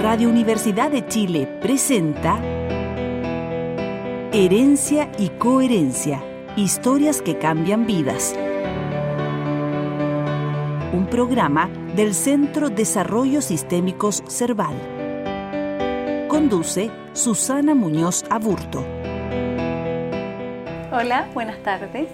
Radio 0.00 0.30
Universidad 0.30 0.90
de 0.90 1.06
Chile 1.06 1.46
presenta 1.60 2.40
Herencia 4.32 5.12
y 5.18 5.28
Coherencia, 5.28 6.24
historias 6.56 7.20
que 7.20 7.36
cambian 7.36 7.84
vidas. 7.84 8.34
Un 10.94 11.06
programa 11.10 11.68
del 11.94 12.14
Centro 12.14 12.70
Desarrollo 12.70 13.42
Sistémicos 13.42 14.24
Cerval. 14.26 14.74
Conduce 16.28 16.90
Susana 17.12 17.74
Muñoz 17.74 18.24
Aburto. 18.30 18.82
Hola, 20.92 21.28
buenas 21.34 21.62
tardes. 21.62 22.08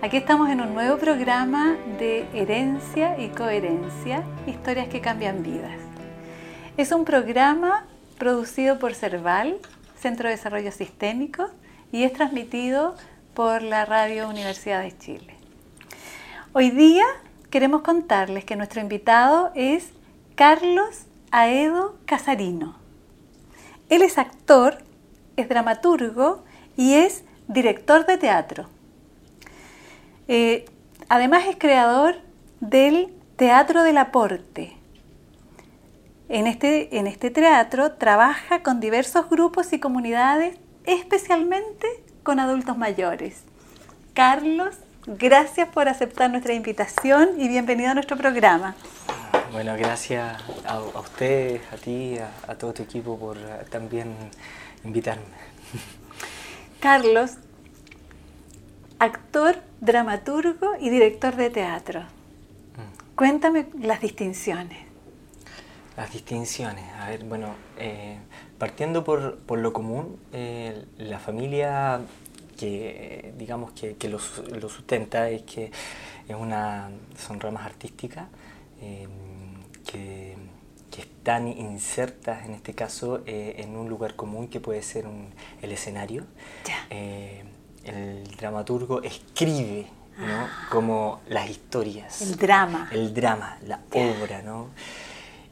Aquí 0.00 0.16
estamos 0.16 0.50
en 0.50 0.60
un 0.60 0.74
nuevo 0.74 0.98
programa 0.98 1.76
de 2.00 2.26
Herencia 2.34 3.16
y 3.16 3.28
Coherencia, 3.28 4.24
historias 4.48 4.88
que 4.88 5.00
cambian 5.00 5.44
vidas. 5.44 5.91
Es 6.78 6.90
un 6.90 7.04
programa 7.04 7.84
producido 8.18 8.78
por 8.78 8.94
CERVAL, 8.94 9.58
Centro 10.00 10.30
de 10.30 10.36
Desarrollo 10.36 10.72
Sistémico, 10.72 11.50
y 11.92 12.04
es 12.04 12.14
transmitido 12.14 12.96
por 13.34 13.60
la 13.60 13.84
Radio 13.84 14.26
Universidad 14.26 14.80
de 14.80 14.96
Chile. 14.96 15.36
Hoy 16.54 16.70
día 16.70 17.04
queremos 17.50 17.82
contarles 17.82 18.46
que 18.46 18.56
nuestro 18.56 18.80
invitado 18.80 19.52
es 19.54 19.90
Carlos 20.34 21.04
Aedo 21.30 21.98
Casarino. 22.06 22.78
Él 23.90 24.00
es 24.00 24.16
actor, 24.16 24.78
es 25.36 25.50
dramaturgo 25.50 26.42
y 26.74 26.94
es 26.94 27.22
director 27.48 28.06
de 28.06 28.16
teatro. 28.16 28.70
Eh, 30.26 30.64
además 31.10 31.44
es 31.50 31.56
creador 31.56 32.16
del 32.60 33.12
Teatro 33.36 33.82
del 33.82 33.98
Aporte, 33.98 34.78
en 36.32 36.46
este, 36.46 36.96
en 36.98 37.06
este 37.06 37.30
teatro 37.30 37.92
trabaja 37.92 38.62
con 38.62 38.80
diversos 38.80 39.28
grupos 39.28 39.74
y 39.74 39.78
comunidades, 39.78 40.56
especialmente 40.84 41.86
con 42.22 42.40
adultos 42.40 42.78
mayores. 42.78 43.42
Carlos, 44.14 44.74
gracias 45.06 45.68
por 45.68 45.90
aceptar 45.90 46.30
nuestra 46.30 46.54
invitación 46.54 47.38
y 47.38 47.48
bienvenido 47.48 47.90
a 47.90 47.94
nuestro 47.94 48.16
programa. 48.16 48.74
Bueno, 49.52 49.74
gracias 49.76 50.42
a, 50.64 50.80
usted, 50.80 51.60
a 51.70 51.76
ti, 51.76 52.16
a, 52.48 52.54
todo 52.54 52.72
tu 52.72 52.82
equipo 52.82 53.18
por 53.18 53.36
eh, 53.36 53.66
también 53.68 54.14
invitarme. 54.84 55.24
Carlos, 56.80 57.32
actor, 58.98 59.56
dramaturgo 59.82 60.76
y 60.80 60.88
director 60.88 61.36
de 61.36 61.50
teatro. 61.50 62.00
Mm. 62.00 63.16
Cuéntame 63.16 63.66
las 63.78 64.00
distinciones. 64.00 64.91
Las 65.96 66.12
distinciones. 66.12 66.84
A 66.94 67.10
ver, 67.10 67.24
bueno, 67.24 67.54
eh, 67.78 68.18
partiendo 68.58 69.04
por, 69.04 69.38
por, 69.38 69.58
lo 69.58 69.72
común, 69.72 70.18
eh, 70.32 70.86
la 70.96 71.18
familia 71.18 72.00
que 72.58 73.34
digamos 73.36 73.72
que, 73.72 73.96
que 73.96 74.08
lo, 74.08 74.18
sustenta 74.18 75.28
es 75.28 75.42
que 75.42 75.70
es 76.28 76.36
una, 76.36 76.90
son 77.18 77.40
ramas 77.40 77.66
artísticas 77.66 78.26
eh, 78.80 79.08
que, 79.90 80.36
que, 80.90 81.02
están 81.02 81.48
insertas 81.48 82.46
en 82.46 82.54
este 82.54 82.74
caso 82.74 83.22
en 83.26 83.76
un 83.76 83.88
lugar 83.88 84.16
común 84.16 84.48
que 84.48 84.60
puede 84.60 84.82
ser 84.82 85.06
un, 85.06 85.30
el 85.60 85.72
escenario. 85.72 86.24
el 86.90 88.26
dramaturgo 88.36 89.02
escribe 89.02 89.88
¿no? 90.18 90.44
Ah. 90.44 90.68
como 90.70 91.20
las 91.28 91.48
historias. 91.48 92.22
El 92.22 92.36
drama. 92.36 92.88
El 92.92 93.14
drama, 93.14 93.58
la 93.66 93.80
obra, 93.92 94.42
¿no? 94.42 94.68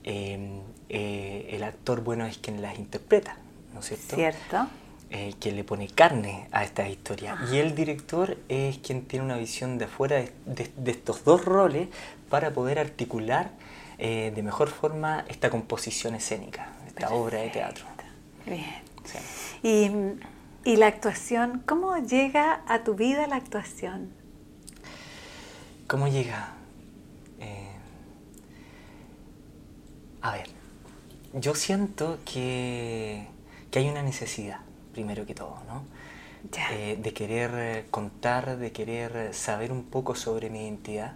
Em, 0.03 0.63
eh, 0.89 1.49
el 1.53 1.63
actor 1.63 2.03
bueno 2.03 2.25
es 2.27 2.39
quien 2.39 2.63
las 2.63 2.79
interpreta, 2.79 3.37
¿no 3.75 3.81
es 3.81 3.87
cierto? 3.87 4.17
Cierto. 4.17 4.67
Eh, 5.11 5.35
quien 5.41 5.57
le 5.57 5.65
pone 5.65 5.89
carne 5.89 6.47
a 6.53 6.63
estas 6.63 6.89
historias. 6.89 7.37
Y 7.53 7.59
el 7.59 7.75
director 7.75 8.37
es 8.49 8.79
quien 8.79 9.05
tiene 9.05 9.25
una 9.25 9.37
visión 9.37 9.77
de 9.77 9.87
afuera 9.87 10.25
de, 10.47 10.71
estos 10.87 11.25
dos 11.25 11.45
roles 11.45 11.89
para 12.29 12.53
poder 12.53 12.79
articular 12.79 13.51
eh, 13.99 14.33
de 14.35 14.43
mejor 14.43 14.69
forma 14.69 15.25
esta 15.29 15.51
composición 15.51 16.15
escénica, 16.15 16.69
esta 16.87 17.11
obra 17.11 17.41
de 17.41 17.51
teatro. 17.51 17.85
Bien. 18.47 18.65
Y, 19.63 19.91
y 20.65 20.77
la 20.77 20.87
actuación, 20.87 21.63
¿cómo 21.67 21.97
llega 21.99 22.63
a 22.69 22.85
tu 22.85 22.95
vida 22.95 23.27
la 23.27 23.37
actuación? 23.37 24.13
¿Cómo 25.89 26.07
llega? 26.07 26.60
A 30.23 30.33
ver, 30.33 30.49
yo 31.33 31.55
siento 31.55 32.19
que, 32.25 33.27
hay 33.75 33.89
una 33.89 34.03
necesidad, 34.03 34.61
primero 34.93 35.25
que 35.25 35.35
todo, 35.35 35.57
¿no? 35.67 35.85
Eh, 36.73 36.99
de 37.01 37.13
querer 37.13 37.87
contar, 37.91 38.57
de 38.59 38.73
querer 38.73 39.35
saber 39.35 39.73
un 39.73 39.85
poco 39.85 40.15
sobre 40.15 40.51
mi 40.51 40.65
identidad, 40.65 41.15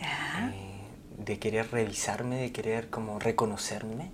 eh, 0.00 0.80
de 1.18 1.38
querer 1.38 1.70
revisarme, 1.70 2.36
de 2.36 2.52
querer 2.52 2.90
como 2.90 3.18
reconocerme. 3.18 4.10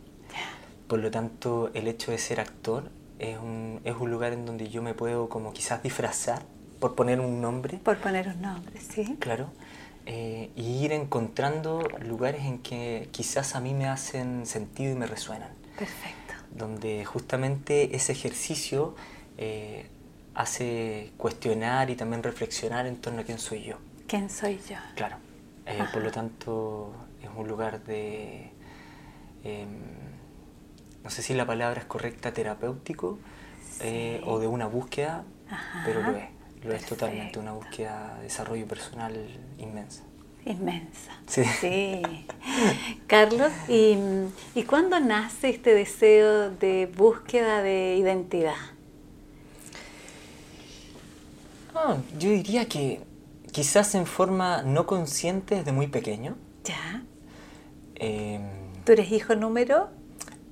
Por 0.87 1.01
lo 1.01 1.11
tanto, 1.11 1.71
el 1.75 1.87
hecho 1.87 2.11
de 2.11 2.19
ser 2.19 2.41
actor 2.41 2.91
es 3.19 3.39
un, 3.39 3.81
es 3.85 3.95
un 3.95 4.11
lugar 4.11 4.33
en 4.33 4.47
donde 4.47 4.71
yo 4.71 4.83
me 4.83 4.95
puedo 4.95 5.29
como 5.29 5.53
quizás 5.53 5.83
disfrazar, 5.83 6.43
por 6.81 6.95
poner 6.95 7.21
un 7.21 7.43
nombre. 7.43 7.79
Por 7.79 7.99
poner 7.99 8.29
un 8.29 8.41
nombre, 8.41 8.81
sí. 8.81 9.17
Claro 9.19 9.51
eh, 10.11 10.51
y 10.57 10.87
ir 10.87 10.93
encontrando 10.93 11.87
lugares 12.01 12.47
en 12.47 12.61
que 12.61 13.11
quizás 13.13 13.55
a 13.55 13.61
mí 13.61 13.75
me 13.75 13.87
hacen 13.87 14.47
sentido 14.47 14.91
y 14.93 14.95
me 14.95 15.07
resuenan. 15.07 15.51
Perfecto. 15.79 16.33
Donde 16.51 17.05
justamente 17.05 17.95
ese 17.95 18.13
ejercicio 18.13 18.95
eh, 19.37 19.87
hace 20.35 21.13
cuestionar 21.19 21.91
y 21.91 21.95
también 21.95 22.23
reflexionar 22.23 22.87
en 22.87 22.97
torno 22.97 23.21
a 23.21 23.25
quién 23.25 23.39
soy 23.39 23.65
yo. 23.65 23.77
¿Quién 24.07 24.31
soy 24.31 24.59
yo? 24.67 24.77
Claro. 24.95 25.17
Eh, 25.67 25.85
por 25.93 26.03
lo 26.03 26.11
tanto, 26.11 26.91
es 27.23 27.29
un 27.37 27.47
lugar 27.47 27.85
de, 27.85 28.51
em, 29.45 29.69
no 31.05 31.11
sé 31.11 31.21
si 31.21 31.35
la 31.35 31.45
palabra 31.45 31.81
es 31.81 31.87
correcta, 31.87 32.33
terapéutico 32.33 33.19
o 34.25 34.39
de 34.39 34.47
una 34.47 34.69
búsqueda, 34.69 35.25
pero 35.85 36.01
lo 36.01 36.17
es. 36.17 36.38
Lo 36.63 36.73
es 36.73 36.85
totalmente, 36.85 37.39
una 37.39 37.53
búsqueda 37.53 38.17
de 38.19 38.25
desarrollo 38.25 38.67
personal 38.67 39.15
inmensa. 39.59 40.03
Inmensa. 40.45 41.13
Sí. 41.27 42.03
Carlos, 43.07 43.53
¿y, 43.69 43.97
¿y 44.55 44.63
cuándo 44.65 44.99
nace 44.99 45.51
este 45.51 45.75
deseo 45.75 46.51
de 46.51 46.87
búsqueda 46.87 47.63
de 47.63 47.97
identidad? 47.97 48.55
Ah, 51.75 51.99
yo 52.19 52.31
diría 52.31 52.67
que 52.67 53.01
quizás 53.53 53.95
en 53.95 54.07
forma 54.07 54.63
no 54.63 54.87
consciente 54.87 55.57
desde 55.57 55.73
muy 55.73 55.87
pequeño. 55.87 56.37
Ya. 56.65 57.03
Em, 57.95 58.43
¿Tú 58.85 58.93
eres 58.93 59.13
hijo 59.13 59.35
número? 59.35 59.89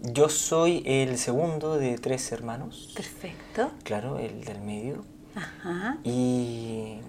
Yo 0.02 0.28
soy 0.28 0.82
el 0.84 1.18
segundo 1.18 1.78
de 1.78 1.98
tres 1.98 2.30
hermanos. 2.32 2.92
Perfecto. 2.94 3.70
Claro, 3.82 4.18
el 4.18 4.44
del 4.44 4.60
medio. 4.60 5.04
Y, 6.04 7.00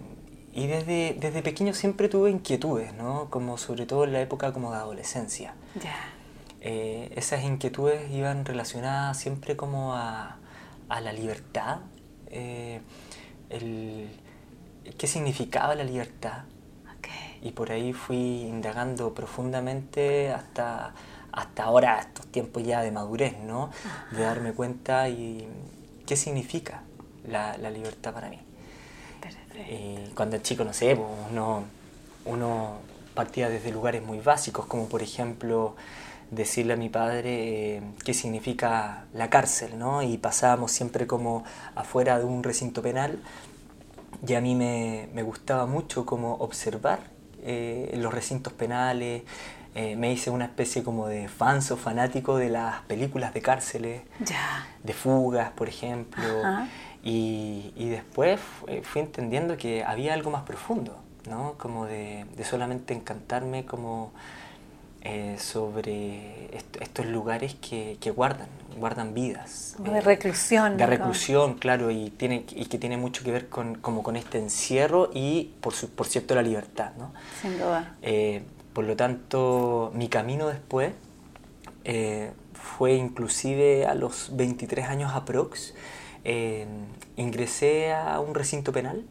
y 0.53 0.67
desde, 0.67 1.15
desde, 1.19 1.41
pequeño 1.41 1.73
siempre 1.73 2.09
tuve 2.09 2.29
inquietudes, 2.29 2.93
¿no? 2.93 3.29
Como 3.29 3.57
sobre 3.57 3.85
todo 3.85 4.03
en 4.03 4.13
la 4.13 4.21
época 4.21 4.53
como 4.53 4.71
de 4.71 4.77
adolescencia. 4.77 5.53
Eh, 6.61 7.13
esas 7.15 7.43
inquietudes 7.43 8.11
iban 8.11 8.43
relacionadas 8.43 9.17
siempre 9.17 9.55
como 9.55 9.93
a, 9.93 10.37
a 10.89 11.01
la 11.01 11.13
libertad, 11.13 11.79
eh, 12.27 12.81
el, 13.49 14.09
qué 14.97 15.07
significaba 15.07 15.75
la 15.75 15.83
libertad. 15.83 16.43
Y 17.39 17.51
por 17.51 17.71
ahí 17.71 17.93
fui 17.93 18.17
indagando 18.17 19.13
profundamente 19.13 20.31
hasta, 20.31 20.95
hasta 21.31 21.63
ahora, 21.65 21.99
estos 21.99 22.25
tiempos 22.27 22.63
ya 22.63 22.81
de 22.81 22.91
madurez, 22.91 23.37
¿no? 23.37 23.69
De 24.11 24.23
darme 24.23 24.53
cuenta 24.53 25.07
y 25.07 25.47
qué 26.07 26.15
significa 26.15 26.81
la, 27.27 27.69
libertad 27.69 28.13
para 28.13 28.29
mí. 28.29 28.39
Y 29.69 30.11
cuando 30.13 30.35
el 30.35 30.43
chico, 30.43 30.63
no 30.63 30.73
sé, 30.73 30.95
pues, 30.95 31.07
uno, 31.31 31.63
uno 32.25 32.77
partía 33.13 33.49
desde 33.49 33.71
lugares 33.71 34.03
muy 34.03 34.19
básicos, 34.19 34.65
como 34.65 34.87
por 34.87 35.01
ejemplo 35.01 35.75
decirle 36.31 36.73
a 36.73 36.75
mi 36.75 36.89
padre 36.89 37.77
eh, 37.77 37.81
qué 38.03 38.13
significa 38.13 39.05
la 39.13 39.29
cárcel, 39.29 39.79
¿no? 39.79 40.03
Y 40.03 40.17
pasábamos 40.17 40.71
siempre 40.71 41.07
como 41.07 41.43
afuera 41.75 42.19
de 42.19 42.25
un 42.25 42.43
recinto 42.43 42.81
penal 42.81 43.19
y 44.27 44.33
a 44.33 44.41
mí 44.41 44.55
me, 44.55 45.23
gustaba 45.23 45.65
mucho 45.65 46.05
como 46.05 46.35
observar 46.35 46.99
eh, 47.43 47.93
los 47.97 48.13
recintos 48.13 48.53
penales, 48.53 49.23
eh, 49.75 49.95
me 49.95 50.11
hice 50.11 50.31
una 50.31 50.45
especie 50.45 50.83
como 50.83 51.07
de 51.07 51.27
fans 51.27 51.71
o 51.71 51.77
fanático 51.77 52.37
de 52.37 52.49
las 52.49 52.81
películas 52.81 53.33
de 53.33 53.41
cárceles, 53.41 54.01
de 54.83 54.93
fugas, 54.93 55.51
por 55.51 55.69
ejemplo. 55.69 56.23
Y, 57.03 57.89
después 57.89 58.39
fui 58.83 59.01
entendiendo 59.01 59.57
que 59.57 59.83
había 59.83 60.13
algo 60.13 60.31
más 60.31 60.43
profundo, 60.43 60.97
¿no? 61.29 61.53
Como 61.57 61.85
de, 61.85 62.25
solamente 62.43 62.93
encantarme 62.93 63.65
como 63.65 64.11
eh, 65.01 65.37
sobre 65.39 66.55
estos 66.81 67.05
lugares 67.05 67.55
que, 67.55 67.97
guardan, 68.15 68.47
guardan 68.77 69.13
vidas. 69.13 69.75
de 69.79 70.01
reclusión. 70.01 70.75
De 70.77 70.85
reclusión, 70.85 71.53
claro, 71.55 71.91
y, 71.91 72.09
tiene, 72.09 72.45
y 72.49 72.65
que 72.65 72.77
tiene 72.77 72.97
mucho 72.97 73.23
que 73.23 73.31
ver 73.31 73.47
con, 73.47 73.75
como 73.75 74.03
con 74.03 74.15
este 74.15 74.37
encierro 74.37 75.09
y, 75.13 75.53
por, 75.61 75.73
por 75.89 76.07
cierto, 76.07 76.35
la 76.35 76.41
libertad. 76.41 76.91
¿no? 76.97 77.13
Sin 77.41 77.57
duda. 77.57 77.95
por 78.73 78.85
lo 78.85 78.95
tanto, 78.95 79.91
mi 79.93 80.09
camino 80.09 80.47
después 80.47 80.93
fue 82.77 82.93
inclusive 82.93 83.85
a 83.85 83.95
los 83.95 84.35
23 84.35 84.87
años 84.87 85.11
aprox, 85.13 85.73
ingresé 87.15 87.93
a 87.93 88.19
un 88.19 88.35
recinto 88.35 88.71
penal, 88.71 89.05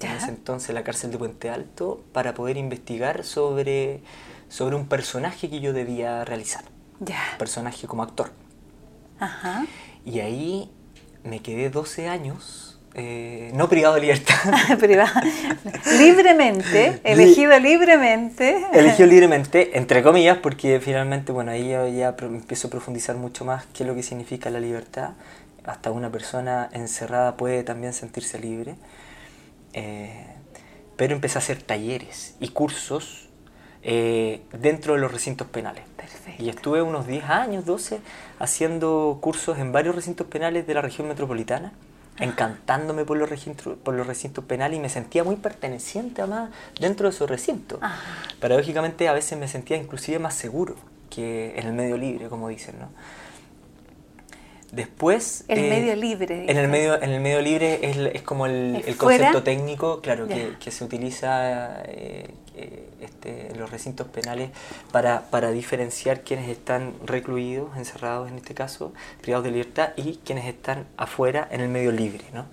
en 0.00 0.10
ese 0.12 0.28
entonces 0.28 0.74
la 0.74 0.84
cárcel 0.84 1.10
de 1.10 1.18
Puente 1.18 1.50
Alto, 1.50 2.04
para 2.12 2.34
poder 2.34 2.56
investigar 2.56 3.24
sobre, 3.24 4.00
sobre 4.48 4.76
un 4.76 4.86
personaje 4.86 5.50
que 5.50 5.60
yo 5.60 5.72
debía 5.72 6.24
realizar. 6.24 6.64
Ya. 7.00 7.20
Un 7.32 7.38
personaje 7.38 7.86
como 7.86 8.02
actor. 8.02 8.30
Ajá. 9.18 9.66
Y 10.04 10.20
ahí 10.20 10.70
me 11.24 11.40
quedé 11.40 11.70
12 11.70 12.08
años 12.08 12.68
eh, 12.94 13.52
no 13.54 13.68
privado 13.68 13.94
de 13.94 14.00
libertad. 14.00 14.34
libremente, 15.98 17.00
elegido 17.04 17.56
libremente. 17.60 18.66
Elegido 18.72 19.06
libremente, 19.06 19.78
entre 19.78 20.02
comillas, 20.02 20.38
porque 20.38 20.80
finalmente, 20.80 21.30
bueno, 21.30 21.52
ahí 21.52 21.68
ya, 21.68 21.86
ya, 21.88 22.16
empiezo 22.20 22.66
a 22.68 22.70
profundizar 22.70 23.16
mucho 23.16 23.44
más 23.44 23.66
qué 23.72 23.84
es 23.84 23.86
lo 23.88 23.94
que 23.94 24.02
significa 24.02 24.50
la 24.50 24.58
libertad. 24.58 25.10
Hasta 25.68 25.90
una 25.90 26.10
persona 26.10 26.68
encerrada 26.72 27.36
puede 27.36 27.62
también 27.62 27.92
sentirse 27.92 28.38
libre. 28.38 28.76
Eh, 29.74 30.26
pero 30.96 31.14
empecé 31.14 31.38
a 31.38 31.40
hacer 31.40 31.62
talleres 31.62 32.34
y 32.40 32.48
cursos 32.48 33.28
eh, 33.82 34.42
dentro 34.52 34.94
de 34.94 35.00
los 35.00 35.12
recintos 35.12 35.46
penales. 35.46 35.84
Perfecto. 35.96 36.42
Y 36.42 36.48
estuve 36.48 36.82
unos 36.82 37.06
10 37.06 37.24
años, 37.24 37.64
12, 37.64 38.00
haciendo 38.38 39.18
cursos 39.20 39.58
en 39.58 39.70
varios 39.70 39.94
recintos 39.94 40.26
penales 40.26 40.66
de 40.66 40.74
la 40.74 40.82
región 40.82 41.06
metropolitana 41.06 41.72
encantándome 42.20 43.04
por 43.04 43.16
los, 43.16 43.28
recintos, 43.28 43.76
por 43.78 43.94
los 43.94 44.06
recintos 44.06 44.44
penales 44.44 44.78
y 44.78 44.80
me 44.80 44.88
sentía 44.88 45.22
muy 45.22 45.36
perteneciente 45.36 46.22
además 46.22 46.50
dentro 46.80 47.08
de 47.08 47.14
esos 47.14 47.30
recintos. 47.30 47.78
Paradójicamente 48.40 49.08
a 49.08 49.12
veces 49.12 49.38
me 49.38 49.48
sentía 49.48 49.76
inclusive 49.76 50.18
más 50.18 50.34
seguro 50.34 50.74
que 51.10 51.58
en 51.58 51.66
el 51.66 51.72
medio 51.74 51.96
libre, 51.96 52.28
como 52.28 52.48
dicen, 52.48 52.76
¿no? 52.78 52.88
Después... 54.72 55.44
El 55.48 55.60
eh, 55.60 55.70
medio 55.70 55.96
libre. 55.96 56.44
En 56.50 56.58
el 56.58 56.68
medio, 56.68 57.00
en 57.00 57.10
el 57.10 57.20
medio 57.20 57.40
libre 57.40 57.80
es, 57.82 57.96
es 57.96 58.22
como 58.22 58.46
el, 58.46 58.84
concepto 58.98 59.42
técnico, 59.42 60.00
claro, 60.02 60.28
que, 60.28 60.56
que, 60.60 60.70
se 60.70 60.84
utiliza 60.84 61.82
eh, 61.84 62.28
eh, 62.54 62.88
este, 63.00 63.52
en 63.52 63.58
los 63.58 63.70
recintos 63.70 64.08
penales 64.08 64.50
para, 64.92 65.22
para, 65.30 65.52
diferenciar 65.52 66.20
quienes 66.20 66.50
están 66.50 66.92
recluidos, 67.04 67.76
encerrados 67.78 68.30
en 68.30 68.36
este 68.36 68.54
caso, 68.54 68.92
privados 69.22 69.44
de 69.44 69.52
libertad, 69.52 69.90
y 69.96 70.16
quienes 70.24 70.44
están 70.44 70.86
afuera 70.98 71.48
en 71.50 71.62
el 71.62 71.68
medio 71.68 71.90
libre, 71.90 72.24
¿no? 72.34 72.46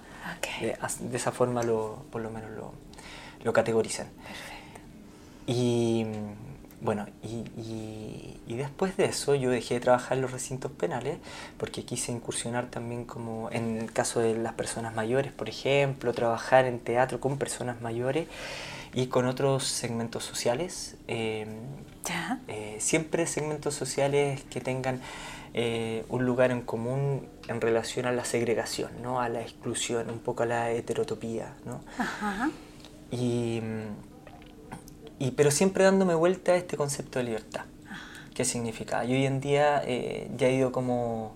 De, 0.61 0.77
esa 1.17 1.31
forma 1.31 1.63
lo, 1.63 2.05
por 2.11 2.21
lo 2.21 2.31
menos 2.31 2.49
lo, 2.51 2.73
lo 3.43 3.51
categorizan. 3.51 4.07
Perfecto. 4.07 4.79
Y 5.47 6.05
bueno, 6.85 7.07
y, 7.23 8.39
y, 8.47 8.55
después 8.55 8.95
de 8.95 9.05
eso 9.05 9.35
yo 9.35 9.49
dejé 9.49 9.73
de 9.75 9.79
trabajar 9.79 10.17
en 10.17 10.21
los 10.21 10.31
recintos 10.31 10.71
penales 10.71 11.17
porque 11.57 11.83
quise 11.83 12.11
incursionar 12.11 12.67
también 12.67 13.05
como 13.05 13.49
en 13.51 13.77
el 13.77 13.91
caso 13.91 14.19
de 14.19 14.37
las 14.37 14.53
personas 14.53 14.95
mayores, 14.95 15.33
por 15.33 15.49
ejemplo, 15.49 16.13
trabajar 16.13 16.65
en 16.65 16.79
teatro 16.79 17.19
con 17.19 17.37
personas 17.37 17.81
mayores 17.81 18.27
y 18.93 19.07
con 19.07 19.25
otros 19.25 19.65
segmentos 19.65 20.23
sociales. 20.23 20.95
Em, 21.07 21.49
eh, 22.47 22.77
siempre 22.79 23.25
segmentos 23.25 23.73
sociales 23.73 24.43
que 24.49 24.61
tengan 24.61 25.01
eh, 25.53 26.05
un 26.09 26.23
lugar 26.25 26.51
en 26.51 26.61
común 26.61 27.27
en 27.47 27.61
relación 27.61 28.05
a 28.05 28.11
la 28.11 28.25
segregación, 28.25 28.91
¿no? 29.01 29.19
a 29.21 29.27
la 29.27 29.41
exclusión, 29.41 30.09
un 30.09 30.19
poco 30.19 30.43
a 30.43 30.45
la 30.45 30.71
heterotopía. 30.71 31.55
¿no? 31.65 31.81
Ajá. 31.97 32.51
Y 33.09 33.61
y, 35.19 35.31
pero 35.31 35.51
siempre 35.51 35.83
dándome 35.83 36.15
vuelta 36.15 36.53
a 36.53 36.55
este 36.55 36.77
concepto 36.77 37.19
de 37.19 37.25
libertad. 37.25 37.65
¿Qué 38.33 38.43
significa? 38.43 39.05
Yo 39.05 39.13
hoy 39.13 39.25
en 39.25 39.39
día 39.39 39.81
eh, 39.85 40.29
ya 40.35 40.47
he 40.47 40.55
ido 40.55 40.73
como 40.73 41.35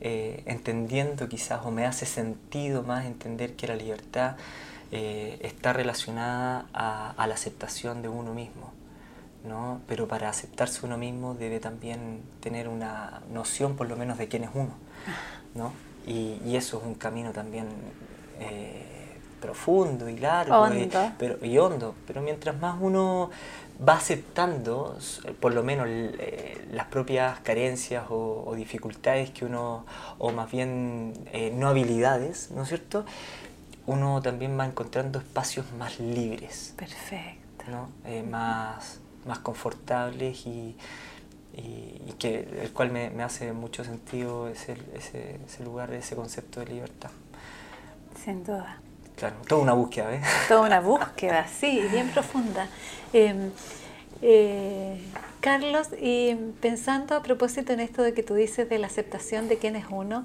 eh, 0.00 0.42
entendiendo 0.46 1.28
quizás, 1.28 1.60
o 1.64 1.70
me 1.70 1.84
hace 1.84 2.06
sentido 2.06 2.82
más 2.82 3.04
entender 3.04 3.56
que 3.56 3.66
la 3.66 3.76
libertad 3.76 4.36
eh, 4.90 5.38
está 5.42 5.74
relacionada 5.74 6.66
a, 6.72 7.10
a, 7.10 7.26
la 7.26 7.34
aceptación 7.34 8.00
de 8.00 8.08
uno 8.08 8.32
mismo. 8.32 8.72
¿no? 9.44 9.82
Pero 9.86 10.08
para 10.08 10.30
aceptarse 10.30 10.84
uno 10.86 10.96
mismo 10.96 11.34
debe 11.34 11.60
también 11.60 12.22
tener 12.40 12.68
una 12.68 13.20
noción 13.30 13.76
por 13.76 13.88
lo 13.88 13.96
menos 13.96 14.16
de 14.16 14.28
quién 14.28 14.44
es 14.44 14.50
uno. 14.54 14.72
¿no? 15.54 15.72
Y, 16.06 16.40
y 16.46 16.56
eso 16.56 16.78
es 16.78 16.84
un 16.84 16.94
camino 16.94 17.32
también 17.32 17.66
profundo 19.40 20.08
y 20.08 20.18
largo 20.18 20.68
Y, 20.74 20.90
pero, 21.18 21.44
y 21.44 21.58
hondo, 21.58 21.94
pero 22.06 22.22
mientras 22.22 22.58
más 22.58 22.76
uno 22.80 23.30
va 23.86 23.94
aceptando, 23.94 24.98
por 25.40 25.54
lo 25.54 25.62
menos 25.62 25.86
eh, 25.88 26.68
las 26.72 26.86
propias 26.86 27.40
carencias 27.40 28.04
o, 28.10 28.52
dificultades 28.54 29.30
que 29.30 29.44
uno, 29.44 29.86
o 30.18 30.32
más 30.32 30.50
bien 30.50 31.14
eh, 31.32 31.52
no 31.54 31.68
habilidades, 31.68 32.50
¿no 32.50 32.62
es 32.62 32.68
cierto? 32.68 33.04
Uno 33.86 34.20
también 34.20 34.58
va 34.58 34.66
encontrando 34.66 35.18
espacios 35.18 35.66
más 35.78 35.98
libres. 35.98 36.74
Perfecto. 36.76 37.64
¿no? 37.70 37.88
Eh, 38.04 38.22
más, 38.22 39.00
más 39.26 39.38
confortables 39.38 40.46
y, 40.46 40.76
y, 41.54 42.14
que 42.18 42.40
el 42.62 42.72
cual 42.72 42.90
me, 42.90 43.08
me, 43.10 43.22
hace 43.22 43.52
mucho 43.52 43.82
sentido 43.82 44.48
ese, 44.48 44.76
ese, 44.94 45.40
ese 45.46 45.64
lugar, 45.64 45.92
ese 45.94 46.16
concepto 46.16 46.60
de 46.60 46.66
libertad. 46.66 47.10
Sin 48.22 48.44
duda. 48.44 48.80
Claro, 49.20 49.36
toda 49.46 49.60
una 49.60 49.74
búsqueda, 49.74 50.14
¿eh? 50.14 50.22
Toda 50.48 50.62
una 50.62 50.80
búsqueda, 50.80 51.46
sí, 51.46 51.82
bien 51.92 52.08
profunda. 52.08 52.68
Em, 53.12 53.50
eh, 54.22 54.98
Carlos, 55.40 55.88
y 56.00 56.34
pensando 56.62 57.14
a 57.14 57.22
propósito 57.22 57.74
en 57.74 57.80
esto 57.80 58.02
de 58.02 58.14
que 58.14 58.22
tú 58.22 58.32
dices 58.32 58.70
de 58.70 58.78
la 58.78 58.86
aceptación 58.86 59.46
de 59.48 59.58
quién 59.58 59.76
es 59.76 59.84
uno, 59.90 60.24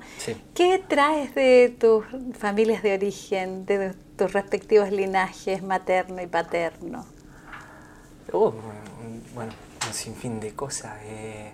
¿qué 0.53 0.81
traes 0.87 1.35
de 1.35 1.75
tus 1.77 2.05
familias 2.39 2.83
de 2.83 2.93
origen, 2.93 3.65
de 3.65 3.93
tus 4.17 4.31
respectivos 4.31 4.89
linajes 4.91 5.61
materno 5.61 6.21
y 6.21 6.27
paterno? 6.27 7.05
Oh, 8.31 8.53
bueno, 9.33 9.51
un 9.85 9.93
sinfín 9.93 10.39
de 10.39 10.53
cosas. 10.53 10.93
Eh, 11.03 11.51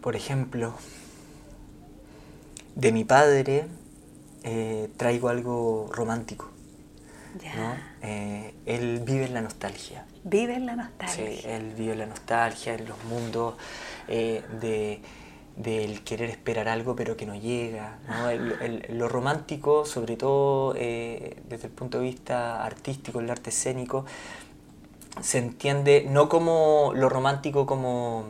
por 0.00 0.16
ejemplo, 0.16 0.74
de 2.74 2.90
mi 2.90 3.04
padre, 3.04 3.66
eh, 4.44 4.88
traigo 4.96 5.28
algo 5.28 5.88
romántico. 5.92 6.50
Eh, 8.02 8.54
él 8.66 9.00
vive 9.04 9.24
en 9.26 9.34
la 9.34 9.40
nostalgia. 9.40 10.04
Vive 10.24 10.54
en 10.54 10.66
la 10.66 10.76
nostalgia. 10.76 11.14
Sí, 11.14 11.40
él 11.44 11.72
vive 11.76 11.92
en 11.92 11.98
la 12.00 12.06
nostalgia, 12.06 12.74
en 12.74 12.86
los 12.86 13.02
mundos 13.04 13.54
eh, 14.08 14.42
de 14.60 15.00
del 15.56 16.02
querer 16.02 16.30
esperar 16.30 16.66
algo 16.66 16.96
pero 16.96 17.14
que 17.14 17.26
no 17.26 17.34
llega. 17.34 17.98
lo 18.88 19.08
romántico, 19.08 19.84
sobre 19.84 20.16
todo 20.16 20.72
desde 20.72 21.66
el 21.66 21.70
punto 21.70 21.98
de 21.98 22.04
vista 22.04 22.64
artístico, 22.64 23.20
el 23.20 23.30
arte 23.30 23.50
escénico, 23.50 24.06
se 25.20 25.38
entiende 25.38 26.06
no 26.08 26.28
como 26.30 26.92
lo 26.94 27.10
romántico 27.10 27.66
como, 27.66 28.28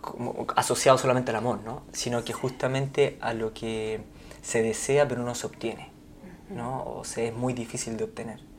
como 0.00 0.46
asociado 0.56 0.98
solamente 0.98 1.30
al 1.30 1.36
amor, 1.36 1.60
¿no? 1.64 1.82
sino 1.92 2.24
que 2.24 2.32
justamente 2.32 3.18
a 3.20 3.34
lo 3.34 3.54
que 3.54 4.00
se 4.42 4.62
desea 4.62 5.08
pero 5.08 5.22
no 5.22 5.34
se 5.34 5.46
obtiene, 5.46 5.90
¿no? 6.50 6.84
o 6.84 7.04
se 7.04 7.28
es 7.28 7.34
muy 7.34 7.54
difícil 7.54 7.96
de 7.96 8.04
obtener. 8.04 8.52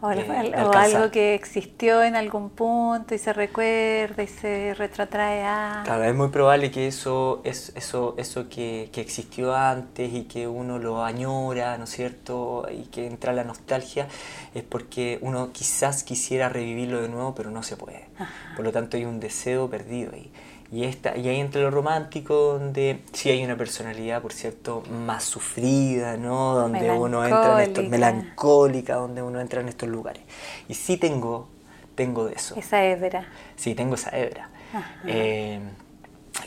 O, 0.00 0.06
algo 0.06 1.10
que 1.10 1.34
existió 1.34 2.04
en 2.04 2.14
algún 2.14 2.50
punto 2.50 3.16
y 3.16 3.18
se 3.18 3.32
recuerda 3.32 4.22
y 4.22 4.28
se 4.28 4.74
retrotrae 4.74 5.42
a... 5.42 5.82
Claro, 5.84 6.04
es 6.04 6.14
muy 6.14 6.28
probable 6.28 6.70
que 6.70 6.86
eso, 6.86 7.40
es, 7.42 7.72
eso, 7.74 8.14
eso 8.16 8.48
que, 8.48 8.90
que, 8.92 9.00
existió 9.00 9.56
antes 9.56 10.14
y 10.14 10.24
que 10.24 10.46
uno 10.46 10.78
lo 10.78 11.04
añora, 11.04 11.76
¿no 11.78 11.84
es 11.84 11.90
cierto? 11.90 12.68
Y 12.70 12.84
que 12.90 13.08
entra 13.08 13.32
la 13.32 13.42
nostalgia, 13.42 14.06
es 14.54 14.62
porque 14.62 15.18
uno 15.20 15.50
quizás 15.52 16.04
quisiera 16.04 16.48
revivirlo 16.48 17.02
de 17.02 17.08
nuevo, 17.08 17.34
pero 17.34 17.50
no 17.50 17.64
se 17.64 17.76
puede. 17.76 18.06
Por 18.54 18.64
lo 18.64 18.70
tanto 18.70 18.96
hay 18.96 19.04
un 19.04 19.18
deseo 19.18 19.68
perdido 19.68 20.12
ahí. 20.14 20.30
Y, 20.70 20.84
esta, 20.84 21.16
y 21.16 21.26
ahí 21.28 21.40
entre 21.40 21.62
lo 21.62 21.70
romántico, 21.70 22.58
donde 22.58 23.00
sí 23.12 23.30
hay 23.30 23.42
una 23.42 23.56
personalidad, 23.56 24.20
por 24.20 24.34
cierto, 24.34 24.82
más 24.90 25.24
sufrida, 25.24 26.18
¿no? 26.18 26.54
Donde 26.54 26.90
uno 26.90 27.24
entra 27.24 27.62
en 27.62 27.70
estos, 27.70 27.88
melancólica, 27.88 28.96
donde 28.96 29.22
uno 29.22 29.40
entra 29.40 29.62
en 29.62 29.68
estos 29.68 29.88
lugares. 29.88 30.22
Y 30.68 30.74
sí 30.74 30.98
tengo, 30.98 31.48
tengo 31.94 32.26
de 32.26 32.34
eso. 32.34 32.54
Esa 32.56 32.84
hebra. 32.84 33.26
Sí, 33.56 33.74
tengo 33.74 33.94
esa 33.94 34.14
hebra. 34.16 34.50
Eh, 35.06 35.60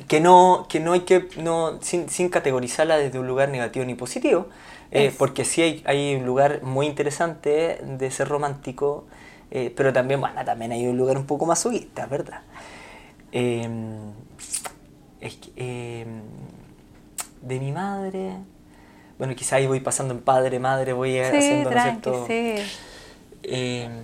que 0.08 0.20
no, 0.20 0.68
que 0.70 0.80
no 0.80 0.94
hay 0.94 1.02
que, 1.02 1.28
no, 1.38 1.82
sin, 1.82 2.08
sin 2.08 2.30
categorizarla 2.30 2.98
desde 2.98 3.18
un 3.18 3.28
lugar 3.28 3.50
negativo 3.50 3.86
ni 3.86 3.96
positivo, 3.96 4.48
eh, 4.92 5.14
porque 5.18 5.46
sí 5.46 5.62
hay, 5.62 5.84
hay 5.86 6.16
un 6.16 6.26
lugar 6.26 6.64
muy 6.64 6.86
interesante 6.86 7.80
de 7.82 8.12
ser 8.12 8.28
romántico, 8.28 9.06
eh, 9.50 9.74
pero 9.76 9.92
también, 9.94 10.20
bueno, 10.22 10.44
también 10.46 10.72
hay 10.72 10.86
un 10.86 10.98
lugar 10.98 11.18
un 11.18 11.26
poco 11.26 11.46
más 11.46 11.66
masoquista, 11.66 12.06
¿verdad? 12.06 12.42
Em, 13.32 14.12
em, 15.56 16.22
de 17.42 17.60
mi 17.60 17.72
madre, 17.72 18.38
bueno, 19.18 19.36
quizá 19.36 19.58
ahí 19.58 19.68
voy 19.68 19.80
pasando 19.80 20.14
en 20.14 20.22
padre, 20.22 20.60
madre, 20.60 20.94
voy 20.94 21.18
haciendo, 21.20 21.72
¿no 21.72 22.28
Sí. 22.28 22.56
Em, 23.44 24.04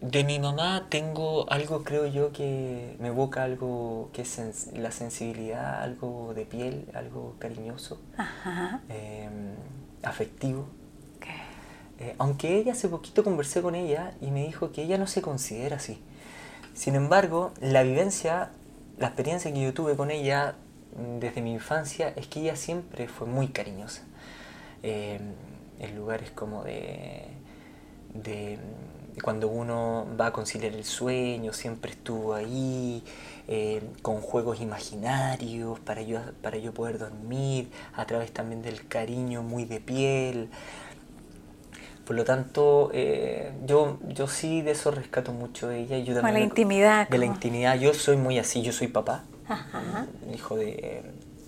de 0.00 0.24
mi 0.24 0.38
mamá 0.38 0.86
tengo 0.88 1.50
algo, 1.50 1.82
creo 1.82 2.06
yo, 2.06 2.32
que 2.32 2.96
me 3.00 3.08
evoca 3.08 3.42
algo 3.42 4.10
que 4.12 4.22
es 4.22 4.70
la 4.74 4.90
sensibilidad, 4.90 5.82
algo 5.82 6.32
de 6.34 6.44
piel, 6.44 6.88
algo 6.94 7.36
cariñoso, 7.38 8.00
afectivo. 10.02 10.66
Eh, 11.98 12.14
aunque 12.18 12.58
ella 12.58 12.72
hace 12.72 12.88
poquito 12.88 13.24
conversé 13.24 13.62
con 13.62 13.74
ella 13.74 14.12
y 14.20 14.30
me 14.30 14.44
dijo 14.44 14.70
que 14.70 14.82
ella 14.82 14.98
no 14.98 15.06
se 15.06 15.22
considera 15.22 15.76
así. 15.76 15.98
Sin 16.76 16.94
embargo, 16.94 17.52
la 17.62 17.82
vivencia, 17.82 18.50
la 18.98 19.06
experiencia 19.06 19.50
que 19.52 19.62
yo 19.62 19.72
tuve 19.72 19.96
con 19.96 20.10
ella 20.10 20.56
mm, 20.94 21.20
desde 21.20 21.40
mi 21.40 21.54
infancia 21.54 22.12
es 22.16 22.26
que 22.26 22.40
ella 22.40 22.54
siempre 22.54 23.08
fue 23.08 23.26
muy 23.26 23.48
cariñosa. 23.48 24.02
Eh, 24.82 25.18
en 25.80 25.96
lugares 25.96 26.30
como 26.30 26.64
de, 26.64 27.28
de, 28.12 28.58
cuando 29.22 29.48
uno 29.48 30.06
va 30.20 30.26
a 30.26 30.32
conciliar 30.32 30.74
el 30.74 30.84
sueño, 30.84 31.54
siempre 31.54 31.92
estuvo 31.92 32.34
ahí, 32.34 33.02
eh, 33.48 33.82
con 34.02 34.20
juegos 34.20 34.60
imaginarios 34.60 35.80
para 35.80 36.02
yo, 36.02 36.20
para 36.42 36.58
yo 36.58 36.74
poder 36.74 36.98
dormir, 36.98 37.70
a 37.94 38.04
través 38.04 38.32
también 38.32 38.60
del 38.60 38.86
cariño 38.86 39.42
muy 39.42 39.64
de 39.64 39.80
piel. 39.80 40.50
Por 42.06 42.14
lo 42.14 42.24
tanto, 42.24 42.90
eh, 42.94 43.52
yo, 43.66 43.98
yo 44.06 44.28
sí 44.28 44.62
de 44.62 44.70
eso 44.70 44.92
rescato 44.92 45.32
mucho 45.32 45.66
de 45.66 45.80
ella. 45.80 45.98
Yo 45.98 46.14
también 46.14 46.34
la 46.34 46.40
intimidad. 46.40 47.08
De 47.08 47.18
la 47.18 47.26
intimidad. 47.26 47.76
Yo 47.80 47.92
soy 47.94 48.16
muy 48.16 48.38
así, 48.38 48.62
yo 48.62 48.72
soy 48.72 48.86
papá. 48.86 49.24
Ajá. 49.48 50.06
hijo 50.32 50.56
de 50.56 51.02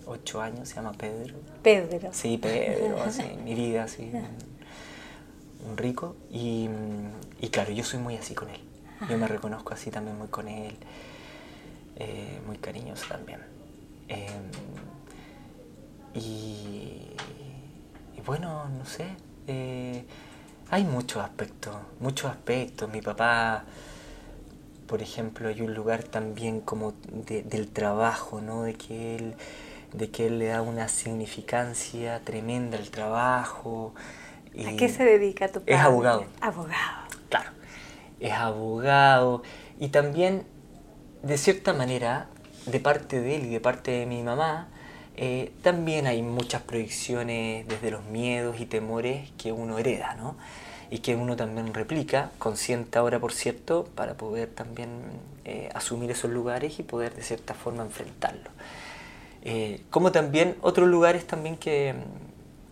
8 0.06 0.40
años, 0.40 0.68
se 0.68 0.74
llama 0.74 0.92
Pedro. 0.92 1.36
Pedro. 1.62 2.10
Sí, 2.12 2.38
Pedro, 2.38 3.00
así, 3.06 3.22
mi 3.44 3.54
vida, 3.54 3.84
así. 3.84 4.10
Un, 5.68 5.76
rico. 5.76 6.16
Y, 6.28 6.68
y, 7.40 7.48
claro, 7.50 7.70
yo 7.70 7.84
soy 7.84 8.00
muy 8.00 8.16
así 8.16 8.34
con 8.34 8.50
él. 8.50 8.60
Yo 9.08 9.16
me 9.16 9.28
reconozco 9.28 9.74
así 9.74 9.92
también 9.92 10.18
muy 10.18 10.26
con 10.26 10.48
él. 10.48 10.74
Eh, 11.96 12.40
muy 12.48 12.58
cariñoso 12.58 13.06
también. 13.08 13.40
Em, 14.08 14.42
y, 16.14 17.14
y, 18.16 18.20
bueno, 18.26 18.68
no 18.68 18.84
sé. 18.84 19.06
Hay 20.70 20.84
muchos 20.84 21.22
aspectos, 21.22 21.74
muchos 22.00 22.30
aspectos. 22.30 22.90
Mi 22.90 23.00
papá, 23.00 23.64
por 24.86 25.00
ejemplo, 25.02 25.48
hay 25.48 25.62
un 25.62 25.74
lugar 25.74 26.02
también 26.02 26.60
como 26.60 26.92
del 27.02 27.68
trabajo, 27.68 28.40
¿no? 28.40 28.62
De 28.62 28.74
que 28.74 29.16
él 29.16 29.34
de 29.92 30.10
que 30.10 30.26
él 30.26 30.38
le 30.38 30.48
da 30.48 30.62
una 30.62 30.88
significancia 30.88 32.20
tremenda 32.24 32.76
al 32.76 32.90
trabajo. 32.90 33.94
¿A 34.66 34.76
qué 34.76 34.88
se 34.88 35.04
dedica 35.04 35.48
tu 35.48 35.60
padre? 35.60 35.74
Es 35.74 35.80
abogado. 35.80 36.24
Abogado. 36.40 37.08
Claro, 37.28 37.50
es 38.20 38.32
abogado 38.32 39.42
y 39.78 39.88
también, 39.88 40.44
de 41.22 41.38
cierta 41.38 41.72
manera, 41.72 42.26
de 42.66 42.80
parte 42.80 43.20
de 43.20 43.36
él 43.36 43.46
y 43.46 43.50
de 43.50 43.60
parte 43.60 43.90
de 43.92 44.06
mi 44.06 44.22
mamá, 44.22 44.68
eh, 45.20 45.50
también 45.62 46.06
hay 46.06 46.22
muchas 46.22 46.62
proyecciones 46.62 47.66
desde 47.66 47.90
los 47.90 48.04
miedos 48.04 48.60
y 48.60 48.66
temores 48.66 49.28
que 49.36 49.50
uno 49.50 49.76
hereda, 49.76 50.14
¿no? 50.14 50.36
Y 50.92 51.00
que 51.00 51.16
uno 51.16 51.34
también 51.34 51.74
replica, 51.74 52.30
consciente 52.38 53.00
ahora 53.00 53.18
por 53.18 53.32
cierto, 53.32 53.88
para 53.96 54.14
poder 54.14 54.48
también 54.48 54.90
eh, 55.44 55.70
asumir 55.74 56.12
esos 56.12 56.30
lugares 56.30 56.78
y 56.78 56.84
poder 56.84 57.16
de 57.16 57.22
cierta 57.22 57.54
forma 57.54 57.82
enfrentarlos. 57.82 58.52
Eh, 59.42 59.82
como 59.90 60.12
también 60.12 60.56
otros 60.62 60.88
lugares 60.88 61.26
también 61.26 61.56
que, 61.56 61.96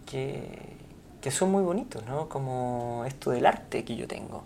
que, 0.08 0.76
que, 1.20 1.32
son 1.32 1.50
muy 1.50 1.64
bonitos, 1.64 2.06
¿no? 2.06 2.28
Como 2.28 3.02
esto 3.08 3.32
del 3.32 3.44
arte 3.46 3.84
que 3.84 3.96
yo 3.96 4.06
tengo 4.06 4.44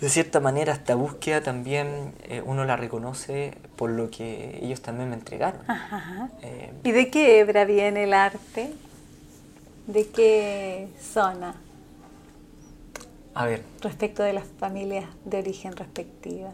de 0.00 0.08
cierta 0.08 0.40
manera 0.40 0.72
esta 0.72 0.94
búsqueda 0.94 1.42
también 1.42 2.14
eh, 2.24 2.42
uno 2.44 2.64
la 2.64 2.76
reconoce 2.76 3.54
por 3.76 3.90
lo 3.90 4.10
que 4.10 4.58
ellos 4.62 4.80
también 4.82 5.10
me 5.10 5.16
entregaron. 5.16 5.60
Eh, 6.42 6.72
¿Y 6.82 6.92
de 6.92 7.10
qué 7.10 7.38
hebra 7.38 7.64
viene 7.64 8.04
el 8.04 8.14
arte? 8.14 8.72
¿De 9.86 10.08
qué 10.08 10.88
zona? 11.00 11.54
A 13.34 13.46
ver. 13.46 13.62
Respecto 13.80 14.22
de 14.22 14.32
las 14.32 14.44
familias 14.58 15.06
de 15.24 15.38
origen 15.38 15.76
respectiva. 15.76 16.50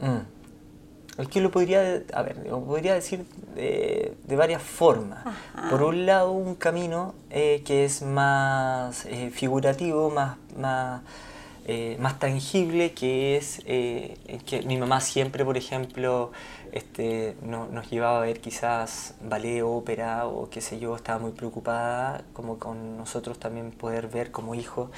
Mm. 0.00 1.26
que 1.30 1.40
lo 1.40 1.50
podría, 1.50 2.02
a 2.12 2.22
ver, 2.22 2.44
lo 2.46 2.64
podría 2.64 2.94
decir 2.94 3.24
de, 3.54 4.16
varias 4.28 4.62
formas. 4.62 5.24
Por 5.70 5.82
un 5.82 6.06
lado, 6.06 6.32
un 6.32 6.56
camino 6.56 7.14
eh, 7.30 7.62
que 7.64 7.84
es 7.84 8.02
más 8.02 9.06
figurativo, 9.32 10.10
más, 10.10 10.36
más 10.58 11.02
eh, 11.64 11.96
más 12.00 12.18
tangible 12.18 12.92
que 12.92 13.36
es 13.36 13.62
eh, 13.66 14.16
que 14.46 14.62
mi 14.62 14.76
mamá 14.76 15.00
siempre, 15.00 15.44
por 15.44 15.56
ejemplo, 15.56 16.32
este, 16.72 17.36
no, 17.42 17.66
nos 17.68 17.88
llevaba 17.88 18.18
a 18.18 18.22
ver 18.22 18.40
quizás 18.40 19.14
ballet, 19.22 19.62
ópera 19.62 20.26
o 20.26 20.50
qué 20.50 20.60
sé 20.60 20.80
yo, 20.80 20.96
estaba 20.96 21.20
muy 21.20 21.30
preocupada 21.30 22.24
como 22.32 22.58
con 22.58 22.96
nosotros 22.96 23.38
también 23.38 23.70
poder 23.70 24.08
ver 24.08 24.32
como 24.32 24.56
hijos 24.56 24.90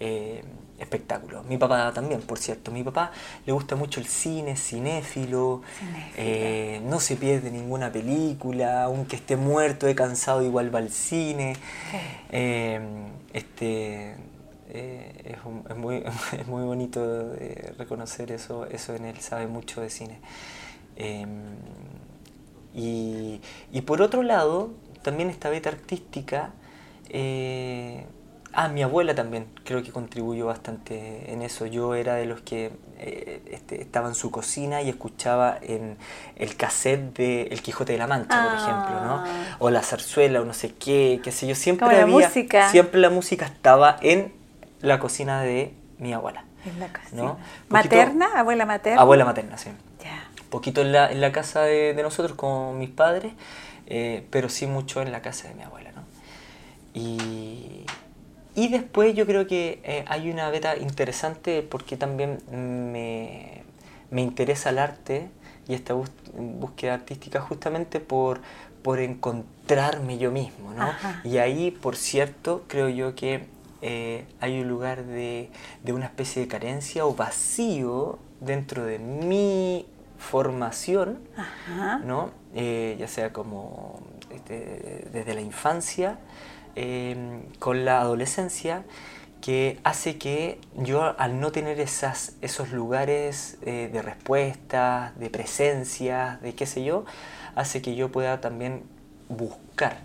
eh, 0.00 0.42
espectáculos. 0.80 1.44
Mi 1.46 1.56
papá 1.56 1.92
también, 1.92 2.20
por 2.20 2.38
cierto. 2.38 2.72
Mi 2.72 2.82
papá 2.82 3.12
le 3.46 3.52
gusta 3.52 3.76
mucho 3.76 4.00
el 4.00 4.06
cine, 4.06 4.56
cinéfilo, 4.56 5.62
no 6.82 7.00
se 7.00 7.16
pierde 7.16 7.50
ninguna 7.50 7.92
película, 7.92 8.84
aunque 8.84 9.16
esté 9.16 9.36
muerto, 9.36 9.86
de 9.86 9.94
cansado, 9.94 10.42
igual 10.42 10.74
va 10.74 10.80
al 10.80 10.90
cine. 10.90 11.54
este, 13.32 14.16
eh, 14.70 15.36
es, 15.36 15.76
muy, 15.76 15.96
es, 16.38 16.46
muy, 16.46 16.62
bonito 16.64 17.34
eh, 17.34 17.72
reconocer 17.78 18.32
eso, 18.32 18.66
eso 18.66 18.94
en 18.94 19.06
él, 19.06 19.18
sabe 19.20 19.46
mucho 19.46 19.80
de 19.80 19.90
cine. 19.90 20.18
Em, 20.96 21.56
y, 22.74 23.40
y, 23.72 23.80
por 23.82 24.02
otro 24.02 24.22
lado, 24.22 24.70
también 25.02 25.30
esta 25.30 25.48
beta 25.48 25.70
artística, 25.70 26.50
eh, 27.08 28.04
ah, 28.52 28.68
mi 28.68 28.82
abuela 28.82 29.14
también 29.14 29.46
creo 29.64 29.82
que 29.82 29.90
contribuyó 29.90 30.46
bastante 30.46 31.32
en 31.32 31.42
eso. 31.42 31.66
Yo 31.66 31.94
era 31.94 32.16
de 32.16 32.26
los 32.26 32.40
que 32.42 32.72
este, 32.98 33.80
estaba 33.80 34.08
en 34.08 34.14
su 34.14 34.30
cocina 34.30 34.82
y 34.82 34.90
escuchaba 34.90 35.58
en 35.62 35.96
el 36.36 36.56
cassette 36.56 37.16
de 37.16 37.42
El 37.44 37.62
Quijote 37.62 37.92
de 37.92 37.98
la 37.98 38.06
Mancha, 38.06 38.44
por 38.44 38.54
ejemplo, 38.54 39.06
¿no? 39.06 39.24
Ah. 39.24 39.56
O 39.60 39.70
la 39.70 39.82
zarzuela 39.82 40.42
o 40.42 40.44
no 40.44 40.52
sé 40.52 40.74
qué, 40.74 41.20
qué 41.22 41.32
sé 41.32 41.46
yo. 41.46 41.54
Siempre 41.54 41.88
había, 41.88 42.06
música. 42.06 42.68
siempre 42.70 43.00
la 43.00 43.10
música 43.10 43.46
estaba 43.46 43.96
en 44.02 44.37
la 44.80 44.98
cocina 44.98 45.42
de 45.42 45.74
mi 45.98 46.12
abuela. 46.12 46.44
En 46.64 46.80
la 46.80 46.88
cocina. 46.88 47.36
¿Materna? 47.68 48.28
¿Abuela 48.36 48.66
materna? 48.66 49.00
Abuela 49.00 49.24
materna, 49.24 49.58
sí. 49.58 49.70
Ya. 50.02 50.28
Poquito 50.50 50.80
en 50.80 50.92
la, 50.92 51.10
en 51.10 51.20
la 51.20 51.32
casa 51.32 51.62
de, 51.62 51.94
nosotros 52.02 52.36
con 52.36 52.78
mis 52.78 52.90
padres, 52.90 53.32
eh, 53.86 54.26
pero 54.30 54.48
sí 54.48 54.66
mucho 54.66 55.02
en 55.02 55.12
la 55.12 55.22
casa 55.22 55.48
de 55.48 55.54
mi 55.54 55.62
abuela, 55.62 55.92
¿no? 55.92 56.02
Y, 56.94 57.84
y 58.54 58.68
después 58.68 59.14
yo 59.14 59.26
creo 59.26 59.46
que 59.46 59.80
eh, 59.84 60.04
hay 60.08 60.30
una 60.30 60.50
beta 60.50 60.76
interesante 60.76 61.62
porque 61.62 61.96
también 61.96 62.38
me, 62.50 63.62
me 64.10 64.22
interesa 64.22 64.70
el 64.70 64.78
arte 64.78 65.28
y 65.68 65.74
esta 65.74 65.94
búsqueda 66.34 66.94
artística 66.94 67.40
justamente 67.40 68.00
por, 68.00 68.40
por 68.82 69.00
encontrarme 69.00 70.18
yo 70.18 70.30
mismo, 70.30 70.72
¿no? 70.72 70.90
Y 71.24 71.36
ahí, 71.38 71.70
por 71.70 71.94
cierto, 71.94 72.64
creo 72.68 72.88
yo 72.88 73.14
que 73.14 73.44
eh, 73.80 74.26
hay 74.40 74.60
un 74.60 74.68
lugar 74.68 75.04
de, 75.04 75.50
una 75.86 76.06
especie 76.06 76.42
de 76.42 76.48
carencia 76.48 77.06
o 77.06 77.14
vacío 77.14 78.18
dentro 78.40 78.84
de 78.84 78.98
mi 78.98 79.86
formación, 80.18 81.20
¿no? 82.04 82.30
Eh, 82.54 82.96
ya 82.98 83.06
sea 83.06 83.32
como 83.32 84.00
este, 84.30 85.08
desde 85.12 85.34
la 85.34 85.40
infancia, 85.40 86.18
em, 86.74 87.42
con 87.58 87.84
la 87.84 88.00
adolescencia, 88.00 88.84
que 89.40 89.78
hace 89.84 90.18
que 90.18 90.60
yo 90.74 91.14
al 91.16 91.38
no 91.38 91.52
tener 91.52 91.78
esas, 91.78 92.34
esos 92.40 92.72
lugares 92.72 93.58
eh, 93.62 93.88
de 93.92 94.02
respuesta, 94.02 95.12
de 95.16 95.30
presencia, 95.30 96.40
de 96.42 96.56
qué 96.56 96.66
sé 96.66 96.82
yo, 96.82 97.04
hace 97.54 97.80
que 97.80 97.94
yo 97.94 98.10
pueda 98.10 98.40
también 98.40 98.82
buscar 99.28 99.98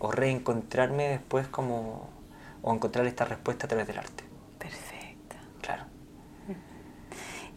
o 0.00 0.12
reencontrarme 0.12 1.08
después 1.08 1.46
como 1.46 2.11
o 2.62 2.72
encontrar 2.72 3.06
esta 3.06 3.24
respuesta 3.24 3.66
a 3.66 3.68
través 3.68 3.86
del 3.86 3.98
arte. 3.98 4.24
Perfecto. 4.58 5.36
Claro. 5.60 5.84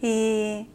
¿Y 0.01 0.67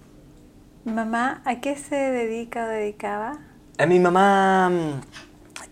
mamá 0.84 1.42
a 1.44 1.60
qué 1.60 1.76
se 1.76 1.94
dedica 1.94 2.64
o 2.64 2.68
dedicaba? 2.68 3.38
A 3.78 3.86
mi 3.86 3.98
mamá, 3.98 4.70
mm, 4.70 5.00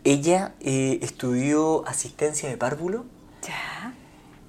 ella 0.04 0.54
eh, 0.60 0.98
estudió 1.02 1.86
asistencia 1.86 2.48
de 2.48 2.56
párvulo. 2.56 3.06
Ya. 3.42 3.94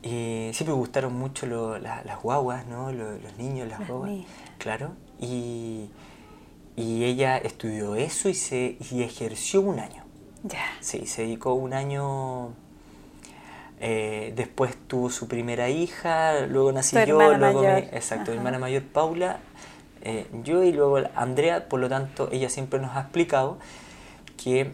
Eh, 0.04 0.52
siempre 0.54 0.74
me 0.74 0.80
gustaron 0.80 1.14
mucho 1.14 1.46
las 1.46 2.22
guaguas, 2.22 2.66
¿no? 2.68 2.92
Los, 2.92 3.38
niños, 3.38 3.68
las, 3.68 3.88
guaguas. 3.88 4.12
Claro. 4.58 4.94
y, 5.20 5.90
y 6.80 7.04
ella 7.04 7.38
estudió 7.38 7.96
eso 7.96 8.30
y, 8.30 8.34
se, 8.34 8.78
y 8.92 9.04
ejerció 9.04 9.60
un 9.60 9.80
año. 9.80 10.06
Ya. 10.44 10.66
Sí, 10.80 11.06
se 11.08 11.24
dedicó 11.24 11.54
un 11.54 11.74
año. 11.74 12.54
Eh, 13.80 14.34
después 14.36 14.76
tuvo 14.88 15.10
su 15.10 15.28
primera 15.28 15.70
hija, 15.70 16.42
luego 16.48 16.72
nací 16.72 16.98
Tu 16.98 17.06
yo, 17.06 17.34
luego 17.34 17.62
mi, 17.62 17.68
exacto, 17.68 18.32
mi 18.32 18.38
hermana 18.38 18.60
mayor 18.60 18.84
Paula, 18.84 19.40
eh, 20.02 20.28
yo 20.44 20.64
y 20.64 20.74
luego 20.74 20.98
Andrea, 21.16 21.70
por 21.70 21.80
lo 21.80 21.88
tanto 21.88 22.30
ella 22.32 22.50
siempre 22.50 22.80
nos 22.80 22.96
ha 22.96 23.02
explicado 23.02 23.58
que, 24.42 24.74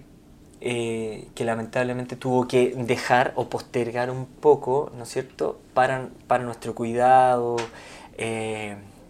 eh, 0.61 1.27
que 1.35 1.45
lamentablemente 1.45 2.15
tuvo 2.15 2.47
que 2.47 2.73
dejar 2.75 3.33
o 3.35 3.47
postergar 3.47 4.09
un 4.09 4.25
poco, 4.25 4.91
¿no 4.97 5.03
es 5.03 5.09
cierto?, 5.09 5.59
para, 5.73 6.09
para 6.27 6.43
nuestro 6.43 6.73
cuidado 6.73 7.57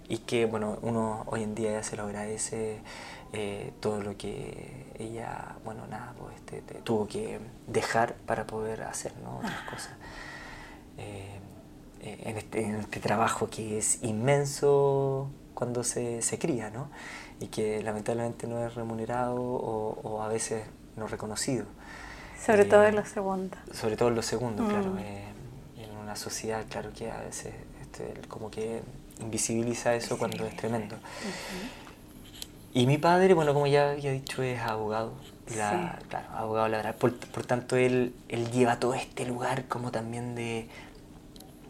y 0.08 0.18
que, 0.20 0.46
bueno, 0.46 0.78
uno 0.82 1.24
hoy 1.28 1.44
en 1.44 1.56
día 1.56 1.72
ya 1.72 1.84
se 1.84 1.96
lo 1.96 2.04
agradece 2.04 2.80
eh, 3.36 3.74
todo 3.80 4.02
lo 4.02 4.18
que 4.18 4.86
ella, 4.98 5.56
bueno, 5.64 5.86
nada, 5.88 6.14
pues, 6.18 6.36
este, 6.36 6.62
te- 6.62 6.82
tuvo 6.82 7.08
que 7.08 7.40
dejar 7.68 8.16
para 8.26 8.46
poder 8.48 8.84
hacer 8.84 9.14
¿no? 9.24 9.38
otras 9.40 9.62
cosas. 9.70 9.92
Eh, 10.98 11.40
eh, 12.02 12.20
en, 12.26 12.38
este, 12.38 12.64
en 12.64 12.76
este 12.76 13.00
trabajo 13.00 13.50
que 13.50 13.78
es 13.78 14.04
inmenso 14.04 15.30
cuando 15.54 15.84
se, 15.84 16.22
se 16.22 16.38
cría, 16.40 16.70
¿no? 16.70 16.90
Y 17.40 17.48
que 17.48 17.82
lamentablemente 17.84 18.48
no 18.48 18.66
es 18.66 18.76
remunerado 18.76 19.36
o, 19.42 20.00
o 20.04 20.22
a 20.22 20.28
veces 20.28 20.64
no 20.96 21.08
reconocido. 21.08 21.66
Sobre 22.46 22.62
Eh, 22.64 22.66
todo 22.66 22.86
en 22.86 22.96
los 22.96 23.08
segundos. 23.10 23.60
Sobre 23.74 23.98
todo 23.98 24.10
en 24.10 24.16
lo 24.16 24.22
segundo, 24.22 24.64
Mm. 24.64 24.70
claro. 24.70 24.98
eh, 25.00 25.24
en 25.78 25.98
una 25.98 26.16
sociedad, 26.16 26.64
claro 26.70 26.92
que 26.94 27.10
a 27.12 27.20
veces 27.20 27.54
este, 27.82 28.14
como 28.28 28.50
que 28.52 28.82
invisibiliza 29.20 29.96
eso 29.96 30.18
cuando 30.18 30.46
es 30.46 30.56
tremendo. 30.56 30.96
Y 32.76 32.86
mi 32.88 32.98
padre, 33.00 33.34
bueno, 33.34 33.54
como 33.54 33.68
ya 33.68 33.92
había 33.92 34.12
dicho, 34.12 34.44
es 34.44 34.60
abogado. 34.62 35.14
La, 35.56 35.98
Sí. 36.02 36.06
Claro, 36.10 36.28
abogado 36.36 36.68
laboral. 36.68 36.94
Por, 36.96 37.16
por 37.18 37.46
tanto, 37.46 37.78
él, 37.78 38.14
él 38.30 38.52
lleva 38.52 38.80
todo 38.80 38.94
este 38.94 39.26
lugar 39.26 39.66
como 39.70 39.92
también 39.92 40.36
de, 40.36 40.68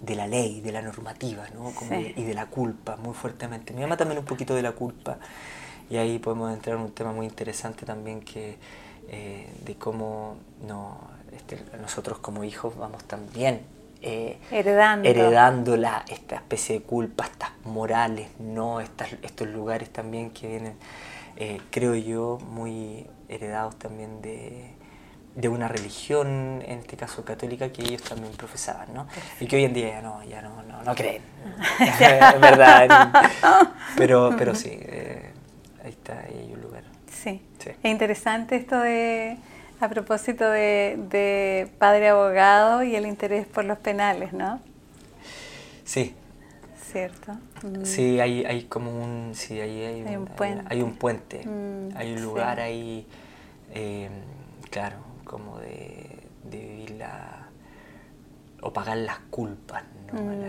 de 0.01 0.15
la 0.15 0.25
ley, 0.27 0.61
de 0.61 0.71
la 0.71 0.81
normativa, 0.81 1.45
¿no? 1.53 1.71
Como 1.75 1.91
Sí. 1.91 2.03
de- 2.03 2.13
y 2.17 2.23
de 2.23 2.33
la 2.33 2.47
culpa, 2.47 2.95
muy 2.97 3.13
fuertemente. 3.13 3.73
Mi 3.73 3.81
mamá 3.81 3.97
también 3.97 4.17
un 4.19 4.25
poquito 4.25 4.55
de 4.55 4.63
la 4.63 4.71
culpa. 4.71 5.19
Y 5.91 5.97
ahí 5.97 6.17
podemos 6.17 6.51
entrar 6.51 6.75
en 6.77 6.81
un 6.81 6.91
tema 6.91 7.11
muy 7.13 7.27
interesante 7.27 7.85
también 7.85 8.21
que 8.21 8.57
eh, 9.07 9.47
de 9.63 9.75
cómo 9.75 10.37
no, 10.67 10.97
este, 11.31 11.63
nosotros 11.79 12.17
como 12.17 12.43
hijos 12.43 12.75
vamos 12.75 13.03
también 13.03 13.61
eh, 14.07 14.37
Heredando. 14.51 15.09
heredando 15.09 15.77
la, 15.77 16.05
esta 16.07 16.35
especie 16.35 16.79
de 16.79 16.85
culpa, 16.85 17.25
estas 17.25 17.49
morales, 17.63 18.29
no 18.37 18.79
estas, 18.79 19.13
estos 19.23 19.47
lugares 19.47 19.89
también 19.89 20.29
que 20.29 20.47
vienen, 20.47 20.75
eh, 21.37 21.59
creo 21.71 21.95
yo, 21.95 22.37
muy 22.51 23.07
heredados 23.29 23.77
también 23.79 24.21
de, 24.21 24.69
de 25.33 25.49
una 25.49 25.67
religión, 25.67 26.61
en 26.67 26.77
este 26.79 26.97
caso 26.97 27.25
católica, 27.25 27.69
que 27.71 27.81
ellos 27.81 28.03
también 28.03 28.31
profesaban, 28.33 28.93
¿no? 28.93 29.07
Y 29.39 29.47
que 29.47 29.55
hoy 29.55 29.65
en 29.65 29.73
día 29.73 29.89
ya 29.89 30.01
no, 30.03 30.23
ya 30.23 30.41
no, 30.43 30.61
no, 30.61 30.83
no 30.83 30.93
creen, 30.93 31.23
es 31.79 32.39
verdad, 32.39 33.23
pero, 33.97 34.35
pero 34.37 34.53
sí, 34.53 34.69
eh, 34.71 35.31
ahí 35.83 35.89
está, 35.89 36.19
ahí 36.19 36.45
hay 36.45 36.53
un 36.53 36.61
lugar. 36.61 36.83
Sí. 37.11 37.41
Sí. 37.57 37.71
Es 37.71 37.91
interesante 37.91 38.55
esto 38.55 38.77
de, 38.79 39.37
a 39.85 39.89
propósito 39.89 40.49
de, 40.49 40.97
de 41.09 41.71
padre 41.79 42.09
abogado 42.09 42.83
y 42.83 42.95
el 42.95 43.05
interés 43.05 43.45
por 43.47 43.65
los 43.65 43.77
penales, 43.77 44.33
¿no? 44.33 44.59
Sí, 45.83 46.15
¿Cierto? 46.91 47.33
Mm. 47.63 47.83
Sí, 47.83 48.19
hay, 48.19 48.45
hay 48.45 48.63
como 48.65 48.91
un, 48.91 49.31
sí, 49.35 49.59
ahí 49.59 49.83
hay, 49.83 50.01
Hay 50.07 50.15
un 50.15 50.27
hay- 50.29 50.35
puente. 50.35 50.65
hay 50.69 50.81
un 50.81 50.95
puente, 50.95 51.45
Mm, 51.45 51.89
hay 51.97 52.11
un 52.13 52.17
sí. 52.19 52.23
lugar 52.23 52.59
ahí, 52.59 53.07
eh, 53.73 54.09
claro, 54.71 54.97
como 55.25 55.57
de, 55.59 56.19
de 56.43 56.57
vivir 56.57 56.91
la, 56.91 57.47
o 58.61 58.71
pagar 58.71 58.97
las 58.97 59.19
culpas, 59.29 59.83
¿no? 60.13 60.19
Mm, 60.21 60.41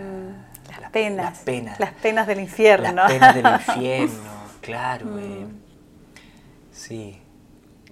La- 0.69 0.79
las 0.81 0.91
penas. 0.91 1.25
Las 1.25 1.39
penas. 1.39 1.79
Las 1.79 1.93
penas 1.93 2.27
del 2.27 2.39
infierno. 2.39 2.93
Las 2.93 3.11
penas 3.11 3.35
del 3.35 3.47
infierno, 3.53 4.31
claro. 4.61 5.19
eh, 5.19 5.45
Mm. 5.45 5.55
sí, 6.71 7.19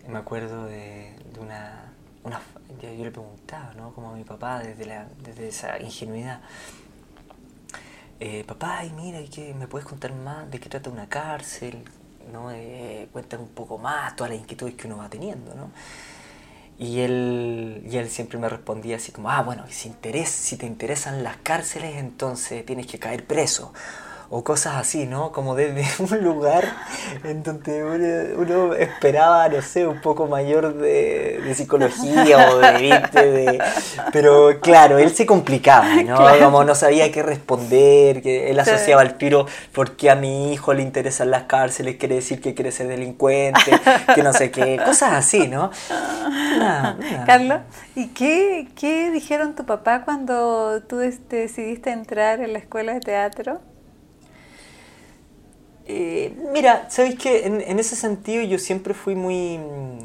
me 0.07 0.17
acuerdo 0.19 0.65
de, 0.65 1.14
de 1.35 1.41
una, 1.41 1.93
una... 2.23 2.41
Yo, 2.81 3.03
le 3.03 3.11
preguntaba, 3.11 3.73
¿no? 3.75 3.93
Como 3.93 4.11
a 4.11 4.15
mi 4.15 4.23
papá, 4.23 4.59
desde, 4.59 4.85
la, 4.85 5.07
desde 5.23 5.49
esa 5.49 5.79
ingenuidad. 5.79 6.41
Eh, 8.19 8.43
papá, 8.45 8.85
y 8.85 8.91
mira, 8.91 9.19
¿y 9.19 9.53
¿me 9.53 9.67
puedes 9.67 9.87
contar 9.87 10.13
más 10.13 10.49
de 10.49 10.59
qué 10.59 10.69
trata 10.69 10.89
una 10.89 11.07
cárcel? 11.07 11.83
¿no? 12.31 12.51
Eh, 12.51 13.07
cuéntame 13.11 13.43
un 13.43 13.49
poco 13.49 13.77
más 13.77 14.15
todas 14.15 14.31
las 14.31 14.39
inquietudes 14.39 14.75
que 14.75 14.87
uno 14.87 14.97
va 14.97 15.09
teniendo, 15.09 15.53
¿no? 15.55 15.71
Y 16.77 16.99
él, 16.99 17.87
y 17.89 17.97
él 17.97 18.09
siempre 18.09 18.37
me 18.37 18.49
respondía 18.49 18.97
así 18.97 19.11
como, 19.13 19.29
ah, 19.29 19.41
bueno, 19.41 19.63
si, 19.69 19.87
interes, 19.87 20.29
si 20.29 20.57
te 20.57 20.65
interesan 20.65 21.23
las 21.23 21.37
cárceles, 21.37 21.95
entonces 21.95 22.65
tienes 22.65 22.87
que 22.87 22.99
caer 22.99 23.25
preso. 23.25 23.73
O 24.37 24.43
cosas 24.43 24.75
así, 24.75 25.05
¿no? 25.05 25.31
Como 25.31 25.55
desde 25.55 25.85
un 26.03 26.21
lugar 26.21 26.65
en 27.23 27.41
donde 27.41 27.85
uno, 27.85 28.41
uno 28.41 28.73
esperaba, 28.73 29.47
no 29.47 29.61
sé, 29.61 29.87
un 29.87 30.01
poco 30.01 30.27
mayor 30.27 30.73
de, 30.73 31.39
de 31.41 31.55
psicología 31.55 32.49
o 32.51 32.57
de, 32.57 32.71
¿viste? 32.73 33.31
de... 33.31 33.63
Pero 34.11 34.59
claro, 34.59 34.97
él 34.97 35.11
se 35.15 35.25
complicaba, 35.25 35.87
¿no? 36.03 36.17
Claro. 36.25 36.43
Como 36.43 36.65
no 36.65 36.75
sabía 36.75 37.09
qué 37.13 37.23
responder, 37.23 38.21
que 38.21 38.49
él 38.49 38.55
Sí. 38.55 38.71
asociaba 38.71 39.01
al 39.03 39.17
tiro, 39.17 39.45
porque 39.71 40.09
a 40.09 40.15
mi 40.15 40.51
hijo 40.51 40.73
le 40.73 40.81
interesan 40.81 41.31
las 41.31 41.43
cárceles, 41.43 41.95
quiere 41.95 42.15
decir 42.15 42.41
que 42.41 42.53
quiere 42.53 42.73
ser 42.73 42.87
delincuente, 42.87 43.71
que 44.15 44.21
no 44.21 44.33
sé 44.33 44.51
qué, 44.51 44.81
cosas 44.85 45.13
así, 45.13 45.47
¿no? 45.47 45.71
Carlos, 47.25 47.59
¿y 47.95 48.07
qué, 48.07 48.67
qué 48.75 49.11
dijeron 49.11 49.55
tu 49.55 49.65
papá 49.65 50.03
cuando 50.03 50.81
tú 50.83 50.97
decidiste 50.97 51.91
entrar 51.91 52.41
en 52.41 52.51
la 52.51 52.59
escuela 52.59 52.93
de 52.93 52.99
teatro? 52.99 53.61
Eh, 55.85 56.35
mira, 56.51 56.89
¿sabéis 56.89 57.15
que 57.19 57.45
en, 57.45 57.61
en 57.61 57.79
ese 57.79 57.95
sentido 57.95 58.43
yo 58.43 58.57
siempre 58.59 58.93
fui 58.93 59.15
muy... 59.15 59.57
mm, 59.59 59.99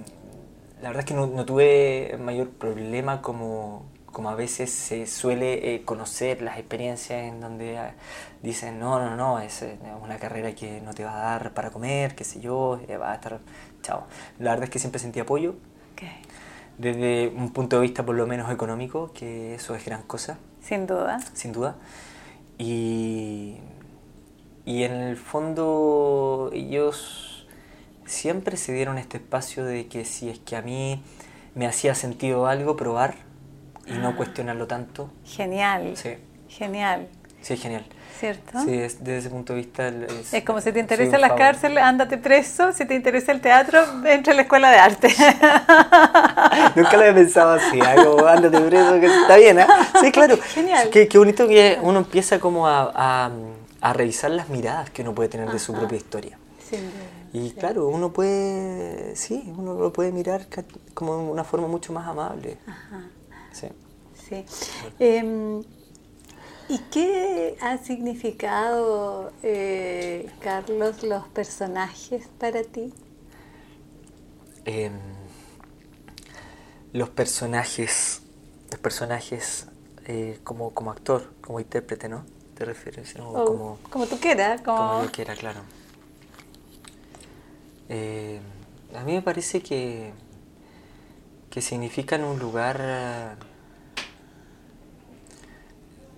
La 0.83 0.88
verdad 0.88 1.01
es 1.01 1.07
que 1.07 1.14
no, 1.14 1.27
no 1.27 1.45
tuve 1.47 2.16
mayor 2.21 2.51
problema 2.51 3.23
como, 3.23 3.85
como 4.07 4.31
a 4.31 4.35
veces 4.35 4.71
se 4.71 5.07
suele 5.07 5.75
eh, 5.75 5.83
conocer 5.85 6.43
las 6.43 6.59
experiencias 6.59 7.23
en 7.23 7.40
donde 7.40 7.79
ah, 7.79 7.95
dicen, 8.43 8.79
no, 8.79 8.99
no, 8.99 9.16
no, 9.16 9.38
es 9.40 9.62
eh, 9.62 9.79
una 10.03 10.19
carrera 10.19 10.55
que 10.55 10.81
no 10.83 10.93
te 10.95 11.05
va 11.05 11.14
a 11.16 11.31
dar 11.33 11.55
para 11.55 11.71
comer, 11.71 12.14
qué 12.14 12.25
sé 12.25 12.40
yo, 12.40 12.81
eh, 12.88 12.97
va 12.97 13.12
a 13.12 13.14
estar... 13.14 13.40
Chao. 13.83 14.07
La 14.38 14.51
verdad 14.51 14.64
es 14.64 14.71
que 14.71 14.79
siempre 14.79 14.99
sentí 15.01 15.21
apoyo, 15.21 15.55
Ok, 15.95 16.03
desde 16.79 17.29
un 17.29 17.53
punto 17.53 17.77
de 17.77 17.83
vista 17.83 18.05
por 18.05 18.14
lo 18.16 18.27
menos 18.27 18.51
económico, 18.51 19.12
que 19.12 19.55
eso 19.55 19.75
es 19.75 19.85
gran 19.85 20.03
cosa. 20.03 20.38
Sin 20.62 20.87
duda. 20.87 21.21
sin 21.35 21.53
duda. 21.53 21.77
Y, 22.59 23.57
y 24.64 24.85
en 24.85 24.92
el 24.92 25.16
fondo 25.16 26.51
ellos 26.53 27.46
siempre 28.07 28.57
se 28.57 28.73
dieron 28.73 28.99
este 28.99 29.18
espacio 29.18 29.64
de 29.64 29.87
que 29.87 30.05
si 30.05 30.29
es 30.31 30.38
que 30.40 30.57
a 30.57 30.62
mí 30.62 31.03
me 31.55 31.66
hacía 31.66 31.94
sentido 31.94 32.46
algo, 32.46 32.77
probar 32.77 33.14
y 33.87 33.92
no 33.94 34.16
cuestionarlo 34.16 34.66
tanto. 34.66 35.11
Genial. 35.25 35.92
Sí, 35.96 36.11
Genial. 36.49 37.09
sí, 37.42 37.55
es 37.55 37.62
genial. 37.62 37.85
¿Cierto? 38.18 38.61
Sí, 38.64 38.75
es- 38.75 38.99
desde 39.03 39.18
ese 39.18 39.31
punto 39.31 39.55
de 39.55 39.61
vista... 39.61 39.88
Es, 39.88 40.35
Es 40.35 40.44
como 40.44 40.61
si 40.61 40.73
te 40.73 40.79
interesa 40.81 41.16
un 41.16 41.23
la 41.23 41.35
cárcel, 41.37 41.79
ándate 41.79 42.18
preso. 42.18 42.73
Si 42.73 42.85
te 42.85 42.94
interesa 42.94 43.33
el 43.33 43.40
teatro, 43.40 43.81
entra 44.05 44.35
a 44.35 44.37
la 44.37 44.42
escuela 44.42 44.70
de 44.70 44.77
arte. 44.79 45.09
Nunca 46.77 46.92
lo 46.96 47.01
había 47.01 47.14
pensado 47.14 47.53
así, 47.53 47.81
algo, 47.81 48.27
ándate 48.27 48.61
preso, 48.61 49.01
que 49.01 49.07
está 49.07 49.37
bien, 49.37 49.59
¿eh? 49.61 49.66
Sí, 50.03 50.12
claro. 50.12 50.37
Genial. 50.55 50.90
Qué, 50.90 51.09
qué 51.09 51.16
bonito 51.18 51.49
que 51.49 51.79
uno 51.83 52.01
empieza 52.01 52.38
como 52.38 52.66
a, 52.68 52.92
a, 52.94 53.31
a 53.81 53.93
revisar 53.93 54.31
las 54.31 54.49
miradas 54.49 54.90
que 54.90 55.03
uno 55.03 55.14
puede 55.14 55.29
tener 55.29 55.51
de 55.51 55.59
su 55.59 55.73
Ajá. 55.73 55.81
propia 55.81 55.97
historia. 55.99 56.38
Duda. 56.71 56.81
Y 57.33 57.51
claro, 57.53 57.88
uno 57.88 58.12
puede, 58.12 59.16
sí, 59.16 59.53
uno 59.57 59.75
lo 59.75 59.93
puede 59.93 60.12
mirar 60.12 60.47
como 60.95 61.16
de 61.16 61.23
una 61.23 61.45
forma 61.45 61.66
mucho 61.66 61.93
más 61.93 62.07
amable. 62.07 62.59
Sí. 63.53 63.69
Sí. 64.14 64.45
Em, 64.99 65.62
¿Y 66.69 66.79
qué 66.93 67.57
ha 67.61 67.79
significado, 67.79 69.33
eh, 69.43 70.31
Carlos, 70.40 71.03
los 71.03 71.27
personajes 71.29 72.29
para 72.38 72.62
ti? 72.62 72.95
Em, 74.64 74.93
los 76.93 77.09
personajes, 77.09 78.23
los 78.71 78.79
personajes 78.79 79.66
eh, 80.07 80.38
como, 80.45 80.71
como 80.73 80.93
actor, 80.93 81.33
como 81.40 81.59
intérprete, 81.59 82.09
¿no? 82.09 82.25
¿Te 82.61 82.66
refieres? 82.66 83.16
¿no? 83.16 83.31
O 83.31 83.44
como, 83.46 83.79
como 83.88 84.07
tú 84.07 84.20
quieras, 84.20 84.61
como... 84.61 84.77
como 84.77 85.05
yo 85.05 85.12
quiera, 85.12 85.35
claro. 85.35 85.61
Eh, 87.88 88.38
a 88.94 89.03
mí 89.03 89.14
me 89.14 89.23
parece 89.23 89.62
que, 89.62 90.12
que 91.49 91.62
significan 91.62 92.23
un 92.23 92.38
lugar 92.38 92.77
eh, 92.83 93.35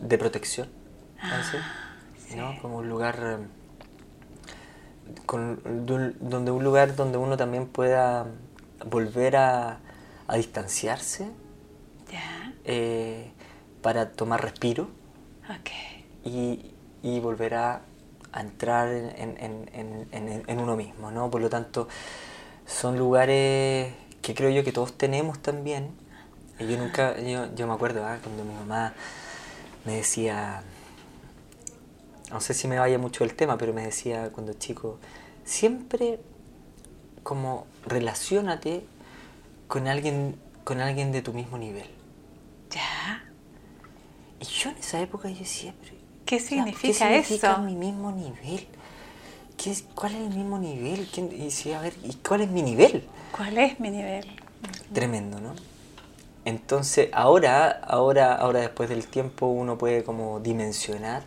de 0.00 0.18
protección, 0.18 0.68
¿no? 2.35 2.52
¿no? 2.55 2.61
Como 2.61 2.78
un 2.78 2.88
lugar 2.88 3.38
donde 5.28 6.50
un 6.50 6.64
lugar 6.64 6.96
donde 6.96 7.18
uno 7.18 7.37
también 7.37 7.68
pueda 7.68 8.26
volver 8.85 9.37
a, 9.37 9.78
distanciarse 10.35 11.28
eh, 12.64 13.31
para 13.81 14.11
tomar 14.11 14.42
respiro 14.42 14.88
y, 16.24 16.72
y, 17.02 17.20
volver 17.20 17.54
a, 17.54 17.82
entrar 18.35 18.88
en, 18.88 20.58
uno 20.58 20.76
mismo, 20.76 21.11
¿no? 21.11 21.30
Por 21.30 21.40
lo 21.40 21.50
tanto, 21.50 21.88
son 22.66 22.98
lugares 22.98 23.92
que 24.22 24.35
creo 24.35 24.50
yo 24.50 24.64
que 24.64 24.72
todos 24.72 24.96
tenemos 24.96 25.40
también. 25.40 25.90
Y 26.58 26.66
yo 26.66 26.78
nunca, 26.78 27.18
yo, 27.20 27.66
me 27.66 27.72
acuerdo 27.74 28.04
¿ah? 28.06 28.18
cuando 28.22 28.44
mi 28.44 28.54
mamá 28.54 28.94
me 29.85 29.96
decía, 29.96 30.62
no 32.30 32.40
sé 32.40 32.54
si 32.54 32.68
me 32.68 32.78
vaya 32.78 32.98
mucho 32.98 33.24
el 33.24 33.35
tema, 33.35 33.58
pero 33.58 33.72
me 33.72 33.85
decía 33.85 34.30
cuando 34.32 34.52
chico, 34.54 34.98
siempre 35.44 36.20
como 37.22 37.66
relacionate 37.85 38.85
con 39.68 39.88
alguien, 39.88 40.37
con 40.64 40.80
alguien 40.80 41.12
de 41.12 41.22
tu 41.22 41.32
mismo 41.32 41.58
nivel. 41.58 41.88
Ya. 42.70 43.24
Y 44.40 44.44
yo 44.44 44.70
en 44.70 44.76
esa 44.76 45.00
época 45.00 45.28
yo 45.28 45.38
decía, 45.38 45.74
¿qué 46.33 46.40
significa, 46.40 47.11
¿qué 47.11 47.23
significa 47.23 47.59
mi 47.59 47.75
mismo 47.75 48.11
nivel? 48.11 48.66
¿Qué 49.59 49.71
es, 49.71 49.85
¿Cuál 49.95 50.14
es 50.14 50.21
el 50.23 50.31
mismo 50.31 50.59
nivel? 50.59 51.07
Y 51.14 51.45
decía, 51.45 51.79
a 51.79 51.83
ver, 51.83 51.92
¿y 52.03 52.14
cuál 52.14 52.40
es 52.40 52.49
mi 52.49 52.62
nivel? 52.62 53.07
¿Cuál 53.37 53.59
es 53.59 53.79
mi 53.79 53.90
nivel? 53.90 54.25
Tremendo, 54.95 55.40
¿no? 55.40 55.55
Entonces, 56.47 57.11
ahora, 57.12 57.68
ahora, 57.71 58.35
ahora 58.35 58.61
después 58.61 58.88
del 58.88 59.09
tiempo, 59.09 59.47
uno 59.47 59.77
puede 59.77 60.05
como 60.05 60.40
dimensionar 60.40 61.23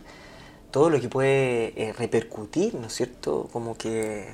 todo 0.72 0.89
lo 0.89 1.00
que 1.00 1.08
puede 1.08 1.80
eh, 1.80 1.94
repercutir, 1.94 2.74
¿no 2.74 2.88
es 2.88 2.94
cierto? 2.96 3.48
Como 3.54 3.78
que 3.78 4.28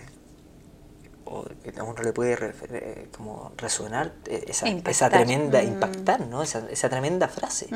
a 1.78 1.84
uno 1.84 2.02
le 2.02 2.14
puede 2.14 2.38
eh, 2.70 3.08
como 3.16 3.52
resonar 3.58 4.14
eh, 4.26 4.46
esa, 4.48 5.10
tremenda, 5.10 5.62
mm. 5.62 5.68
impactar, 5.68 6.22
¿no? 6.28 6.42
Esa, 6.44 6.90
tremenda 6.90 7.28
frase. 7.28 7.68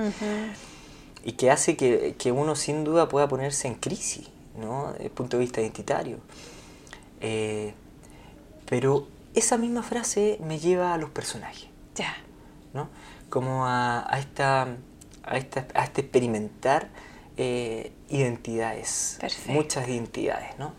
Y 1.25 1.33
que 1.33 1.51
hace 1.51 1.75
que, 1.75 2.31
uno 2.31 2.55
sin 2.55 2.85
duda 2.85 3.09
pueda 3.09 3.27
ponerse 3.27 3.67
en 3.67 3.75
crisis, 3.75 4.29
¿no? 4.57 4.93
Desde 4.93 5.05
el 5.05 5.11
punto 5.11 5.37
de 5.37 5.41
vista 5.41 5.59
identitario. 5.59 6.19
pero 8.65 9.07
esa 9.33 9.57
misma 9.57 9.83
frase 9.83 10.37
me 10.41 10.59
lleva 10.59 10.93
a 10.93 10.97
los 10.97 11.09
personajes. 11.09 11.67
Ya. 11.95 12.15
¿no? 12.75 12.89
Como 13.29 13.65
a, 13.65 14.07
esta, 14.19 14.67
a, 15.23 15.37
esta, 15.37 15.65
a 15.73 15.85
este 15.85 16.01
experimentar 16.01 16.89
eh, 17.37 17.91
identidades, 18.09 19.17
muchas 19.47 19.87
identidades, 19.87 20.59
¿no? 20.59 20.73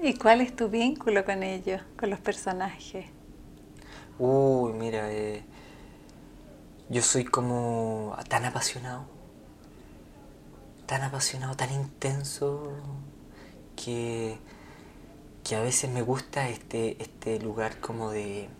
¿Y 0.00 0.14
cuál 0.14 0.40
es 0.40 0.54
tu 0.54 0.68
vínculo 0.68 1.24
con 1.24 1.42
ellos, 1.42 1.80
con 1.98 2.10
los 2.10 2.20
personajes? 2.20 3.06
Uy, 4.18 4.72
mira, 4.72 5.10
eh, 5.12 5.42
yo 6.88 7.02
soy 7.02 7.24
como 7.24 8.16
tan 8.28 8.44
apasionado, 8.44 9.06
tan 10.92 11.04
apasionado, 11.04 11.56
tan 11.56 11.72
intenso, 11.72 12.70
que, 13.82 14.36
que 15.42 15.56
a 15.56 15.62
veces 15.62 15.90
me 15.90 16.02
gusta 16.02 16.50
este, 16.50 17.02
este 17.02 17.40
lugar 17.40 17.80
como 17.80 18.10
de, 18.10 18.50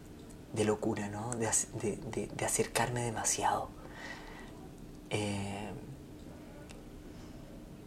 de 0.55 0.65
locura, 0.65 1.11
¿no? 1.11 1.35
De, 1.35 1.51
de, 2.35 2.45
acercarme 2.47 3.03
demasiado. 3.03 3.69
Eh, 5.11 5.73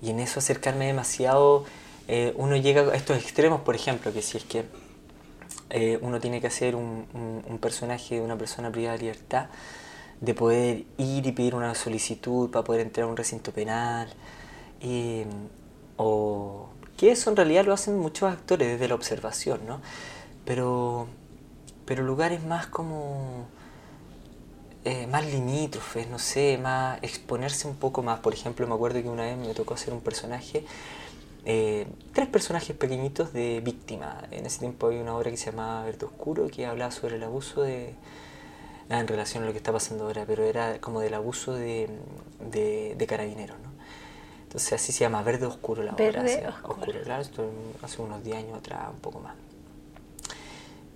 y 0.04 0.12
en 0.12 0.20
eso 0.20 0.38
acercarme 0.38 0.86
demasiado, 0.86 1.66
eh, 2.08 2.32
uno 2.38 2.56
llega 2.56 2.84
a 2.84 2.96
estos 2.96 3.18
extremos, 3.18 3.62
por 3.62 3.74
ejemplo, 3.74 4.14
que 4.14 4.22
si 4.22 4.38
es 4.38 4.44
que 4.44 4.66
eh, 5.72 5.98
uno 6.04 6.20
tiene 6.20 6.40
que 6.40 6.46
hacer 6.46 6.76
un, 6.76 7.08
personaje 7.60 8.14
de 8.14 8.22
una 8.22 8.38
persona 8.38 8.72
privada 8.72 8.96
de 8.96 9.06
libertad, 9.06 9.48
de 10.22 10.34
poder 10.34 10.86
ir 10.98 11.26
y 11.28 11.32
pedir 11.32 11.56
una 11.56 11.76
solicitud 11.76 12.50
para 12.50 12.64
poder 12.64 12.82
entrar 12.82 13.06
a 13.06 13.10
un 13.10 13.18
recinto 13.18 13.52
penal, 13.52 14.08
o 15.98 16.70
que 16.98 17.12
eso 17.12 17.30
en 17.30 17.36
realidad 17.36 17.66
lo 17.66 17.74
hacen 17.74 17.98
muchos 17.98 18.32
actores 18.32 18.68
desde 18.68 18.88
la 18.88 18.96
observación, 18.96 19.62
¿no? 19.68 19.82
Pero, 20.46 21.08
pero 21.86 22.04
lugares 22.04 22.44
más 22.44 22.68
como 22.68 23.48
eh, 24.86 25.08
más 25.08 25.26
limítrofes, 25.26 26.08
no 26.08 26.20
sé, 26.20 26.60
más 26.62 27.00
exponerse 27.02 27.68
un 27.68 27.76
poco 27.76 28.04
más. 28.04 28.20
Por 28.20 28.34
ejemplo, 28.34 28.68
me 28.68 28.76
acuerdo 28.76 29.02
que 29.02 29.10
una 29.10 29.24
vez 29.24 29.36
me 29.36 29.54
tocó 29.56 29.74
hacer 29.74 29.94
un 29.94 30.02
personaje, 30.02 30.64
eh, 31.46 31.88
tres 32.14 32.28
personajes 32.28 32.76
pequeñitos 32.76 33.34
de 33.34 33.62
víctima. 33.62 34.24
En 34.32 34.46
ese 34.46 34.60
tiempo 34.60 34.88
había 34.88 35.02
una 35.02 35.16
obra 35.16 35.32
que 35.32 35.38
se 35.38 35.52
llamaba 35.52 35.84
Verde 35.86 36.06
Oscuro 36.06 36.48
que 36.50 36.66
hablaba 36.68 36.92
sobre 36.92 37.16
el 37.16 37.24
abuso 37.24 37.64
de... 37.64 37.96
Nada 38.90 39.02
en 39.02 39.08
relación 39.08 39.44
a 39.44 39.48
lo 39.48 39.52
que 39.52 39.58
está 39.58 39.72
pasando 39.72 40.06
ahora, 40.06 40.26
pero 40.28 40.44
era 40.44 40.80
como 40.80 41.00
del 41.00 41.14
abuso 41.14 41.54
de, 41.54 41.90
de, 42.52 43.08
carabineros, 43.08 43.58
¿no? 43.60 43.70
Entonces 44.44 44.74
así 44.74 44.92
se 44.92 45.00
llama 45.00 45.22
Verde 45.24 45.48
Oscuro 45.48 45.84
la 45.84 45.94
obra. 45.94 46.06
Verde 46.06 46.48
Oscuro. 46.48 47.02
Claro, 47.04 47.22
esto 47.22 47.50
hace 47.82 48.02
unos 48.02 48.24
10 48.24 48.38
años 48.38 48.58
atrás, 48.58 48.90
un 48.94 49.00
poco 49.00 49.20
más. 49.20 49.36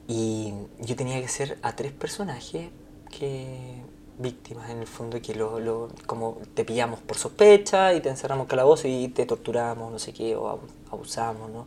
Y 0.07 0.53
yo 0.79 0.95
tenía 0.95 1.19
que 1.21 1.27
ser 1.27 1.57
a 1.61 1.75
tres 1.75 1.91
personajes 1.91 2.69
que 3.09 3.81
víctimas 4.19 4.69
en 4.69 4.79
el 4.79 4.87
fondo 4.87 5.19
que 5.21 5.33
lo, 5.33 5.59
lo, 5.59 5.89
como 6.05 6.37
te 6.53 6.65
pillamos 6.65 6.99
por 6.99 7.17
sospecha 7.17 7.93
y 7.93 8.01
te 8.01 8.09
encerramos 8.09 8.43
en 8.45 8.49
calabozo 8.49 8.87
y 8.87 9.07
te 9.07 9.25
torturamos, 9.25 9.91
no 9.91 9.97
sé 9.97 10.13
qué, 10.13 10.35
o 10.35 10.59
abusamos, 10.91 11.49
¿no? 11.49 11.65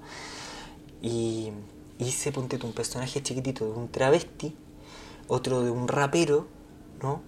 Y 1.00 1.50
hice, 1.98 2.30
ponte 2.30 2.58
un 2.64 2.72
personaje 2.72 3.22
chiquitito 3.22 3.64
de 3.64 3.72
un 3.72 3.88
travesti, 3.88 4.54
otro 5.32 5.62
de 5.62 5.70
un 5.70 5.88
rapero, 5.88 6.46
¿no? 7.02 7.22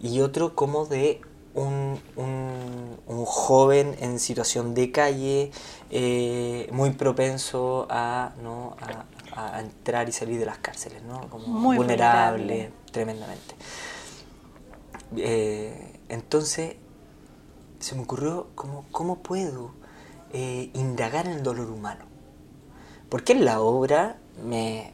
Y 0.00 0.20
otro 0.20 0.54
como 0.54 0.84
de 0.84 1.22
un, 1.54 1.98
un, 2.16 3.24
joven 3.24 3.96
en 4.00 4.18
situación 4.18 4.74
de 4.74 4.92
calle, 4.92 5.50
eh, 5.90 6.68
muy 6.70 6.90
propenso 6.90 7.86
a, 7.88 8.32
¿no? 8.42 8.76
a, 9.34 9.60
entrar 9.60 10.08
y 10.08 10.12
salir 10.12 10.38
de 10.38 10.46
las 10.46 10.58
cárceles, 10.58 11.02
¿no? 11.02 11.28
Como 11.30 11.74
vulnerable 11.74 12.70
tremendamente. 12.92 13.54
Eh, 15.16 15.98
entonces, 16.08 16.76
se 17.80 17.94
me 17.94 18.02
ocurrió 18.02 18.48
cómo, 18.54 18.84
cómo 18.92 19.20
puedo 19.20 19.72
eh, 20.32 20.70
indagar 20.74 21.26
en 21.26 21.32
el 21.32 21.42
dolor 21.42 21.70
humano. 21.70 22.04
Porque 23.08 23.32
en 23.32 23.44
la 23.44 23.60
obra 23.60 24.18
me 24.44 24.92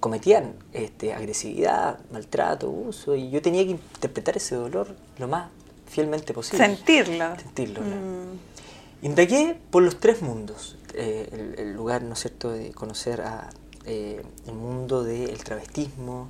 cometían 0.00 0.54
este, 0.72 1.12
agresividad, 1.12 2.00
maltrato, 2.10 2.66
abuso, 2.66 3.14
y 3.14 3.30
yo 3.30 3.40
tenía 3.42 3.64
que 3.64 3.70
interpretar 3.70 4.36
ese 4.36 4.56
dolor 4.56 4.96
lo 5.18 5.28
más 5.28 5.50
fielmente 5.86 6.32
posible. 6.32 6.64
Sentirlo. 6.64 7.36
Sentirlo, 7.36 7.80
mm. 7.82 9.04
Indagué 9.06 9.58
por 9.70 9.82
los 9.82 9.98
tres 10.00 10.20
mundos. 10.22 10.76
el, 10.94 11.72
lugar, 11.74 12.02
¿no 12.02 12.14
es 12.14 12.20
cierto?, 12.20 12.50
de 12.50 12.72
conocer 12.72 13.20
a, 13.22 13.50
el 13.86 14.54
mundo 14.54 15.04
del 15.04 15.42
travestismo, 15.42 16.28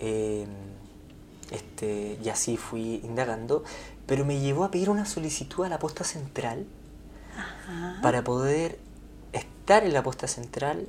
Em, 0.00 0.48
este, 1.50 2.18
y 2.22 2.28
así 2.28 2.56
fui 2.56 3.00
indagando, 3.02 3.64
pero 4.06 4.24
me 4.24 4.38
llevó 4.38 4.64
a 4.64 4.70
pedir 4.70 4.90
una 4.90 5.06
solicitud 5.06 5.64
a 5.64 5.68
la 5.68 5.78
posta 5.78 6.04
central 6.04 6.66
para 8.02 8.22
poder 8.22 8.78
estar 9.32 9.84
en 9.84 9.92
la 9.92 10.02
posta 10.02 10.28
central 10.28 10.88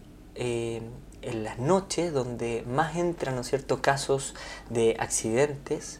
en 1.21 1.43
las 1.43 1.60
noches 1.60 2.13
donde 2.13 2.63
más 2.67 2.95
entran 2.95 3.36
¿no 3.36 3.43
cierto? 3.43 3.82
casos 3.82 4.36
de 4.69 4.95
accidentes 4.99 5.99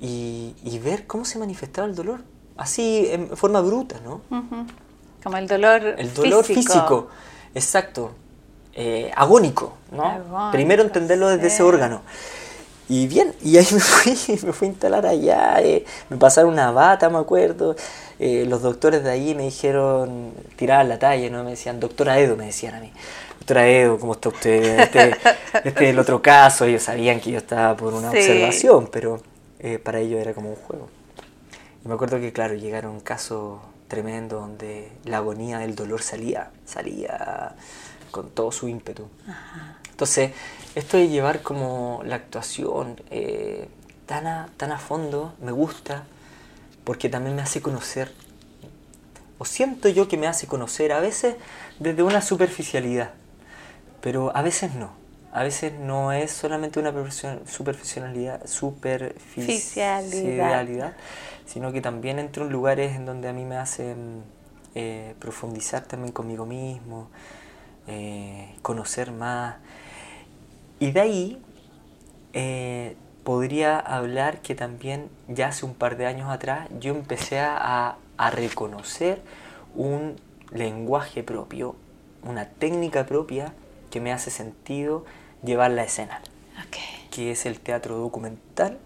y, 0.00 0.80
ver 0.82 1.06
cómo 1.06 1.24
se 1.24 1.38
manifestaba 1.38 1.86
el 1.86 1.94
dolor, 1.94 2.24
así 2.56 3.06
en 3.10 3.36
forma 3.36 3.60
bruta, 3.60 4.00
¿no? 4.04 4.20
Como 5.22 5.36
el 5.36 5.46
dolor 5.46 5.94
El 5.96 6.12
dolor 6.12 6.44
físico, 6.44 7.08
exacto. 7.54 8.12
Eh, 8.74 9.12
agónico, 9.14 9.74
¿no? 9.92 10.50
Primero 10.50 10.82
entenderlo 10.82 11.28
desde 11.28 11.48
ese 11.48 11.62
órgano. 11.62 12.02
Y 12.92 13.06
bien, 13.06 13.32
y 13.42 13.56
ahí 13.56 13.66
me 13.72 13.80
fui, 13.80 14.12
me 14.42 14.52
fui 14.52 14.68
a 14.68 14.70
instalar 14.70 15.06
allá, 15.06 15.62
eh, 15.62 15.82
me 16.10 16.18
pasaron 16.18 16.52
una 16.52 16.72
bata, 16.72 17.08
me 17.08 17.16
acuerdo. 17.16 17.74
Eh, 18.18 18.44
los 18.46 18.60
doctores 18.60 19.02
de 19.02 19.10
ahí 19.10 19.34
me 19.34 19.44
dijeron, 19.44 20.34
tiraban 20.56 20.90
la 20.90 20.98
talla, 20.98 21.30
¿no? 21.30 21.42
Me 21.42 21.52
decían, 21.52 21.80
doctora 21.80 22.18
Edo, 22.18 22.36
me 22.36 22.44
decían 22.44 22.74
a 22.74 22.80
mí. 22.80 22.92
Doctora 23.38 23.66
Edo, 23.66 23.98
¿cómo 23.98 24.12
está 24.12 24.28
usted? 24.28 24.80
Este, 24.80 25.16
este 25.64 25.84
es 25.84 25.90
el 25.90 25.98
otro 25.98 26.20
caso, 26.20 26.66
ellos 26.66 26.82
sabían 26.82 27.18
que 27.18 27.30
yo 27.30 27.38
estaba 27.38 27.74
por 27.78 27.94
una 27.94 28.10
observación, 28.10 28.90
pero 28.92 29.22
para 29.82 30.00
ellos 30.00 30.20
era 30.20 30.34
como 30.34 30.50
un 30.50 30.56
juego. 30.56 30.90
Y 31.82 31.88
me 31.88 31.94
acuerdo 31.94 32.20
que, 32.20 32.30
claro, 32.30 32.56
llegaron 32.56 33.00
casos 33.00 33.58
tremendos 33.88 34.42
donde 34.42 34.92
la 35.04 35.16
agonía 35.16 35.60
del 35.60 35.74
dolor 35.74 36.02
salía, 36.02 36.50
salía 36.66 37.54
con 38.10 38.28
todo 38.28 38.52
su 38.52 38.68
ímpetu. 38.68 39.08
Entonces, 39.92 40.32
esto 40.74 40.96
de 40.96 41.08
llevar 41.08 41.42
como 41.42 42.02
la 42.04 42.16
actuación 42.16 43.00
eh, 43.10 43.68
tan, 44.06 44.26
a, 44.26 44.48
tan 44.56 44.72
a 44.72 44.78
fondo 44.78 45.34
me 45.40 45.52
gusta 45.52 46.04
porque 46.84 47.08
también 47.08 47.36
me 47.36 47.42
hace 47.42 47.60
conocer 47.60 48.10
o 49.42 49.44
siento 49.44 49.88
yo 49.88 50.06
que 50.06 50.16
me 50.16 50.28
hace 50.28 50.46
conocer 50.46 50.92
a 50.92 51.00
veces 51.00 51.34
desde 51.80 52.04
una 52.04 52.22
superficialidad, 52.22 53.10
pero 54.00 54.30
a 54.36 54.42
veces 54.42 54.76
no. 54.76 54.92
A 55.32 55.42
veces 55.42 55.72
no 55.72 56.12
es 56.12 56.30
solamente 56.30 56.78
una 56.78 56.92
superficialidad, 57.44 58.46
superficialidad, 58.46 60.94
sino 61.44 61.72
que 61.72 61.80
también 61.80 62.20
entro 62.20 62.44
en 62.44 62.52
lugares 62.52 62.94
en 62.94 63.04
donde 63.04 63.28
a 63.28 63.32
mí 63.32 63.44
me 63.44 63.56
hacen 63.56 64.22
eh, 64.76 65.16
profundizar 65.18 65.82
también 65.86 66.12
conmigo 66.12 66.46
mismo, 66.46 67.08
eh, 67.88 68.54
conocer 68.62 69.10
más. 69.10 69.56
Y 70.82 70.90
de 70.90 71.00
ahí 71.00 71.42
eh, 72.32 72.96
podría 73.22 73.78
hablar 73.78 74.42
que 74.42 74.56
también 74.56 75.10
ya 75.28 75.46
hace 75.46 75.64
un 75.64 75.74
par 75.74 75.96
de 75.96 76.06
años 76.06 76.28
atrás 76.28 76.68
yo 76.80 76.92
empecé 76.92 77.38
a, 77.38 77.96
reconocer 78.32 79.22
un 79.76 80.16
lenguaje 80.50 81.22
propio, 81.22 81.76
una 82.24 82.46
técnica 82.46 83.06
propia 83.06 83.52
que 83.92 84.00
me 84.00 84.12
hace 84.12 84.30
sentido 84.30 85.04
llevar 85.44 85.70
la 85.70 85.84
escena, 85.84 86.20
que 87.12 87.30
es 87.30 87.46
el 87.46 87.60
teatro 87.60 87.98
documental 87.98 88.78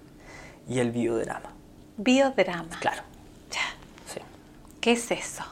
y 0.69 0.81
el 0.81 0.91
biodrama. 0.91 1.51
Biodrama. 1.97 2.79
Claro. 2.79 3.03
Ya. 3.51 4.23
¿Qué 4.83 4.93
es 4.93 5.11
eso? 5.11 5.45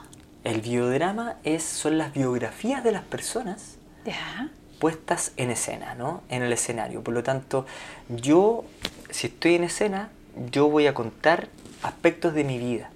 El 0.44 0.60
biodrama 0.60 1.36
es, 1.42 1.62
son 1.62 1.96
las 1.96 2.12
biografías 2.12 2.84
de 2.84 2.92
las 2.92 3.04
personas 3.04 3.76
ya 4.04 4.50
puestas 4.84 5.32
en 5.38 5.50
escena, 5.50 5.94
¿no? 5.94 6.20
En 6.28 6.42
el 6.42 6.52
escenario. 6.52 7.02
Por 7.02 7.14
lo 7.14 7.22
tanto, 7.22 7.64
yo, 8.10 8.66
si 9.08 9.28
estoy 9.28 9.54
en 9.54 9.64
escena, 9.64 10.10
yo 10.50 10.68
voy 10.68 10.86
a 10.86 10.92
contar 10.92 11.48
aspectos 11.82 12.34
de 12.34 12.44
mi 12.44 12.58
vida. 12.58 12.90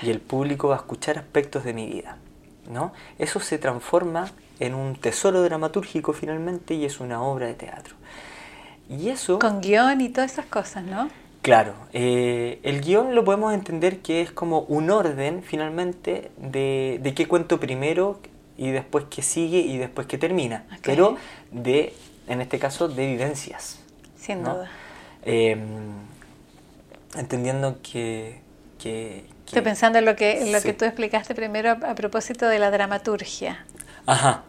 Y 0.00 0.08
el 0.08 0.20
público 0.20 0.68
va 0.68 0.76
a 0.76 0.78
escuchar 0.78 1.18
aspectos 1.18 1.64
de 1.64 1.74
mi 1.74 1.84
vida, 1.86 2.16
¿no? 2.70 2.94
Eso 3.18 3.40
se 3.40 3.58
transforma 3.58 4.30
en 4.58 4.74
un 4.74 4.96
tesoro 4.96 5.42
dramatúrgico 5.42 6.14
finalmente 6.14 6.72
y 6.72 6.86
es 6.86 6.98
una 6.98 7.20
obra 7.20 7.46
de 7.46 7.52
teatro. 7.52 7.94
Y 8.88 9.10
eso... 9.10 9.38
Con 9.38 9.60
guion 9.60 10.00
y 10.00 10.08
todas 10.08 10.32
esas 10.32 10.46
cosas, 10.46 10.82
¿no? 10.82 11.10
Claro, 11.42 11.74
eh, 11.92 12.58
el 12.62 12.80
guion 12.80 13.14
lo 13.14 13.22
podemos 13.22 13.52
entender 13.52 13.98
que 13.98 14.22
es 14.22 14.30
como 14.30 14.60
un 14.60 14.88
orden 14.88 15.42
finalmente 15.42 16.30
de, 16.38 17.00
de 17.02 17.12
qué 17.12 17.28
cuento 17.28 17.60
primero, 17.60 18.18
y 18.56 18.70
después 18.70 19.04
que 19.10 19.22
sigue 19.22 19.58
y 19.58 19.78
después 19.78 20.06
que 20.06 20.18
termina, 20.18 20.64
pero 20.82 21.16
de, 21.50 21.94
en 22.28 22.40
este 22.40 22.58
caso, 22.58 22.88
de 22.88 23.06
vivencias. 23.06 23.80
Sin 24.18 24.42
duda. 24.42 24.70
Em, 25.22 25.60
entendiendo 27.16 27.80
que, 27.82 28.44
Estoy 29.46 29.62
pensando 29.62 29.98
en 29.98 30.04
lo 30.04 30.16
que, 30.16 30.50
lo 30.52 30.60
que 30.60 30.72
tú 30.72 30.84
explicaste 30.84 31.34
primero 31.34 31.70
a, 31.70 31.94
propósito 31.94 32.48
de 32.48 32.58
la 32.58 32.70
dramaturgia. 32.70 33.64
Ajá, 34.06 34.42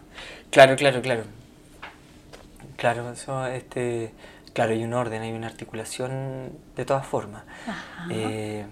claro, 0.51 0.75
claro, 0.75 1.01
claro. 1.01 1.23
Claro, 2.77 3.11
eso, 3.11 3.45
este, 3.47 4.11
claro, 4.53 4.73
hay 4.73 4.83
un 4.83 4.93
orden, 4.93 5.21
hay 5.21 5.31
una 5.31 5.47
articulación 5.47 6.51
de 6.75 6.85
todas 6.85 7.05
formas. 7.05 7.43
Eh, 8.11 8.65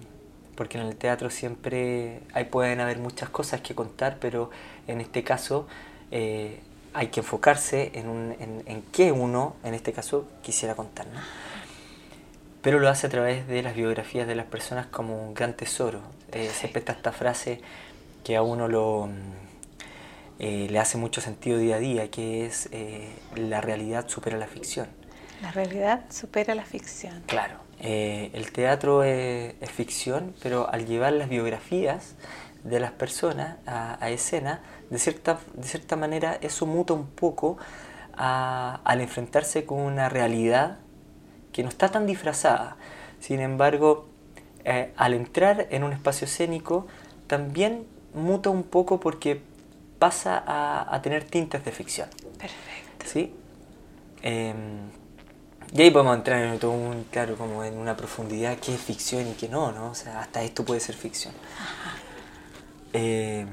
porque 0.56 0.80
en 0.80 0.88
el 0.88 0.96
teatro 0.96 1.30
siempre 1.30 2.22
hay, 2.34 2.46
pueden 2.46 2.80
haber 2.80 3.00
muchas 3.00 3.30
cosas 3.30 3.62
que 3.62 3.76
contar, 3.76 4.18
pero 4.20 4.50
en 4.88 5.02
este 5.02 5.24
caso 5.24 5.68
eh, 6.12 6.60
hay 6.94 7.08
que 7.08 7.20
enfocarse 7.20 7.92
en, 7.96 8.08
un, 8.08 8.36
en, 8.66 8.84
qué 8.94 9.12
uno, 9.12 9.56
en 9.64 9.74
este 9.74 9.92
caso, 9.92 10.28
quisiera 10.42 10.76
contar. 10.76 11.08
¿no? 11.08 11.20
Pero 12.62 12.80
lo 12.80 12.88
hace 12.88 13.08
a 13.08 13.10
través 13.10 13.48
de 13.48 13.62
las 13.62 13.76
biografías 13.76 14.28
de 14.28 14.36
las 14.36 14.46
personas 14.46 14.86
como 14.86 15.22
un 15.22 15.34
gran 15.34 15.56
tesoro. 15.56 16.00
Eh, 16.32 16.50
se 16.54 16.64
respeta 16.64 16.94
esta 16.94 17.12
frase 17.12 17.60
que 18.24 18.38
a 18.38 18.42
uno 18.42 18.68
lo, 18.68 19.10
eh, 20.40 20.68
le 20.70 20.80
hace 20.80 20.98
mucho 20.98 21.20
sentido 21.20 21.58
día 21.58 21.76
a 21.76 21.80
día, 21.80 22.10
que 22.10 22.46
es 22.46 22.70
la 23.36 23.60
realidad 23.60 24.08
supera 24.08 24.38
la 24.38 24.48
ficción. 24.48 24.88
La 25.42 25.52
realidad 25.52 26.06
supera 26.10 26.56
la 26.56 26.64
ficción. 26.64 27.24
Claro. 27.28 27.60
el 27.82 28.52
teatro 28.54 29.04
es, 29.04 29.54
ficción, 29.70 30.34
pero 30.42 30.72
al 30.72 30.86
llevar 30.86 31.12
las 31.12 31.28
biografías 31.28 32.16
de 32.66 32.80
las 32.80 32.92
personas 32.92 33.58
a, 33.68 34.10
escena, 34.10 34.62
de 34.90 35.00
cierta, 35.00 35.40
de 35.54 35.68
cierta 35.68 35.96
manera 35.96 36.38
eso 36.42 36.66
muta 36.66 36.94
un 36.94 37.08
poco 37.08 37.58
al 38.18 39.02
enfrentarse 39.02 39.66
con 39.66 39.80
una 39.80 40.10
realidad 40.10 40.80
que 41.52 41.64
no 41.64 41.70
está 41.70 41.90
tan 41.90 42.06
disfrazada. 42.06 42.76
Sin 43.20 43.40
embargo, 43.40 44.08
eh, 44.64 44.94
al 44.98 45.14
entrar 45.14 45.68
en 45.70 45.84
un 45.84 45.94
espacio 45.94 46.26
escénico, 46.26 46.88
también 47.28 47.86
muta 48.14 48.50
un 48.50 48.64
poco 48.64 49.00
porque 49.00 49.42
pasa 50.00 50.44
a, 50.46 51.02
tener 51.02 51.24
tintas 51.24 51.64
de 51.64 51.72
ficción. 51.72 52.10
Perfecto. 52.38 53.06
¿Sí? 53.06 53.34
Em, 54.22 54.90
y 55.74 55.82
ahí 55.82 55.92
podemos 55.92 56.16
entrar 56.16 56.44
en 56.44 56.60
todo 56.60 56.72
un, 56.72 57.06
claro, 57.12 57.36
como 57.38 57.64
en 57.64 57.78
una 57.78 57.96
profundidad 57.96 58.58
qué 58.58 58.74
es 58.74 58.82
ficción 58.82 59.28
y 59.28 59.34
qué 59.34 59.50
no, 59.50 59.72
¿no? 59.72 59.92
O 59.92 59.96
sea, 59.96 60.22
hasta 60.22 60.42
esto 60.42 60.64
puede 60.66 60.80
ser 60.80 60.96
ficción. 60.96 61.34
Eh, 62.98 63.46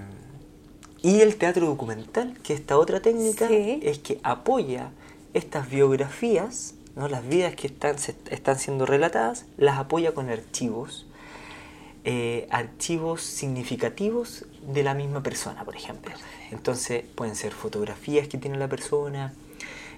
y 1.02 1.20
el 1.20 1.34
teatro 1.34 1.66
documental, 1.66 2.38
que 2.44 2.54
esta 2.54 2.78
otra 2.78 3.00
técnica 3.00 3.48
es 3.50 3.98
que 3.98 4.20
apoya 4.22 4.90
estas 5.34 5.68
biografías, 5.68 6.74
¿no? 6.94 7.08
las 7.08 7.26
vidas 7.26 7.56
que 7.56 7.66
están, 7.66 7.96
están 8.30 8.58
siendo 8.60 8.86
relatadas, 8.86 9.46
las 9.56 9.78
apoya 9.78 10.14
con 10.14 10.30
archivos, 10.30 11.06
eh, 12.04 12.46
archivos 12.50 13.22
significativos 13.22 14.46
de 14.64 14.84
la 14.84 14.94
misma 14.94 15.24
persona, 15.24 15.64
por 15.64 15.74
ejemplo. 15.74 16.14
Entonces 16.52 17.02
pueden 17.16 17.34
ser 17.34 17.50
fotografías 17.50 18.28
que 18.28 18.38
tiene 18.38 18.58
la 18.58 18.68
persona, 18.68 19.34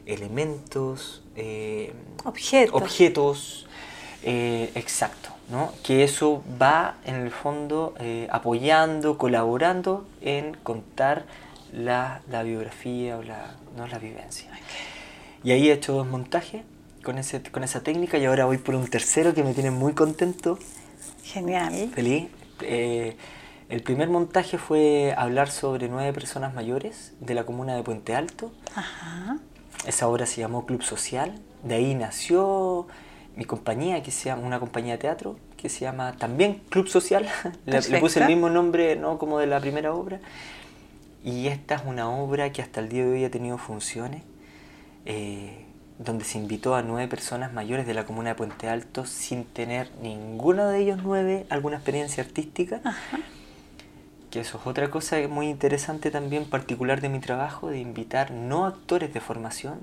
elementos, 0.06 1.22
eh, 1.36 1.92
objetos, 2.24 2.80
objetos 2.80 3.66
exacto. 4.22 5.33
Que 5.82 6.04
eso 6.04 6.42
va 6.60 6.96
en 7.04 7.16
el 7.16 7.30
fondo 7.30 7.94
eh, 7.98 8.28
apoyando, 8.30 9.18
colaborando 9.18 10.06
en 10.20 10.54
contar 10.62 11.26
la, 11.72 12.20
biografía 12.44 13.18
o 13.18 13.22
la, 13.22 13.54
¿no? 13.76 13.86
la 13.86 13.98
vivencia. 13.98 14.50
Y 15.42 15.52
ahí 15.52 15.68
he 15.68 15.72
hecho 15.72 15.92
dos 15.92 16.06
montajes 16.06 16.62
con, 17.02 17.18
ese, 17.18 17.42
con 17.42 17.62
esa 17.62 17.82
técnica 17.82 18.18
y 18.18 18.24
ahora 18.24 18.46
voy 18.46 18.58
por 18.58 18.74
un 18.74 18.88
tercero 18.88 19.34
que 19.34 19.44
me 19.44 19.52
tiene 19.54 19.70
muy 19.70 19.92
contento. 19.92 20.58
Genial. 21.22 21.90
Feliz. 21.94 22.28
Eh, 22.62 23.16
el 23.68 23.82
primer 23.82 24.08
montaje 24.08 24.58
fue 24.58 25.14
hablar 25.16 25.50
sobre 25.50 25.88
nueve 25.88 26.12
personas 26.12 26.54
mayores 26.54 27.12
de 27.20 27.34
la 27.34 27.44
comuna 27.44 27.74
de 27.74 27.82
Puente 27.82 28.14
Alto. 28.14 28.52
Esa 29.86 30.08
obra 30.08 30.26
se 30.26 30.40
llamó 30.40 30.66
Club 30.66 30.82
Social. 30.82 31.40
De 31.62 31.74
ahí 31.74 31.94
nació 31.94 32.86
mi 33.36 33.44
compañía, 33.44 34.02
que 34.02 34.10
se 34.10 34.26
llama 34.26 34.42
una 34.46 34.60
compañía 34.60 34.92
de 34.92 34.98
teatro, 34.98 35.36
que 35.56 35.68
se 35.68 35.80
llama 35.80 36.12
también 36.18 36.60
Club 36.68 36.88
Social. 36.88 37.26
le, 37.66 38.00
puse 38.00 38.20
el 38.20 38.26
mismo 38.28 38.50
nombre, 38.50 38.96
¿no? 38.96 39.18
Como 39.18 39.38
de 39.38 39.46
la 39.46 39.60
primera 39.60 39.92
obra. 39.92 40.20
Y 41.24 41.48
esta 41.48 41.76
es 41.76 41.82
una 41.86 42.10
obra 42.10 42.52
que 42.52 42.62
hasta 42.62 42.80
el 42.80 42.88
día 42.88 43.04
de 43.04 43.12
hoy 43.12 43.24
ha 43.24 43.30
tenido 43.30 43.56
funciones, 43.56 44.22
eh, 45.06 45.64
donde 45.98 46.24
se 46.24 46.38
invitó 46.38 46.74
a 46.74 46.82
nueve 46.82 47.08
personas 47.08 47.52
mayores 47.52 47.86
de 47.86 47.94
la 47.94 48.04
comuna 48.04 48.30
de 48.30 48.34
Puente 48.34 48.68
Alto 48.68 49.06
sin 49.06 49.44
tener 49.44 49.90
ninguno 50.02 50.68
de 50.68 50.80
ellos 50.80 51.00
nueve 51.02 51.46
alguna 51.48 51.76
experiencia 51.76 52.22
artística. 52.22 52.80
Que 54.30 54.40
eso 54.40 54.58
es 54.58 54.66
otra 54.66 54.90
cosa 54.90 55.16
muy 55.28 55.48
interesante 55.48 56.10
también, 56.10 56.44
particular 56.44 57.00
de 57.00 57.08
mi 57.08 57.20
trabajo, 57.20 57.70
de 57.70 57.78
invitar 57.78 58.32
no 58.32 58.66
actores 58.66 59.14
de 59.14 59.20
formación, 59.20 59.78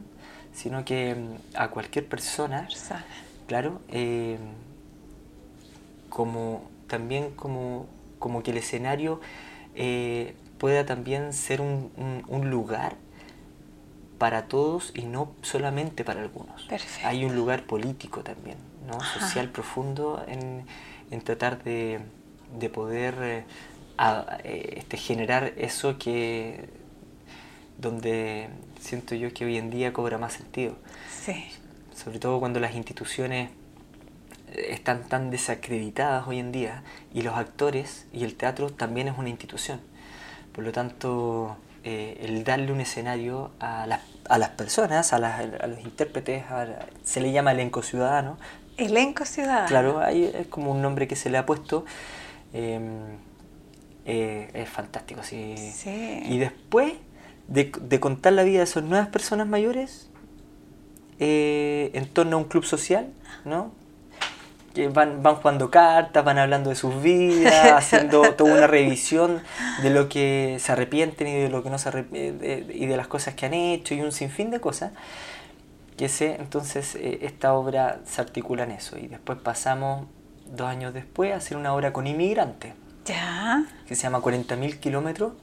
sino 0.53 0.85
que 0.85 1.15
mm, 1.15 1.57
a 1.57 1.69
cualquier 1.69 2.05
persona 2.05 2.67
claro, 3.51 3.81
eh, 3.89 4.37
como 6.07 6.71
también 6.87 7.31
como, 7.31 7.85
como 8.17 8.43
que 8.43 8.51
el 8.51 8.57
escenario 8.57 9.19
eh, 9.75 10.35
pueda 10.57 10.85
también 10.85 11.33
ser 11.33 11.59
un, 11.59 11.91
lugar 12.49 12.95
para 14.17 14.45
todos 14.45 14.93
y 14.95 15.01
no 15.01 15.35
solamente 15.41 16.05
para 16.05 16.21
algunos. 16.21 16.65
Hay 17.03 17.25
un 17.25 17.35
lugar 17.35 17.63
político 17.63 18.21
también, 18.23 18.55
¿no? 18.87 19.01
social 19.01 19.49
profundo 19.49 20.23
en, 20.29 21.21
tratar 21.21 21.61
de, 21.61 21.99
poder 22.73 23.15
eh, 24.45 24.75
este, 24.77 24.95
generar 24.95 25.51
eso 25.57 25.97
que 25.97 26.69
donde 27.77 28.47
siento 28.79 29.13
yo 29.13 29.33
que 29.33 29.43
hoy 29.43 29.57
en 29.57 29.71
día 29.71 29.91
cobra 29.91 30.17
más 30.17 30.31
sentido. 30.31 30.77
Sí 31.09 31.51
sobre 32.03 32.19
todo 32.19 32.39
cuando 32.39 32.59
las 32.59 32.75
instituciones 32.75 33.49
eh, 34.53 34.67
están 34.69 35.03
tan 35.07 35.29
desacreditadas 35.29 36.27
hoy 36.27 36.39
en 36.39 36.51
día 36.51 36.83
y 37.13 37.21
los 37.21 37.35
actores 37.35 38.07
y 38.11 38.23
el 38.23 38.35
teatro 38.35 38.69
también 38.71 39.07
es 39.07 39.17
una 39.17 39.29
institución. 39.29 39.79
Por 40.51 40.63
lo 40.63 40.71
tanto, 40.71 41.57
eh, 41.83 42.19
el 42.23 42.43
darle 42.43 42.71
un 42.71 42.81
escenario 42.81 43.51
a, 43.59 43.85
a 44.29 44.37
las 44.37 44.49
personas, 44.49 45.13
a, 45.13 45.17
a 45.17 45.67
los 45.67 45.79
intérpretes, 45.81 46.43
se 47.03 47.21
le 47.21 47.31
llama 47.31 47.51
elenco 47.51 47.81
ciudadano. 47.83 48.37
Elenco 48.77 49.25
ciudadano. 49.25 49.67
Claro, 49.67 50.05
es 50.05 50.47
como 50.47 50.71
un 50.71 50.81
nombre 50.81 51.07
que 51.07 51.15
se 51.15 51.29
le 51.29 51.37
ha 51.37 51.45
puesto. 51.45 51.85
Em, 52.53 53.17
eh, 54.05 54.49
es 54.53 54.67
fantástico. 54.67 55.21
Sí. 55.23 55.55
Y 56.25 56.37
después 56.39 56.93
de, 57.47 57.71
de, 57.79 57.99
contar 57.99 58.33
la 58.33 58.43
vida 58.43 58.57
de 58.57 58.63
esas 58.63 58.83
nuevas 58.83 59.07
personas 59.07 59.47
mayores 59.47 60.10
eh, 61.23 61.91
en 61.93 62.07
torno 62.07 62.35
a 62.35 62.39
un 62.39 62.45
club 62.45 62.65
social, 62.65 63.07
¿no? 63.45 63.71
que 64.73 64.87
van, 64.87 65.21
van 65.21 65.35
jugando 65.35 65.69
cartas, 65.69 66.25
van 66.25 66.39
hablando 66.39 66.71
de 66.71 66.75
sus 66.75 66.99
vidas, 67.01 67.71
haciendo 67.75 68.21
toda 68.33 68.53
una 68.53 68.67
revisión 68.67 69.41
de 69.83 69.91
lo 69.91 70.09
que 70.09 70.57
se 70.59 70.71
arrepienten 70.71 71.27
y 71.27 71.35
de 71.35 71.49
lo 71.49 71.61
que 71.61 71.69
no 71.69 71.77
se 71.77 71.89
y 72.11 72.85
de 72.87 72.97
las 72.97 73.07
cosas 73.07 73.35
que 73.35 73.45
han 73.45 73.53
hecho 73.53 73.93
y 73.93 74.01
un 74.01 74.11
sinfín 74.11 74.49
de 74.49 74.59
cosas. 74.59 74.93
Que 75.95 76.09
sé, 76.09 76.37
entonces 76.39 76.95
eh, 76.95 77.19
esta 77.21 77.53
obra 77.53 77.99
se 78.05 78.21
articula 78.21 78.63
en 78.63 78.71
eso 78.71 78.97
y 78.97 79.07
después 79.07 79.37
pasamos 79.37 80.07
dos 80.47 80.67
años 80.67 80.93
después 80.93 81.33
a 81.33 81.35
hacer 81.35 81.55
una 81.55 81.73
obra 81.75 81.93
con 81.93 82.07
inmigrantes. 82.07 82.73
Ya. 83.05 83.63
Que 83.87 83.95
se 83.95 84.03
llama 84.03 84.19
40.000 84.19 84.79
kilómetros 84.79 85.33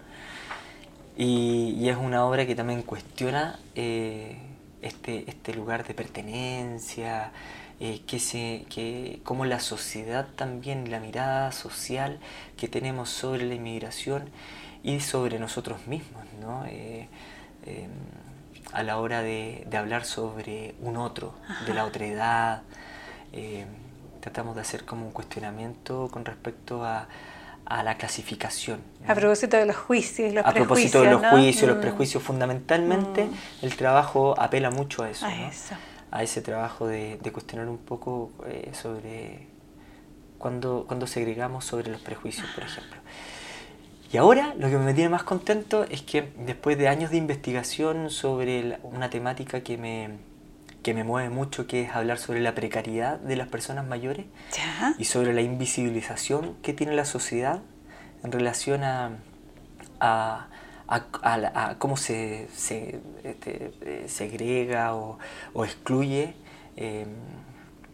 y, 1.17 1.77
y, 1.79 1.89
es 1.89 1.97
una 1.97 2.25
obra 2.25 2.47
que 2.47 2.55
también 2.55 2.83
cuestiona 2.83 3.59
eh, 3.75 4.48
este, 4.83 5.29
este 5.29 5.55
lugar 5.55 5.87
de 5.87 5.95
pertenencia, 5.95 7.33
eh, 7.81 8.03
que 8.07 8.19
se, 8.19 8.65
que, 8.69 9.21
como 9.25 9.45
la 9.45 9.61
sociedad 9.61 10.27
también, 10.37 10.91
la 10.91 11.01
mirada 11.01 11.53
social 11.53 12.19
que 12.57 12.69
tenemos 12.69 13.09
sobre 13.09 13.45
la 13.47 13.55
inmigración 13.55 14.31
y 14.83 15.01
sobre 15.01 15.39
nosotros 15.39 15.87
mismos, 15.87 16.25
¿no? 16.41 16.65
Eh, 16.67 17.09
em, 17.67 17.91
a 18.73 18.83
la 18.83 18.99
hora 18.99 19.23
de, 19.23 19.65
de, 19.69 19.77
hablar 19.77 20.05
sobre 20.05 20.75
un 20.81 20.97
otro, 20.97 21.35
de 21.67 21.75
la 21.75 21.85
otra 21.85 22.07
edad. 22.07 22.63
Em, 23.33 23.69
tratamos 24.21 24.55
de 24.57 24.63
hacer 24.63 24.85
como 24.85 25.07
un 25.07 25.13
cuestionamiento 25.13 26.09
con 26.11 26.25
respecto 26.25 26.85
a, 26.85 27.09
a 27.69 27.83
la 27.83 27.97
clasificación. 27.97 28.81
A 29.07 29.15
propósito 29.15 29.57
de 29.57 29.67
los 29.67 29.77
juicios, 29.77 30.33
los 30.33 30.45
a 30.45 30.53
propósito 30.53 31.03
de 31.03 31.11
los 31.11 31.27
juicios, 31.27 31.69
los 31.69 31.79
mm. 31.79 31.81
prejuicios, 31.81 32.23
fundamentalmente 32.23 33.27
mm. 33.27 33.65
el 33.65 33.77
trabajo 33.77 34.35
apela 34.39 34.71
mucho 34.71 35.03
a 35.03 35.11
eso. 35.11 35.27
A 35.27 35.49
eso 35.49 35.75
a 36.11 36.23
ese 36.23 36.41
trabajo 36.41 36.87
de, 36.87 37.19
cuestionar 37.33 37.69
un 37.69 37.79
poco 37.79 38.33
eh, 38.47 38.71
sobre 38.73 39.47
cuando, 40.39 40.85
cuando 40.87 41.07
segregamos 41.07 41.65
sobre 41.65 41.91
los 41.91 42.01
prejuicios, 42.01 42.47
por 42.55 42.65
ejemplo. 42.65 42.99
Y 44.11 44.17
ahora 44.17 44.55
lo 44.59 44.71
que 44.71 44.79
me 44.79 44.95
tiene 44.95 45.11
más 45.11 45.23
contento 45.23 45.85
es 45.85 46.01
que 46.03 46.33
después 46.39 46.79
de 46.79 46.89
años 46.89 47.11
de 47.11 47.19
investigación 47.19 48.09
sobre 48.09 48.79
una 48.83 49.11
temática 49.11 49.61
que 49.61 49.77
me, 49.77 50.11
que 50.89 50.95
me 50.95 51.05
mueve 51.05 51.29
mucho, 51.29 51.67
que 51.67 51.83
es 51.83 51.95
hablar 51.95 52.17
sobre 52.17 52.41
la 52.41 52.55
precariedad 52.55 53.19
de 53.19 53.37
las 53.37 53.47
personas 53.49 53.87
mayores 53.87 54.25
y 54.97 55.05
sobre 55.05 55.35
la 55.35 55.43
invisibilización 55.43 56.55
que 56.63 56.73
tiene 56.73 56.95
la 56.95 57.05
sociedad 57.05 57.61
en 58.25 58.33
relación 58.33 58.85
a, 58.85 59.19
a, 60.01 60.49
cómo 61.77 61.99
se, 61.99 62.49
se 62.57 63.01
este, 63.23 63.71
eh, 63.83 64.07
segrega 64.09 64.95
o, 64.95 65.19
excluye 65.63 66.33
em, 66.77 67.09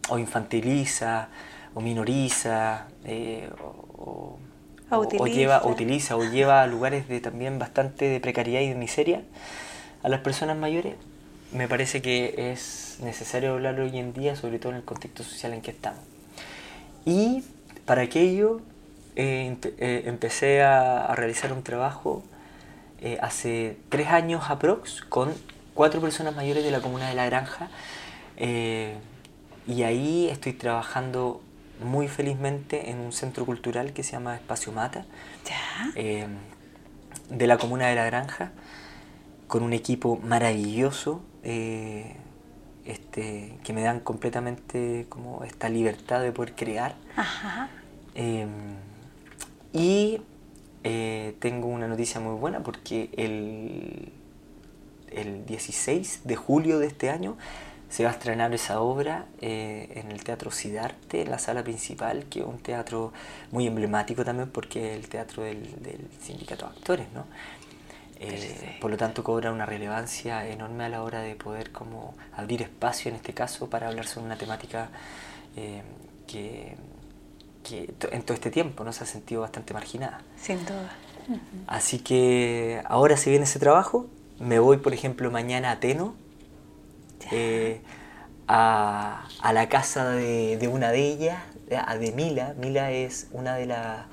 o 0.07 0.17
infantiliza 0.17 1.27
o 1.73 1.81
minoriza 1.81 2.87
eh, 3.03 3.49
o, 3.59 4.39
lleva, 5.27 5.63
o 5.63 5.69
utiliza 5.69 6.15
o 6.15 6.23
lleva 6.23 6.61
a 6.61 6.67
lugares 6.67 7.09
de 7.09 7.19
también 7.19 7.59
bastante 7.59 8.05
de 8.05 8.21
precariedad 8.21 8.61
y 8.61 8.69
de 8.69 8.75
miseria 8.75 9.21
a 10.01 10.07
las 10.07 10.21
personas 10.21 10.55
mayores, 10.55 10.95
me 11.51 11.67
parece 11.67 12.01
que 12.01 12.51
es 12.53 12.84
necesario 12.99 13.53
hablar 13.53 13.79
hoy 13.79 13.97
en 13.97 14.13
día, 14.13 14.35
sobre 14.35 14.59
todo 14.59 14.71
en 14.71 14.77
el 14.77 14.83
contexto 14.83 15.23
social 15.23 15.53
en 15.53 15.61
que 15.61 15.71
estamos. 15.71 16.01
Y 17.05 17.43
para 17.85 18.03
aquello 18.03 18.61
eh, 19.15 19.55
empecé 20.05 20.63
a, 20.63 21.05
a, 21.05 21.15
realizar 21.15 21.53
un 21.53 21.63
trabajo 21.63 22.23
eh, 23.01 23.19
hace 23.21 23.77
tres 23.89 24.07
años 24.07 24.49
aprox 24.49 25.01
con 25.01 25.33
cuatro 25.73 25.99
personas 26.01 26.35
mayores 26.35 26.63
de 26.63 26.71
la 26.71 26.79
comuna 26.79 27.09
de 27.09 27.13
La 27.13 27.25
Granja 27.25 27.69
eh, 28.37 28.95
y 29.67 29.83
ahí 29.83 30.27
estoy 30.27 30.53
trabajando 30.53 31.41
muy 31.83 32.07
felizmente 32.07 32.89
en 32.89 32.99
un 32.99 33.11
centro 33.11 33.45
cultural 33.45 33.91
que 33.91 34.01
se 34.01 34.13
llama 34.13 34.35
Espacio 34.35 34.71
Mata 34.71 35.05
eh, 35.95 36.25
de 37.29 37.47
la 37.47 37.57
comuna 37.57 37.87
de 37.89 37.95
La 37.95 38.05
Granja 38.05 38.53
con 39.47 39.61
un 39.61 39.73
equipo 39.73 40.17
maravilloso 40.23 41.21
este, 42.85 43.57
que 43.63 43.73
me 43.73 43.81
dan 43.81 43.99
completamente 43.99 45.05
como 45.09 45.43
esta 45.43 45.69
libertad 45.69 46.21
de 46.21 46.31
poder 46.31 46.53
crear 46.55 46.95
y 49.73 50.21
eh, 50.83 51.35
tengo 51.39 51.67
una 51.67 51.87
noticia 51.87 52.21
muy 52.21 52.39
buena 52.39 52.61
porque 52.61 53.09
el, 53.17 54.11
el 55.11 55.45
16 55.45 56.21
de 56.23 56.35
julio 56.35 56.79
de 56.79 56.87
este 56.87 57.09
año 57.09 57.37
se 57.89 58.03
va 58.03 58.09
a 58.09 58.13
estrenar 58.13 58.53
esa 58.53 58.81
obra 58.81 59.25
eh, 59.41 59.89
en 59.95 60.11
el 60.11 60.23
Teatro 60.23 60.51
Sidarte, 60.51 61.21
en 61.21 61.31
la 61.31 61.39
sala 61.39 61.63
principal, 61.63 62.25
que 62.25 62.39
es 62.39 62.45
un 62.45 62.59
teatro 62.59 63.13
muy 63.51 63.67
emblemático 63.67 64.25
también 64.25 64.49
porque 64.49 64.91
es 64.91 64.99
el 64.99 65.07
teatro 65.07 65.43
del, 65.43 65.81
del 65.81 66.07
sindicato 66.21 66.65
de 66.65 66.71
actores, 66.71 67.07
¿no? 67.13 67.25
Eh, 68.17 68.77
por 68.79 68.91
lo 68.91 68.97
tanto 68.97 69.23
cobra 69.23 69.51
una 69.51 69.65
relevancia 69.65 70.47
enorme 70.47 70.85
a 70.85 70.89
la 70.89 71.03
hora 71.03 71.21
de 71.21 71.35
poder 71.35 71.71
como 71.71 72.15
abrir 72.35 72.61
espacio 72.61 73.09
en 73.09 73.15
este 73.15 73.33
caso 73.33 73.69
para 73.69 73.89
hablar 73.89 74.07
sobre 74.07 74.27
una 74.27 74.37
temática 74.37 74.89
que 76.25 76.75
que 77.65 77.93
en 78.11 78.21
todo 78.21 78.35
este 78.35 78.51
tiempo 78.51 78.83
no 78.83 78.93
se 78.93 79.03
ha 79.03 79.07
sentido 79.07 79.41
bastante 79.41 79.73
marginada. 79.73 80.21
Sin 80.39 80.63
duda. 80.65 80.91
Así 81.67 81.99
que 81.99 82.81
ahora 82.85 83.17
se 83.17 83.31
viene 83.31 83.45
ese 83.45 83.59
trabajo. 83.59 84.05
Me 84.39 84.59
voy, 84.59 84.77
por 84.77 84.93
ejemplo, 84.93 85.31
mañana 85.31 85.71
a 85.71 85.79
Teno, 85.79 86.13
eh, 87.31 87.81
a, 88.47 89.27
a, 89.41 89.53
la 89.53 89.67
casa 89.67 90.09
de, 90.09 90.57
de, 90.57 90.67
una 90.67 90.91
de 90.91 91.07
ellas, 91.07 91.39
de 91.67 92.11
Mila. 92.11 92.53
Mila 92.59 92.91
es 92.91 93.27
una 93.31 93.55
de 93.55 93.65
las 93.65 94.05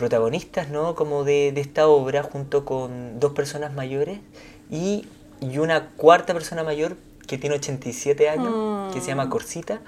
protagonistas 0.00 0.70
¿no? 0.70 0.94
como 0.94 1.24
de, 1.24 1.52
de, 1.52 1.60
esta 1.60 1.86
obra, 1.86 2.22
junto 2.22 2.64
con 2.64 3.20
dos 3.20 3.32
personas 3.32 3.74
mayores 3.74 4.18
y, 4.70 5.06
y, 5.40 5.58
una 5.58 5.90
cuarta 5.90 6.32
persona 6.32 6.64
mayor 6.64 6.96
que 7.26 7.36
tiene 7.36 7.56
87 7.56 8.30
años, 8.30 8.94
que 8.94 9.02
se 9.02 9.08
llama 9.08 9.26
mm. 9.26 9.30
Corsita 9.30 9.80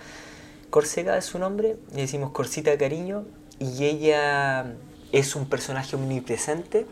Córcega 0.68 1.16
es 1.16 1.24
su 1.24 1.38
nombre, 1.38 1.76
le 1.94 2.02
decimos 2.02 2.30
Corsita 2.30 2.76
cariño, 2.76 3.24
y 3.58 3.84
ella 3.84 4.74
es 5.12 5.34
un 5.34 5.46
personaje 5.46 5.96
omnipresente, 5.96 6.86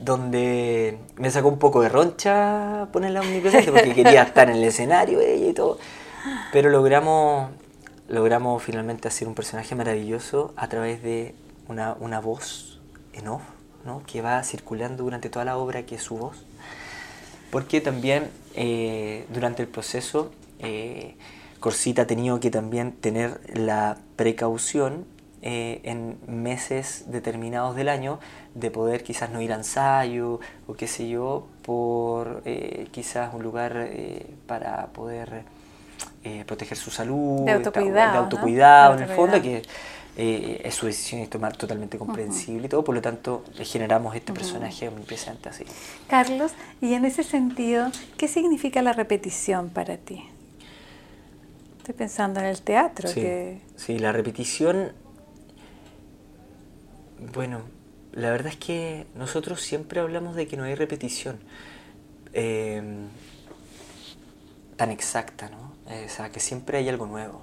donde 0.00 0.98
me 1.16 1.30
sacó 1.30 1.48
un 1.48 1.60
poco 1.60 1.80
de 1.80 1.88
roncha 1.88 2.88
ponerla 2.92 3.20
omnipresente, 3.20 3.70
porque 3.70 3.94
quería 4.02 4.22
estar 4.24 4.50
en 4.50 4.56
el 4.56 4.64
escenario 4.64 5.20
ella 5.20 5.48
y 5.48 5.52
todo, 5.52 5.78
pero 6.52 6.70
logramos, 6.70 7.50
logramos 8.08 8.60
finalmente 8.62 9.06
hacer 9.06 9.28
un 9.28 9.34
personaje 9.34 9.76
maravilloso 9.76 10.52
a 10.56 10.68
través 10.68 11.02
de 11.04 11.36
una, 11.68 11.94
una 12.00 12.20
voz 12.20 12.80
en 13.12 13.28
off, 13.28 13.42
¿no? 13.84 14.02
que 14.06 14.22
va 14.22 14.42
circulando 14.42 15.04
durante 15.04 15.30
toda 15.30 15.44
la 15.44 15.56
obra, 15.56 15.84
que 15.84 15.96
es 15.96 16.02
su 16.02 16.16
voz, 16.16 16.44
porque 17.50 17.80
también 17.80 18.30
eh, 18.54 19.26
durante 19.32 19.62
el 19.62 19.68
proceso... 19.68 20.32
Eh, 20.58 21.16
Corsita 21.60 22.02
ha 22.02 22.06
tenido 22.08 22.40
que 22.40 22.50
también 22.50 22.90
tener 22.90 23.38
la 23.54 23.96
precaución 24.16 25.04
eh, 25.42 25.80
en 25.84 26.18
meses 26.26 27.04
determinados 27.06 27.76
del 27.76 27.88
año 27.88 28.18
de 28.56 28.72
poder 28.72 29.04
quizás 29.04 29.30
no 29.30 29.40
ir 29.40 29.52
a 29.52 29.56
ensayo 29.56 30.40
o 30.66 30.74
qué 30.74 30.88
sé 30.88 31.08
yo, 31.08 31.46
por 31.62 32.42
eh, 32.46 32.88
quizás 32.90 33.32
un 33.32 33.44
lugar 33.44 33.88
para 34.48 34.88
poder 34.88 35.44
proteger 36.46 36.76
su 36.76 36.90
salud, 36.90 37.44
de 37.44 37.52
autocuidado, 37.52 38.12
de 38.12 38.18
autocuidado 38.18 38.94
en 38.96 39.02
el 39.04 39.08
fondo, 39.10 39.40
que 39.40 39.62
es 40.16 40.74
su 40.74 40.86
decisión 40.86 41.22
y 41.22 41.26
tomar 41.26 41.56
totalmente 41.56 41.96
comprensible 41.96 42.66
y 42.66 42.68
todo, 42.68 42.84
por 42.84 42.94
lo 42.94 43.00
tanto 43.00 43.44
generamos 43.56 44.14
este 44.14 44.32
personaje 44.32 44.90
muy 44.90 45.02
presente 45.02 45.48
así. 45.48 45.64
Carlos, 46.06 46.52
y 46.82 46.92
en 46.92 47.04
ese 47.06 47.22
sentido, 47.22 47.90
¿qué 48.18 48.28
significa 48.28 48.82
la 48.82 48.92
repetición 48.92 49.70
para 49.70 49.96
ti? 49.96 50.22
Estoy 51.78 51.94
pensando 51.94 52.40
en 52.40 52.46
el 52.46 52.60
teatro. 52.60 53.08
Sí, 53.08 53.20
que... 53.20 53.60
sí, 53.76 53.98
la 53.98 54.12
repetición, 54.12 54.92
bueno, 57.32 57.62
la 58.12 58.30
verdad 58.30 58.48
es 58.52 58.58
que 58.58 59.06
nosotros 59.14 59.62
siempre 59.62 60.00
hablamos 60.00 60.36
de 60.36 60.46
que 60.46 60.58
no 60.58 60.64
hay 60.64 60.74
repetición 60.74 61.40
em, 62.34 63.08
tan 64.76 64.90
exacta, 64.90 65.48
¿no? 65.48 65.72
o 65.86 66.08
sea, 66.08 66.30
que 66.30 66.40
siempre 66.40 66.78
hay 66.78 66.88
algo 66.88 67.06
nuevo. 67.06 67.42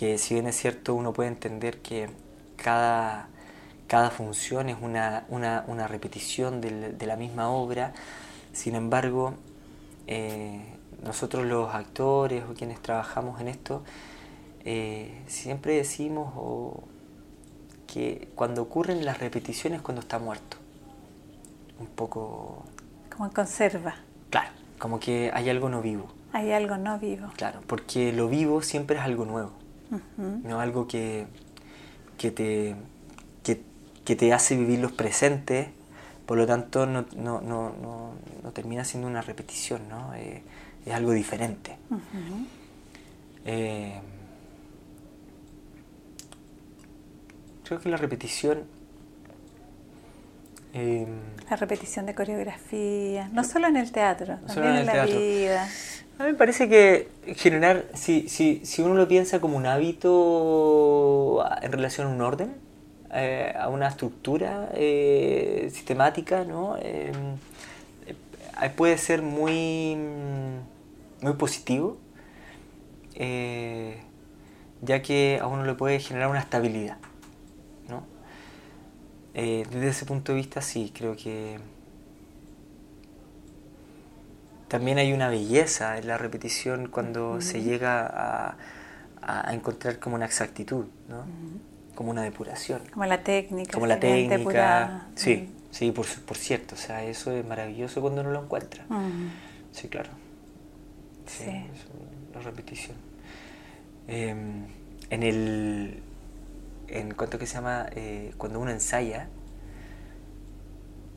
Que 0.00 0.16
si 0.16 0.32
bien 0.32 0.46
es 0.46 0.56
cierto, 0.56 0.94
uno 0.94 1.12
puede 1.12 1.28
entender 1.28 1.82
que 1.82 2.08
cada, 2.56 3.28
cada 3.86 4.10
función 4.10 4.70
es 4.70 4.78
una, 4.80 5.26
una, 5.28 5.62
una 5.66 5.88
repetición 5.88 6.62
de, 6.62 6.92
de, 6.92 7.06
la 7.06 7.16
misma 7.16 7.50
obra, 7.50 7.92
sin 8.54 8.76
embargo, 8.76 9.34
eh, 10.06 10.64
nosotros 11.02 11.44
los 11.44 11.74
actores 11.74 12.44
o 12.50 12.54
quienes 12.54 12.80
trabajamos 12.80 13.42
en 13.42 13.48
esto, 13.48 13.82
eh, 14.64 15.22
siempre 15.26 15.74
decimos 15.74 16.32
que 17.86 18.30
cuando 18.34 18.62
ocurren 18.62 19.04
las 19.04 19.18
repeticiones 19.18 19.82
cuando 19.82 20.00
está 20.00 20.18
muerto. 20.18 20.56
Un 21.78 21.88
poco... 21.88 22.64
Como 23.12 23.26
en 23.26 23.32
conserva. 23.32 23.96
Claro, 24.30 24.48
como 24.78 24.98
que 24.98 25.30
hay 25.34 25.50
algo 25.50 25.68
no 25.68 25.82
vivo. 25.82 26.06
Hay 26.32 26.52
algo 26.52 26.78
no 26.78 26.98
vivo. 26.98 27.28
Claro, 27.36 27.60
porque 27.66 28.14
lo 28.14 28.30
vivo 28.30 28.62
siempre 28.62 28.96
es 28.96 29.02
algo 29.02 29.26
nuevo. 29.26 29.59
No 30.16 30.60
algo 30.60 30.86
que, 30.86 31.26
que, 32.16 32.30
te, 32.30 32.76
que, 33.42 34.16
te 34.16 34.32
hace 34.32 34.56
vivir 34.56 34.78
los 34.78 34.92
presentes, 34.92 35.68
por 36.26 36.38
lo 36.38 36.46
tanto 36.46 36.86
no, 36.86 37.06
no, 37.16 37.40
no, 37.40 37.72
no 38.42 38.52
termina 38.52 38.84
siendo 38.84 39.08
una 39.08 39.22
repetición, 39.22 39.88
¿no? 39.88 40.14
Eh, 40.14 40.42
es 40.84 40.94
algo 40.94 41.12
diferente. 41.12 41.76
Eh, 43.44 44.00
creo 47.64 47.80
que 47.80 47.88
la 47.88 47.96
repetición... 47.96 48.64
Eh, 50.72 51.06
la 51.48 51.56
repetición 51.56 52.06
de 52.06 52.14
coreografía, 52.14 53.28
no 53.32 53.42
solo 53.42 53.66
en 53.66 53.76
el 53.76 53.90
teatro, 53.90 54.38
también 54.46 54.76
en, 54.76 54.86
la 54.86 55.04
vida. 55.04 55.68
A 56.20 56.24
mí 56.24 56.32
me 56.32 56.36
parece 56.36 56.68
que 56.68 57.08
generar, 57.34 57.86
si, 57.94 58.28
si, 58.28 58.60
si 58.66 58.82
uno 58.82 58.92
lo 58.92 59.08
piensa 59.08 59.40
como 59.40 59.56
un 59.56 59.64
hábito 59.64 61.42
en 61.62 61.72
relación 61.72 62.08
a 62.08 62.10
un 62.10 62.20
orden, 62.20 62.56
eh, 63.10 63.54
a 63.58 63.70
una 63.70 63.88
estructura 63.88 64.68
sistemática, 65.70 66.44
¿no? 66.44 66.76
puede 68.76 68.98
ser 68.98 69.22
muy, 69.22 69.96
muy 71.22 71.32
positivo, 71.38 71.96
eh, 73.14 74.02
ya 74.82 75.00
que 75.00 75.38
a 75.40 75.46
uno 75.46 75.64
le 75.64 75.72
puede 75.72 76.00
generar 76.00 76.28
una 76.28 76.40
estabilidad. 76.40 76.98
¿no? 77.88 78.04
Eh, 79.32 79.64
desde 79.70 79.88
ese 79.88 80.04
punto 80.04 80.32
de 80.32 80.36
vista, 80.36 80.60
sí, 80.60 80.92
creo 80.94 81.16
que 81.16 81.58
también 84.70 84.96
hay 84.96 85.12
una 85.12 85.28
belleza 85.28 85.98
en 85.98 86.06
la 86.06 86.16
repetición 86.16 86.88
cuando 86.88 87.42
se 87.42 87.62
llega 87.62 88.06
a, 88.06 88.56
a, 89.20 89.52
encontrar 89.52 89.98
como 89.98 90.16
una 90.16 90.24
exactitud, 90.24 90.86
¿no? 91.08 91.26
como 91.94 92.10
una 92.10 92.22
depuración. 92.22 92.80
Como 92.92 93.04
la 93.04 93.22
técnica. 93.22 93.72
Como 93.72 93.86
la 93.86 94.00
técnica. 94.00 95.08
Sí, 95.14 95.50
Sí, 95.70 95.92
por, 95.92 96.06
por 96.26 96.36
cierto, 96.36 96.74
o 96.74 96.78
sea, 96.78 97.04
eso 97.04 97.30
es 97.32 97.46
maravilloso 97.46 98.00
cuando 98.00 98.22
uno 98.22 98.30
lo 98.30 98.42
encuentra. 98.42 98.84
Sí, 99.72 99.88
claro. 99.88 100.10
Sí, 101.26 101.44
la 102.34 102.40
repetición. 102.40 102.96
Em, 104.08 104.66
en 105.10 105.22
el. 105.22 106.02
En 106.88 107.14
cuanto 107.14 107.38
que 107.38 107.46
se 107.46 107.54
llama. 107.54 107.86
Eh, 107.92 108.34
cuando 108.36 108.58
uno 108.58 108.72
ensaya, 108.72 109.28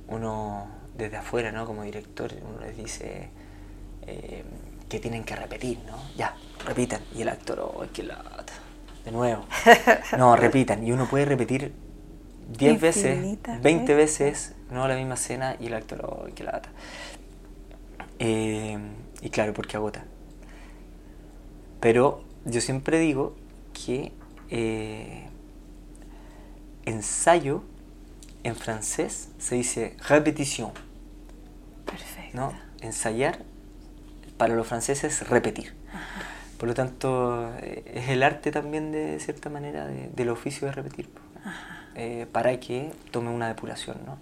uno 0.07 0.67
desde 0.95 1.17
afuera, 1.17 1.51
¿no? 1.51 1.65
Como 1.65 1.81
director, 1.83 2.31
uno 2.47 2.59
les 2.59 2.77
dice 2.77 3.29
em, 4.07 4.45
que 4.89 4.99
tienen 4.99 5.23
que 5.23 5.35
repetir, 5.35 5.79
¿no? 5.87 5.97
Ya, 6.15 6.35
repitan. 6.65 7.01
Y 7.15 7.21
el 7.21 7.29
actor, 7.29 7.59
oh, 7.59 7.85
qué 7.93 8.03
lata. 8.03 8.53
De 9.05 9.11
nuevo. 9.11 9.45
No, 10.17 10.35
repitan. 10.35 10.85
Y 10.85 10.91
uno 10.91 11.07
puede 11.07 11.25
repetir 11.25 11.73
10 12.57 12.81
veces, 12.81 13.37
20 13.61 13.95
veces, 13.95 14.53
no 14.69 14.87
la 14.87 14.95
misma 14.95 15.15
escena 15.15 15.55
y 15.59 15.67
el 15.67 15.73
actor, 15.73 16.05
oh, 16.05 16.27
qué 16.35 16.43
lata. 16.43 16.69
Eh, 18.19 18.77
y 19.21 19.29
claro, 19.29 19.53
porque 19.53 19.77
agota. 19.77 20.05
Pero 21.79 22.23
yo 22.45 22.61
siempre 22.61 22.99
digo 22.99 23.35
que 23.73 24.11
eh, 24.49 25.27
ensayo 26.85 27.63
en 28.43 28.55
francés 28.55 29.29
se 29.39 29.55
dice 29.55 29.95
repetición. 30.07 30.71
Perfecto. 31.85 32.37
¿no? 32.37 32.53
Ensayar 32.81 33.39
para 34.43 34.55
los 34.55 34.67
franceses 34.67 35.21
es 35.21 35.29
repetir. 35.29 35.73
Por 36.57 36.67
lo 36.67 36.73
tanto, 36.73 37.49
eh, 37.61 37.81
es 37.95 38.09
el 38.09 38.23
arte 38.23 38.51
también 38.51 38.91
de 38.91 39.17
cierta 39.21 39.49
manera 39.49 39.87
del 39.87 40.29
oficio 40.29 40.67
de 40.67 40.73
repetir. 40.73 41.07
Eh, 41.95 42.27
para 42.29 42.59
que 42.59 42.91
tome 43.11 43.29
una 43.29 43.47
depuración, 43.47 43.95
¿no? 44.05 44.17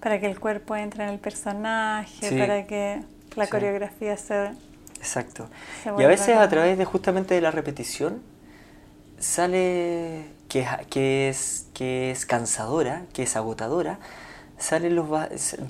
Para 0.00 0.18
que 0.18 0.26
el 0.26 0.40
cuerpo 0.40 0.74
entre 0.74 1.04
en 1.04 1.10
el 1.10 1.20
personaje, 1.20 2.36
para 2.36 2.66
que 2.66 3.04
la 3.36 3.46
coreografía 3.46 4.16
se... 4.16 4.50
Exacto. 4.96 5.48
y 5.96 6.02
a 6.02 6.08
veces 6.08 6.38
a 6.38 6.48
través 6.48 6.76
de 6.76 6.84
justamente 6.84 7.34
de 7.34 7.40
la 7.40 7.52
repetición 7.52 8.20
sale 9.20 10.24
que, 10.48 10.66
que, 10.90 11.28
es, 11.28 11.68
que 11.72 12.10
es 12.10 12.26
cansadora, 12.26 13.04
que 13.12 13.22
es 13.22 13.36
agotadora, 13.36 14.00
salen 14.58 14.96
los 14.96 15.08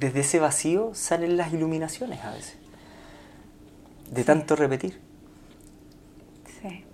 desde 0.01 0.21
ese 0.21 0.39
vacío 0.39 0.95
salen 0.95 1.37
las 1.37 1.53
iluminaciones 1.53 2.25
a 2.25 2.31
veces. 2.31 2.57
De 4.11 4.25
tanto 4.25 4.57
repetir. 4.57 5.09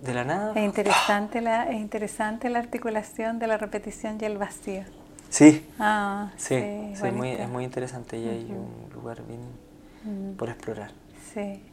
De 0.01 0.13
la 0.13 0.23
nada. 0.23 0.53
Es 0.55 0.63
interesante, 0.63 1.41
la, 1.41 1.63
es 1.63 1.77
interesante 1.77 2.49
la 2.49 2.59
articulación 2.59 3.39
de 3.39 3.47
la 3.47 3.57
repetición 3.57 4.17
y 4.21 4.25
el 4.25 4.37
vacío. 4.37 4.83
Sí. 5.29 5.67
Ah, 5.79 6.31
sí, 6.37 6.55
sí, 6.93 7.11
muy, 7.11 7.29
es 7.31 7.49
muy 7.49 7.63
interesante 7.63 8.17
y 8.17 8.27
hay 8.27 8.43
un 8.51 8.93
lugar 8.93 9.23
bien 9.25 10.35
por 10.37 10.49
explorar. 10.49 10.91
Sí. 11.33 11.63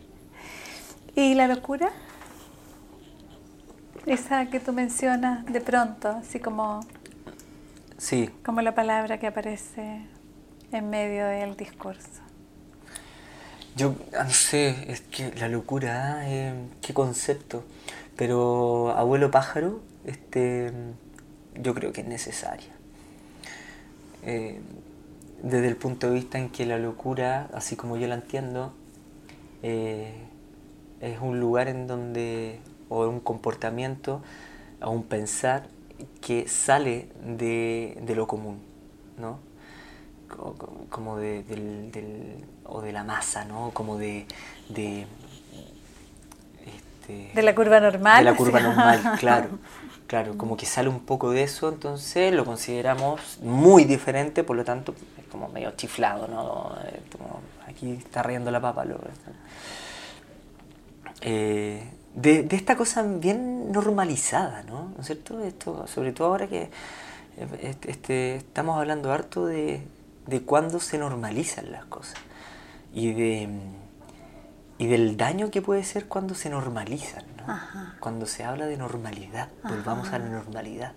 ¿Y 1.14 1.34
la 1.34 1.46
locura? 1.46 1.90
Esa 4.06 4.46
que 4.46 4.58
tú 4.58 4.72
mencionas 4.72 5.44
de 5.46 5.60
pronto, 5.60 6.08
así 6.08 6.40
como. 6.40 6.80
Sí. 7.98 8.30
Como 8.44 8.62
la 8.62 8.74
palabra 8.74 9.18
que 9.18 9.26
aparece 9.26 10.00
en 10.72 10.90
medio 10.90 11.26
del 11.26 11.56
discurso. 11.56 12.20
Yo 13.76 13.94
ah, 14.18 14.24
no 14.24 14.30
sé, 14.30 14.90
es 14.90 15.00
que 15.00 15.32
la 15.34 15.48
locura, 15.48 16.22
eh, 16.28 16.54
qué 16.80 16.92
concepto. 16.92 17.64
Pero 18.16 18.90
abuelo 18.90 19.30
pájaro, 19.30 19.80
este, 20.04 20.72
yo 21.54 21.74
creo 21.74 21.92
que 21.92 22.02
es 22.02 22.06
necesaria. 22.06 22.68
Eh, 24.24 24.60
desde 25.42 25.68
el 25.68 25.76
punto 25.76 26.08
de 26.08 26.14
vista 26.14 26.38
en 26.38 26.50
que 26.50 26.66
la 26.66 26.78
locura, 26.78 27.48
así 27.52 27.74
como 27.74 27.96
yo 27.96 28.06
la 28.06 28.14
entiendo, 28.14 28.72
eh, 29.62 30.12
es 31.00 31.18
un 31.20 31.40
lugar 31.40 31.68
en 31.68 31.86
donde, 31.86 32.60
o 32.88 33.08
un 33.08 33.20
comportamiento, 33.20 34.22
o 34.80 34.90
un 34.90 35.02
pensar 35.02 35.66
que 36.20 36.48
sale 36.48 37.08
de, 37.24 38.00
lo 38.14 38.26
común, 38.26 38.60
¿no? 39.18 39.38
Como 40.88 41.16
de, 41.16 41.42
del, 41.44 42.44
o 42.64 42.80
de 42.80 42.92
la 42.92 43.04
masa, 43.04 43.44
¿no? 43.44 43.70
Como 43.72 43.98
de, 43.98 44.26
este, 46.66 47.30
de 47.34 47.42
la 47.42 47.54
curva 47.54 47.80
normal. 47.80 48.24
De 48.24 48.30
la 48.30 48.36
curva 48.36 48.60
normal, 48.60 49.02
claro. 49.18 49.48
Claro, 50.06 50.36
como 50.36 50.58
que 50.58 50.66
sale 50.66 50.90
un 50.90 51.00
poco 51.00 51.30
de 51.30 51.42
eso, 51.42 51.70
entonces 51.70 52.34
lo 52.34 52.44
consideramos 52.44 53.38
muy 53.40 53.84
diferente, 53.84 54.44
por 54.44 54.56
lo 54.56 54.64
tanto 54.64 54.94
es 55.18 55.26
como 55.28 55.48
medio 55.48 55.70
chiflado, 55.70 56.28
¿no? 56.28 56.72
aquí 57.66 57.92
está 57.92 58.22
riendo 58.22 58.50
la 58.50 58.60
papa. 58.60 58.84
Lo, 58.84 59.00
eh, 61.22 61.82
de, 62.14 62.46
esta 62.50 62.76
cosa 62.76 63.02
bien 63.02 63.72
normalizada, 63.72 64.62
¿no? 64.64 64.92
¿No 64.94 65.00
es 65.00 65.06
cierto? 65.06 65.40
Esto, 65.40 65.86
sobre 65.86 66.12
todo 66.12 66.28
ahora 66.28 66.46
que 66.46 66.68
eh, 67.38 67.74
este, 67.86 68.36
estamos 68.36 68.78
hablando 68.78 69.12
harto 69.12 69.46
de, 69.46 69.80
de 70.26 70.42
cuándo 70.42 70.80
se 70.80 70.98
normalizan 70.98 71.72
las 71.72 71.84
cosas 71.86 72.18
y 72.92 73.12
de 73.12 73.48
y 74.82 74.86
del 74.86 75.16
daño 75.16 75.52
que 75.52 75.62
puede 75.62 75.84
ser 75.84 76.06
cuando 76.08 76.34
se 76.34 76.50
normalizan, 76.50 77.22
¿no? 77.36 77.56
cuando 78.00 78.26
se 78.26 78.42
habla 78.42 78.66
de 78.66 78.76
normalidad, 78.76 79.48
volvamos 79.62 80.08
a 80.08 80.18
la 80.18 80.26
normalidad. 80.26 80.92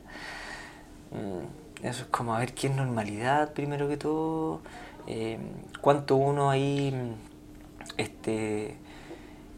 Mm, 1.12 1.86
eso 1.86 2.02
es 2.02 2.08
como 2.10 2.34
a 2.34 2.40
ver 2.40 2.56
qué 2.56 2.66
es 2.66 2.76
normalidad 2.76 3.54
primero 3.54 3.88
que 3.88 3.98
todo, 3.98 4.62
eh, 5.06 5.38
cuánto 5.82 6.16
uno 6.16 6.50
ahí 6.50 7.16
este, 7.98 8.76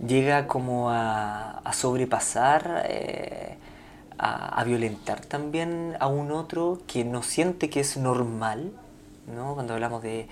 llega 0.05 0.47
como 0.47 0.89
a, 0.89 1.61
sobrepasar, 1.71 2.83
eh, 2.89 3.57
a, 4.17 4.61
violentar 4.65 5.21
también 5.21 5.95
a 6.01 6.07
un 6.07 6.33
otro 6.33 6.81
que 6.85 7.05
no 7.05 7.23
siente 7.23 7.69
que 7.69 7.79
es 7.79 7.95
normal, 7.95 8.73
¿no? 9.27 9.53
cuando 9.53 9.73
hablamos 9.73 10.01
de 10.01 10.27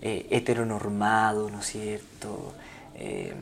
eh, 0.00 0.26
heteronormado, 0.30 1.48
¿no 1.50 1.60
es 1.60 1.66
cierto? 1.66 2.52
Eh, 2.96 3.34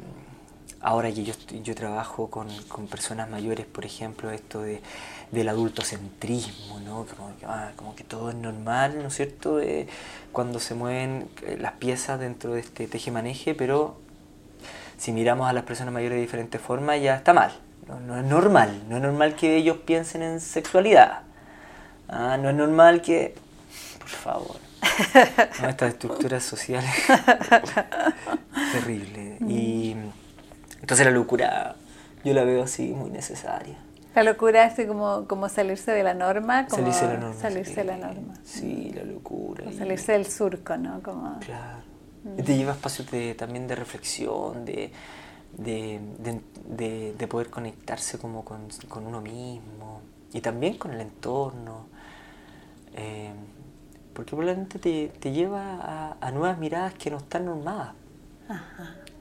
ahora 0.82 1.10
que 1.10 1.24
yo, 1.24 1.74
trabajo 1.74 2.28
con, 2.28 2.48
personas 2.90 3.30
mayores, 3.30 3.66
por 3.66 3.84
ejemplo, 3.86 4.30
esto 4.30 4.60
de, 4.60 4.82
del 5.30 5.48
adultocentrismo, 5.48 6.80
¿no? 6.80 7.06
Como 7.16 7.36
que, 7.38 7.46
ah, 7.46 7.72
como 7.76 7.94
que 7.94 8.04
todo 8.04 8.30
es 8.30 8.36
normal, 8.36 8.98
¿no 9.00 9.08
es 9.08 9.14
cierto? 9.14 9.60
Eh, 9.60 9.86
cuando 10.32 10.60
se 10.60 10.74
mueven 10.74 11.28
las 11.58 11.72
piezas 11.72 12.20
dentro 12.20 12.52
de 12.52 12.60
este 12.60 12.86
teje-maneje, 12.86 13.54
pero 13.54 13.98
si 14.98 15.12
miramos 15.12 15.48
a 15.48 15.54
las 15.54 15.64
personas 15.64 15.94
mayores 15.94 16.16
de 16.16 16.22
diferentes 16.22 16.60
formas 16.60 17.00
ya 17.00 17.16
está 17.16 17.32
mal, 17.32 17.52
No, 18.06 18.18
es 18.18 18.24
normal, 18.24 18.82
no 18.88 18.96
es 18.96 19.02
normal 19.02 19.34
que 19.34 19.56
ellos 19.56 19.78
piensen 19.78 20.22
en 20.22 20.40
sexualidad. 20.40 21.22
Ah, 22.08 22.36
no 22.36 22.50
es 22.50 22.54
normal 22.54 23.00
que... 23.00 23.34
Por 23.98 24.08
favor. 24.08 24.69
Estas 25.68 25.94
estructuras 25.94 26.42
sociales. 26.42 26.90
Terrible. 28.72 29.38
Y 29.48 29.96
entonces 30.80 31.06
la 31.06 31.12
locura 31.12 31.76
yo 32.24 32.34
la 32.34 32.44
veo 32.44 32.62
así 32.62 32.92
muy 32.92 33.10
necesaria. 33.10 33.76
La 34.14 34.24
locura 34.24 34.66
es 34.66 34.86
como, 34.86 35.26
como 35.26 35.48
salirse 35.48 35.92
de 35.92 36.02
la 36.02 36.14
norma, 36.14 36.66
como 36.66 36.82
salirse 36.82 37.06
de 37.06 37.14
la 37.14 37.20
norma. 37.20 37.40
Salirse 37.40 37.74
de 37.74 37.84
la 37.84 37.96
norma. 37.96 38.34
Sí, 38.44 38.92
la 38.94 39.04
locura. 39.04 39.72
salirse 39.72 40.12
del 40.12 40.26
surco, 40.26 40.76
¿no? 40.76 41.00
Como... 41.02 41.38
Claro. 41.38 41.78
Mm. 42.24 42.42
Te 42.42 42.56
lleva 42.56 42.72
espacios 42.72 43.08
también 43.36 43.66
de 43.66 43.74
reflexión, 43.76 44.64
de, 44.64 44.90
de, 45.56 47.26
poder 47.28 47.50
conectarse 47.50 48.18
como 48.18 48.44
con, 48.44 48.68
uno 49.06 49.20
mismo 49.20 50.02
y 50.32 50.40
también 50.40 50.76
con 50.76 50.92
el 50.92 51.00
entorno. 51.00 51.86
Eh, 52.94 53.32
porque 54.20 54.36
probablemente 54.36 54.78
te, 54.78 55.08
te 55.18 55.32
lleva 55.32 56.18
a, 56.20 56.30
nuevas 56.30 56.58
miradas 56.58 56.92
que 56.92 57.10
no 57.10 57.16
están 57.16 57.46
normadas, 57.46 57.94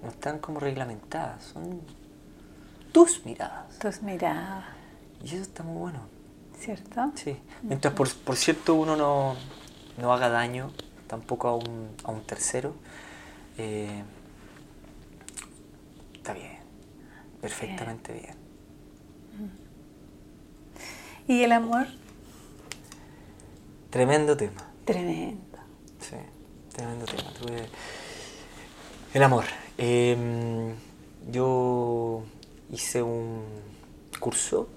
no 0.04 0.10
están 0.10 0.40
como 0.40 0.60
reglamentadas, 0.60 1.42
son 1.42 1.80
tus 2.92 3.26
miradas. 3.26 3.80
Tus 3.80 4.02
miradas. 4.02 4.66
Y 5.24 5.28
eso 5.28 5.44
está 5.44 5.64
muy 5.64 5.78
bueno. 5.78 6.02
¿Cierto? 6.60 7.14
Sí. 7.16 7.38
Mientras, 7.62 7.94
por, 7.94 8.14
por 8.14 8.36
cierto, 8.36 8.76
uno 8.76 8.98
no, 8.98 9.38
no, 9.98 10.12
haga 10.12 10.28
daño 10.28 10.74
tampoco 11.08 11.48
a 11.48 11.56
un, 11.56 11.92
a 12.04 12.12
un 12.12 12.22
tercero, 12.24 12.76
eh, 13.58 14.04
está 16.14 16.34
bien. 16.34 16.60
Perfectamente 17.40 18.12
bien. 18.12 18.36
¿Y 21.26 21.42
el 21.42 21.54
amor? 21.54 21.88
Tremendo 23.92 24.36
tema. 24.36 24.69
Tremendo. 24.92 25.58
Sí, 26.00 26.16
tremendo 26.74 27.06
tema. 27.06 27.24
El 29.14 29.24
amor. 29.24 29.46
Em, 29.78 30.74
yo 31.32 32.24
hice 32.72 33.02
un 33.02 33.44
curso 34.20 34.68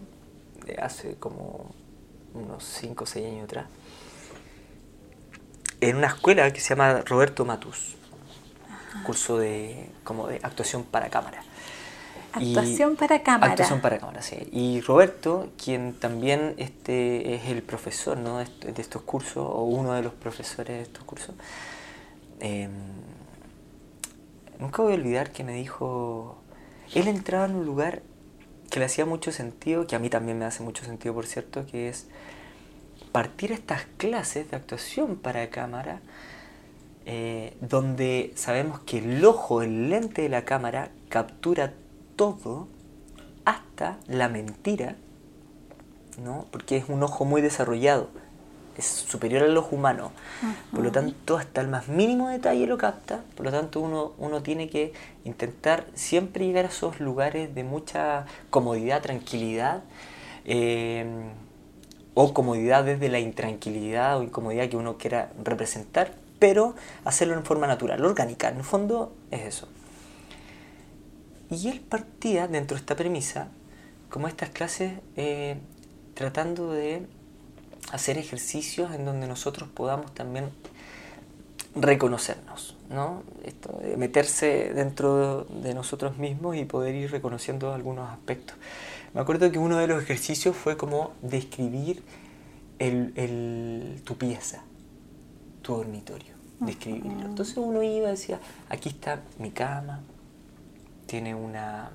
de 0.67 0.75
hace 0.75 1.17
como 1.17 1.75
unos 2.35 2.65
5 2.65 3.05
o 3.05 3.07
6 3.07 3.27
años 3.27 3.45
atrás 3.45 3.67
en 5.83 5.97
una 5.97 6.07
escuela 6.07 6.53
que 6.53 6.61
se 6.61 6.71
llama 6.71 7.03
Roberto 7.05 7.45
Matus, 7.45 7.97
curso 9.05 9.37
de 9.37 9.91
como 10.05 10.29
de 10.29 10.37
actuación 10.43 10.85
para 10.85 11.11
cámara. 11.11 11.43
Actuación 12.33 12.97
para 12.97 13.23
cámara. 13.23 13.53
Actuación 13.53 13.81
para 13.81 13.99
cámara, 13.99 14.23
sí. 14.23 14.37
Y 14.53 14.81
Roberto, 14.81 15.51
quien 15.63 15.93
también 15.93 16.55
este, 16.57 17.35
es 17.35 17.47
el 17.47 17.63
profesor 17.63 18.17
¿no? 18.17 18.39
de 18.39 18.47
estos 18.79 19.03
cursos, 19.03 19.45
o 19.47 19.65
uno 19.65 19.93
de 19.93 20.03
los 20.03 20.15
profesores 20.15 20.77
de 20.79 20.83
estos 20.83 21.05
cursos, 21.05 21.35
em, 22.41 22.71
nunca 24.59 24.83
voy 24.83 24.93
a 24.93 24.97
olvidar 24.97 25.31
que 25.31 25.45
me 25.45 25.53
dijo, 25.53 26.39
él 26.95 27.07
entraba 27.09 27.45
en 27.45 27.57
un 27.57 27.67
lugar 27.67 28.03
que 28.71 28.79
le 28.79 28.87
hacía 28.87 29.05
mucho 29.05 29.31
sentido, 29.31 29.87
que 29.87 29.95
a 29.95 29.99
mí 29.99 30.09
también 30.09 30.39
me 30.39 30.47
hace 30.47 30.63
mucho 30.63 30.85
sentido, 30.85 31.13
por 31.13 31.27
cierto, 31.27 31.67
que 31.67 31.91
es 31.91 32.07
partir 33.13 33.53
estas 33.53 33.83
clases 33.99 34.51
de 34.51 34.57
actuación 34.57 35.17
para 35.17 35.51
cámara, 35.51 36.01
eh, 37.05 37.55
donde 37.61 38.33
sabemos 38.37 38.81
que 38.81 38.99
el 38.99 39.23
ojo, 39.25 39.61
el 39.61 39.91
lente 39.91 40.23
de 40.23 40.31
la 40.31 40.47
cámara, 40.47 40.91
captura 41.11 41.75
todo, 42.17 42.69
hasta 43.45 43.99
la 44.07 44.29
mentira, 44.29 44.97
¿no? 46.23 46.47
porque 46.51 46.77
es 46.77 46.89
un 46.89 47.03
ojo 47.03 47.25
muy 47.25 47.43
desarrollado, 47.43 48.09
es 48.77 48.87
superior 48.87 49.43
al 49.43 49.57
ojo 49.57 49.77
humano, 49.77 50.13
por 50.73 50.83
lo 50.83 50.91
tanto 50.91 51.37
hasta 51.37 51.61
el 51.61 51.69
más 51.69 51.89
mínimo 51.89 52.29
detalle 52.29 52.67
lo 52.67 52.79
capta, 52.79 53.23
por 53.37 53.45
lo 53.45 53.53
tanto 53.53 53.81
uno, 53.81 54.13
uno 54.19 54.43
tiene 54.43 54.71
que 54.71 54.95
intentar 55.25 55.87
siempre 55.95 56.47
llegar 56.47 56.65
a 56.65 56.69
esos 56.69 56.99
lugares 57.01 57.55
de 57.55 57.65
mucha 57.65 58.25
comodidad, 58.51 59.03
tranquilidad, 59.03 59.83
eh, 60.45 61.05
o 62.15 62.35
comodidad 62.35 62.85
desde 62.85 63.09
la 63.09 63.19
intranquilidad 63.19 64.19
o 64.19 64.23
incomodidad 64.23 64.69
que 64.69 64.77
uno 64.77 64.97
quiera 64.99 65.31
representar, 65.43 66.13
pero 66.39 66.75
hacerlo 67.05 67.35
en 67.35 67.45
forma 67.45 67.67
natural, 67.67 68.05
orgánica, 68.05 68.49
en 68.49 68.59
el 68.59 68.65
fondo 68.65 69.13
es 69.31 69.43
eso. 69.43 69.69
Y 71.53 71.69
él 71.69 71.81
partía 71.81 72.49
dentro 72.49 72.77
de 72.77 72.81
esta 72.81 72.97
premisa, 72.97 73.49
como 74.09 74.27
estas 74.27 74.49
clases, 74.51 74.95
eh, 75.17 75.59
tratando 76.15 76.73
de 76.73 77.07
hacer 77.93 78.17
ejercicios 78.17 78.95
en 78.95 79.05
donde 79.05 79.27
nosotros 79.27 79.69
podamos 79.69 80.15
también 80.15 80.51
reconocernos, 81.75 82.77
¿no? 82.91 83.23
Esto 83.45 83.79
de 83.83 83.97
meterse 83.97 84.73
dentro 84.75 85.45
de 85.45 85.75
nosotros 85.75 86.19
mismos 86.19 86.57
y 86.57 86.65
poder 86.65 86.95
ir 86.95 87.11
reconociendo 87.11 87.73
algunos 87.73 88.11
aspectos. 88.11 88.57
Me 89.15 89.21
acuerdo 89.21 89.51
que 89.53 89.59
uno 89.59 89.77
de 89.79 89.87
los 89.87 90.03
ejercicios 90.03 90.57
fue 90.57 90.77
como 90.77 91.13
describir 91.21 92.03
el, 92.79 94.01
tu 94.05 94.17
pieza, 94.17 94.65
tu 95.61 95.77
dormitorio, 95.77 96.35
describirlo. 96.61 97.27
Entonces 97.27 97.57
uno 97.59 97.83
iba 97.83 98.09
y 98.09 98.11
decía, 98.13 98.41
aquí 98.69 98.89
está 98.89 99.21
mi 99.39 99.51
cama, 99.51 100.01
tiene 101.13 101.35
una, 101.35 101.91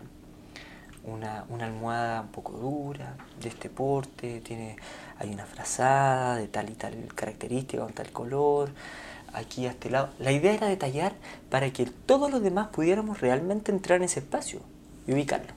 una, 1.04 1.44
almohada 1.60 2.22
un 2.22 2.28
poco 2.28 2.52
dura, 2.54 3.16
de 3.42 3.50
este 3.50 3.68
porte, 3.68 4.42
tiene, 4.42 4.76
hay 5.18 5.34
una 5.34 5.44
frazada 5.44 6.36
de 6.36 6.48
tal 6.48 6.70
y 6.70 6.74
tal 6.74 6.94
característica, 7.16 7.82
con 7.82 7.94
tal 7.94 8.12
color, 8.12 8.70
aquí 9.34 9.66
a 9.66 9.72
este 9.72 9.90
lado. 9.90 10.10
La 10.20 10.32
idea 10.32 10.54
era 10.54 10.68
detallar 10.68 11.14
para 11.50 11.72
que 11.72 11.88
todos 11.88 12.30
los 12.30 12.44
demás 12.44 12.68
pudiéramos 12.68 13.20
realmente 13.20 13.72
entrar 13.72 13.98
en 13.98 14.04
ese 14.04 14.20
espacio 14.20 14.60
y 15.08 15.14
ubicarlo. 15.14 15.52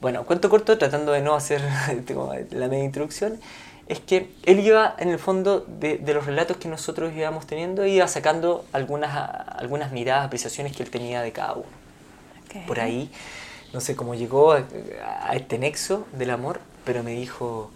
Bueno, 0.00 0.24
cuento 0.24 0.48
corto, 0.48 0.78
tratando 0.78 1.10
de 1.10 1.22
no 1.22 1.34
hacer 1.34 1.62
la 2.52 2.68
media 2.68 2.84
introducción, 2.84 3.40
es 3.88 3.98
que 3.98 4.32
él 4.44 4.60
iba, 4.60 4.94
en 5.00 5.08
el 5.08 5.18
fondo, 5.18 5.66
de, 5.66 5.98
los 6.14 6.24
relatos 6.24 6.56
que 6.56 6.68
nosotros 6.68 7.12
íbamos 7.16 7.48
teniendo, 7.48 7.84
iba 7.84 8.06
sacando 8.06 8.64
algunas, 8.72 9.10
algunas 9.48 9.90
miradas, 9.90 10.26
apreciaciones 10.26 10.76
que 10.76 10.84
él 10.84 10.90
tenía 10.90 11.20
de 11.22 11.32
cada 11.32 11.54
uno 11.54 11.85
por 12.66 12.80
ahí. 12.80 13.10
No 13.72 13.80
sé 13.80 13.96
cómo 13.96 14.14
llegó 14.14 14.52
a, 14.52 14.64
este 15.34 15.58
nexo 15.58 16.06
del 16.12 16.30
amor, 16.30 16.60
pero 16.84 17.02
me 17.02 17.12
dijo, 17.12 17.70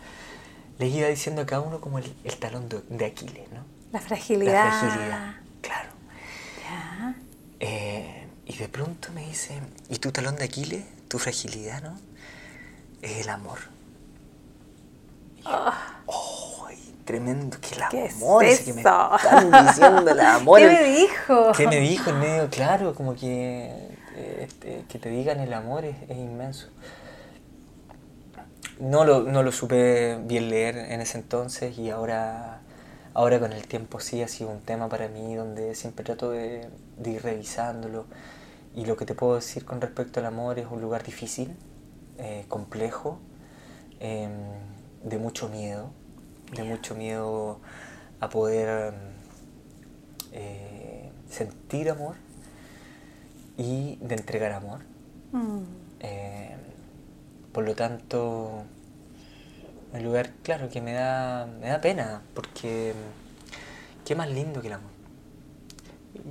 le 0.79 0.87
iba 0.87 1.09
diciendo 1.09 1.43
a 1.43 1.47
cada 1.47 1.63
uno 1.63 1.81
como 1.81 1.99
el, 1.99 2.15
talón 2.39 2.69
de, 2.69 3.05
Aquiles, 3.05 3.51
¿no? 3.53 3.65
La 3.93 4.01
fragilidad. 4.01 4.65
La 4.65 4.73
fragilidad, 4.73 5.35
claro. 5.61 5.91
Eh, 7.59 8.27
y 8.47 8.57
de 8.57 8.69
pronto 8.69 9.13
me 9.13 9.27
dice, 9.27 9.61
¿y 9.89 9.97
tu 9.97 10.11
talón 10.13 10.37
de 10.37 10.45
Aquiles? 10.45 10.85
Tu 11.09 11.19
fragilidad, 11.19 11.83
¿no? 11.83 11.99
Es 13.03 13.19
el 13.19 13.29
amor. 13.29 13.59
oh, 16.07 16.69
tremendo, 17.05 17.59
que 17.61 17.75
el 17.75 17.83
amor 17.83 18.45
es 18.45 18.61
que 18.61 18.73
me 18.73 18.81
están 18.81 19.67
diciendo 19.67 20.11
el 20.11 20.21
amor. 20.21 20.61
¿Qué 20.61 20.67
me 20.67 20.83
dijo? 20.85 21.53
¿Qué 21.57 21.67
me 21.67 21.81
dijo 21.81 22.11
en 22.11 22.21
medio? 22.21 22.49
Claro, 22.49 22.95
como 22.95 23.15
que 23.15 23.99
este, 24.21 24.85
que 24.89 24.99
te 24.99 25.09
digan 25.09 25.41
el 25.41 25.53
amor 25.53 25.85
es, 25.85 25.97
inmenso. 26.11 26.69
No 28.79 29.05
lo, 29.05 29.23
no 29.25 29.43
lo, 29.43 29.53
supe 29.53 30.19
bien 30.25 30.49
leer 30.49 30.77
en 30.77 31.01
ese 31.01 31.19
entonces 31.19 31.79
y 31.79 31.91
ahora, 31.91 32.61
ahora 33.13 33.39
con 33.39 33.53
el 33.53 33.67
tiempo 33.67 34.01
sí 34.01 34.23
ha 34.23 34.29
sido 34.29 34.51
un 34.51 34.61
tema 34.61 34.89
para 34.89 35.09
mí 35.09 35.35
donde 35.35 35.75
siempre 35.75 36.05
trato 36.05 36.31
de, 36.31 36.69
ir 37.05 37.23
revisándolo. 37.23 38.07
Y 38.75 38.87
lo 38.87 38.97
que 38.97 39.05
te 39.05 39.15
puedo 39.15 39.35
decir 39.35 39.65
con 39.65 39.81
respecto 39.81 40.21
al 40.21 40.27
amor 40.27 40.59
es 40.59 40.67
un 40.71 40.81
lugar 40.81 41.03
difícil, 41.03 41.55
eh, 42.19 42.45
complejo, 42.49 43.19
em, 43.99 44.31
de 45.03 45.19
mucho 45.19 45.49
miedo, 45.49 45.91
de 46.55 46.63
mucho 46.63 46.95
miedo 46.95 47.61
a 48.21 48.29
poder 48.29 48.95
eh, 50.33 51.11
sentir 51.29 51.91
amor 51.91 52.17
y 53.61 53.97
de 54.01 54.15
entregar 54.15 54.53
amor. 54.53 54.81
Mm. 55.33 55.63
Eh, 56.01 56.57
por 57.53 57.65
lo 57.65 57.75
tanto, 57.75 58.63
un 59.93 60.03
lugar, 60.03 60.33
claro, 60.43 60.71
que 60.71 60.81
me 60.81 60.95
da, 60.95 61.47
me 61.47 61.69
da 61.69 61.81
pena, 61.83 62.23
porque 62.33 62.95
qué 64.07 64.15
más 64.15 64.31
lindo 64.31 64.63
que 64.63 64.69
el 64.69 64.75
amor. 64.75 64.91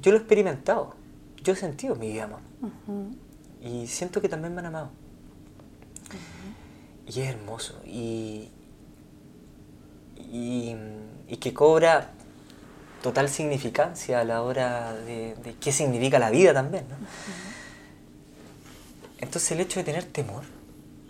Yo 0.01 0.11
lo 0.11 0.17
he 0.17 0.21
experimentado, 0.21 0.95
yo 1.43 1.53
he 1.53 1.55
sentido 1.55 1.95
mi 1.95 2.09
vida 2.09 2.23
amor. 2.23 2.39
Y 3.61 3.85
siento 3.85 4.21
que 4.21 4.29
también 4.29 4.55
me 4.55 4.61
han 4.61 4.67
amado. 4.67 4.89
Y 7.05 7.21
es 7.21 7.29
hermoso. 7.29 7.79
Y, 7.85 8.49
y, 10.17 10.75
y 11.27 11.37
que 11.37 11.53
cobra 11.53 12.11
total 13.01 13.29
significancia 13.29 14.19
a 14.19 14.23
la 14.23 14.41
hora 14.41 14.93
de, 14.93 15.35
qué 15.59 15.71
significa 15.71 16.19
la 16.19 16.29
vida 16.29 16.53
también. 16.53 16.85
¿no? 16.89 16.95
Entonces 19.19 19.51
el 19.51 19.59
hecho 19.61 19.79
de 19.79 19.83
tener 19.83 20.05
temor 20.05 20.43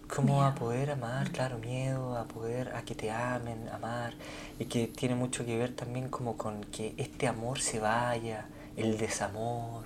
Como 0.08 0.44
a 0.44 0.56
poder 0.56 0.92
amar, 0.92 1.32
claro, 1.32 1.60
miedo, 1.60 2.18
a 2.18 2.26
poder, 2.26 2.76
a 2.76 2.82
que 2.82 2.96
te 2.96 3.12
amen, 3.12 3.70
amar, 3.70 4.14
y 4.58 4.66
que 4.66 4.88
tiene 4.88 5.16
mucho 5.16 5.46
que 5.46 5.58
ver 5.58 5.76
también 5.76 6.10
como 6.10 6.36
con 6.36 6.64
que 6.64 6.96
este 6.98 7.28
amor 7.28 7.62
se 7.62 7.80
vaya, 7.80 8.48
el 8.76 8.98
desamor, 8.98 9.86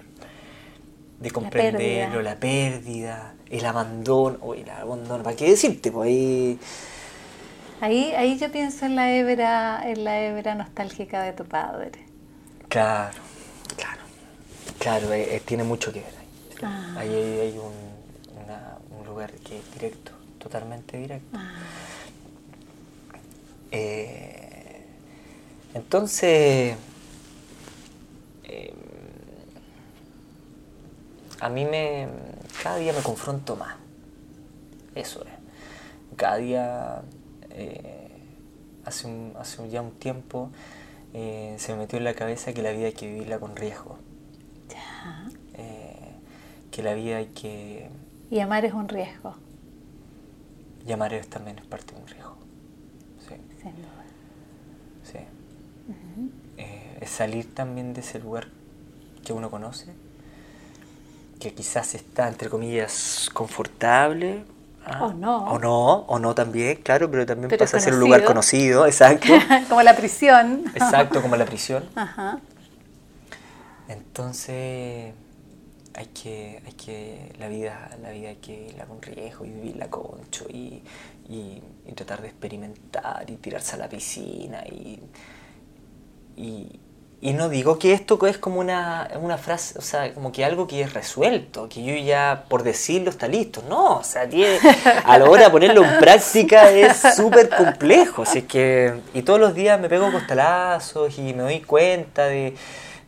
de 1.19 1.31
comprenderlo, 1.31 2.21
la 2.21 2.35
pérdida, 2.35 3.33
el 3.49 3.65
abandono, 3.65 4.37
o 4.41 4.53
el 4.53 4.69
abandono, 4.69 5.23
¿para 5.23 5.35
qué 5.35 5.49
decirte? 5.49 5.91
Pues 5.91 6.07
ahí... 6.07 6.59
ahí... 7.83 8.13
Ahí 8.15 8.37
yo 8.37 8.51
pienso 8.51 8.85
en 8.85 8.95
la 8.95 9.11
hebra, 9.11 9.81
en 9.85 10.03
la 10.03 10.19
hebra 10.21 10.55
nostálgica 10.55 11.21
de 11.21 11.33
tu 11.33 11.45
padre. 11.45 11.91
Claro, 12.69 13.19
claro, 13.77 14.01
claro, 14.79 15.13
eh, 15.13 15.35
eh, 15.35 15.41
tiene 15.45 15.63
mucho 15.63 15.91
que 15.91 15.99
ver 15.99 16.13
ahí. 16.19 16.27
Ah. 16.63 16.95
Ahí 16.97 17.13
hay, 17.13 17.57
un, 17.57 17.93
lugar 19.05 19.31
que 19.31 19.59
es 19.59 19.73
directo, 19.73 20.11
totalmente 20.39 20.97
directo. 20.97 21.37
Ah. 21.37 21.53
Eh, 23.69 24.85
entonces, 25.75 26.75
a 31.39 31.49
mí 31.49 31.65
me, 31.65 32.07
cada 32.63 32.77
día 32.77 32.93
me 32.93 33.01
confronto 33.01 33.55
más. 33.55 33.75
Eso 34.95 35.23
es. 35.25 35.33
Cada 36.15 36.37
día, 36.37 37.01
eh, 37.53 38.09
hace, 38.85 39.07
un, 39.07 39.33
hace 39.39 39.69
ya 39.69 39.81
un 39.81 39.91
tiempo, 39.91 40.49
eh, 41.13 41.55
se 41.57 41.73
me 41.73 41.79
metió 41.79 41.97
en 41.97 42.03
la 42.03 42.13
cabeza 42.13 42.53
que 42.53 42.61
la 42.61 42.71
vida 42.71 42.87
hay 42.87 42.93
que 42.93 43.07
vivirla 43.07 43.39
con 43.39 43.55
riesgo. 43.55 43.97
Eh, 45.55 46.15
que 46.71 46.81
la 46.81 46.93
vida 46.93 47.17
hay 47.17 47.27
que... 47.27 47.89
Y 48.31 48.39
amar 48.39 48.65
es 48.65 48.73
un 48.73 48.89
riesgo. 48.89 49.35
Y 50.87 50.91
amar 50.91 51.13
es, 51.13 51.27
también 51.27 51.59
es 51.59 51.65
parte 51.65 51.93
de 51.93 52.01
un 52.01 52.07
riesgo. 52.07 52.37
Sí. 53.27 53.35
Sin 53.61 53.75
duda. 53.75 54.03
Sí. 55.03 55.19
es 57.01 57.09
salir 57.09 57.53
también 57.53 57.93
de 57.93 58.01
ese 58.01 58.19
lugar 58.19 58.47
que 59.23 59.33
uno 59.33 59.51
conoce 59.51 59.93
que 61.43 61.53
quizás 61.53 61.93
está, 61.93 62.29
entre 62.29 62.49
comillas, 62.49 63.29
confortable. 63.33 64.45
¿Ah? 64.85 65.05
O 65.05 65.13
no. 65.13 65.37
O 65.45 65.59
no, 65.59 65.95
o 66.07 66.19
no 66.19 66.35
también, 66.35 66.77
claro, 66.77 67.09
pero 67.09 67.25
también 67.25 67.55
pasa 67.57 67.77
a 67.77 67.79
ser 67.79 67.93
un 67.93 67.99
lugar 67.99 68.23
conocido, 68.23 68.85
exacto. 68.87 69.33
como 69.69 69.81
la 69.81 69.95
prisión. 69.95 70.65
Exacto, 70.73 71.21
como 71.21 71.35
la 71.35 71.45
prisión. 71.45 71.83
Ajá. 71.95 72.39
Entonces, 73.87 75.13
hay 75.95 76.05
que, 76.07 76.61
hay 76.65 76.73
que, 76.73 77.33
la 77.39 77.47
vida, 77.47 77.89
la 78.01 78.11
vida 78.11 78.29
hay 78.29 78.35
que 78.37 78.57
vivirla 78.57 78.85
con 78.85 79.01
riesgo 79.01 79.45
y 79.45 79.49
vivirla 79.51 79.89
concho 79.89 80.45
y, 80.49 80.81
y, 81.29 81.61
tratar 81.95 82.21
de 82.21 82.29
experimentar 82.29 83.29
y 83.29 83.35
tirarse 83.37 83.75
a 83.75 83.79
la 83.79 83.89
piscina 83.89 84.63
y, 84.65 84.99
y, 86.35 86.79
y 87.25 87.31
no 87.31 87.47
digo 87.47 87.79
que 87.79 87.93
esto 87.93 88.19
es 88.27 88.37
como 88.37 88.59
una, 88.59 89.07
una, 89.21 89.37
frase, 89.37 89.79
o 89.79 89.81
sea, 89.81 90.13
como 90.13 90.33
que 90.33 90.43
algo 90.43 90.67
que 90.67 90.81
es 90.81 90.91
resuelto, 90.91 91.69
que 91.69 91.81
yo 91.81 91.95
ya 91.95 92.43
por 92.49 92.63
decirlo 92.63 93.09
está 93.09 93.29
listo. 93.29 93.63
No, 93.69 93.99
o 93.99 94.03
sea, 94.03 94.27
tiene, 94.27 94.59
a 95.05 95.17
la 95.17 95.29
hora 95.29 95.45
de 95.45 95.49
ponerlo 95.49 95.85
en 95.85 95.99
práctica 95.99 96.69
es 96.69 97.01
súper 97.15 97.47
complejo. 97.47 98.23
Así 98.23 98.41
que, 98.41 98.95
y 99.13 99.21
todos 99.21 99.39
los 99.39 99.55
días 99.55 99.79
me 99.79 99.87
pego 99.87 100.11
costalazos 100.11 101.17
y 101.17 101.33
me 101.33 101.43
doy 101.43 101.61
cuenta 101.61 102.25
de, 102.25 102.55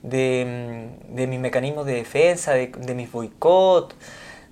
de, 0.02 0.92
de 1.10 1.28
mis 1.28 1.42
mecanismos 1.42 1.86
de 1.86 1.96
defensa, 1.96 2.54
de, 2.54 2.96
mis 2.96 3.12
boicot, 3.12 3.96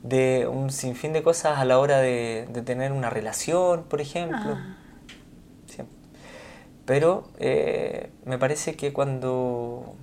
de 0.02 0.46
un 0.46 0.72
sinfín 0.72 1.14
de 1.14 1.24
cosas 1.24 1.58
a 1.58 1.64
la 1.64 1.80
hora 1.80 2.00
de, 2.00 2.50
tener 2.66 2.92
una 2.92 3.10
relación, 3.10 3.84
por 3.84 4.02
ejemplo. 4.02 4.58
Ah. 4.58 4.78
Pero 6.86 7.30
eh, 7.40 8.10
me 8.26 8.38
parece 8.38 8.76
que 8.76 8.92
cuando 8.92 9.96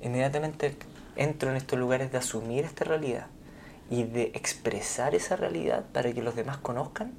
inmediatamente 0.00 0.76
entro 1.16 1.50
en 1.50 1.56
estos 1.56 1.78
lugares 1.78 2.12
de 2.12 2.18
asumir 2.18 2.64
esta 2.64 2.84
realidad 2.84 3.26
y 3.90 4.04
de 4.04 4.32
expresar 4.34 5.14
esa 5.14 5.36
realidad 5.36 5.84
para 5.92 6.12
que 6.12 6.22
los 6.22 6.34
demás 6.34 6.58
conozcan, 6.58 7.12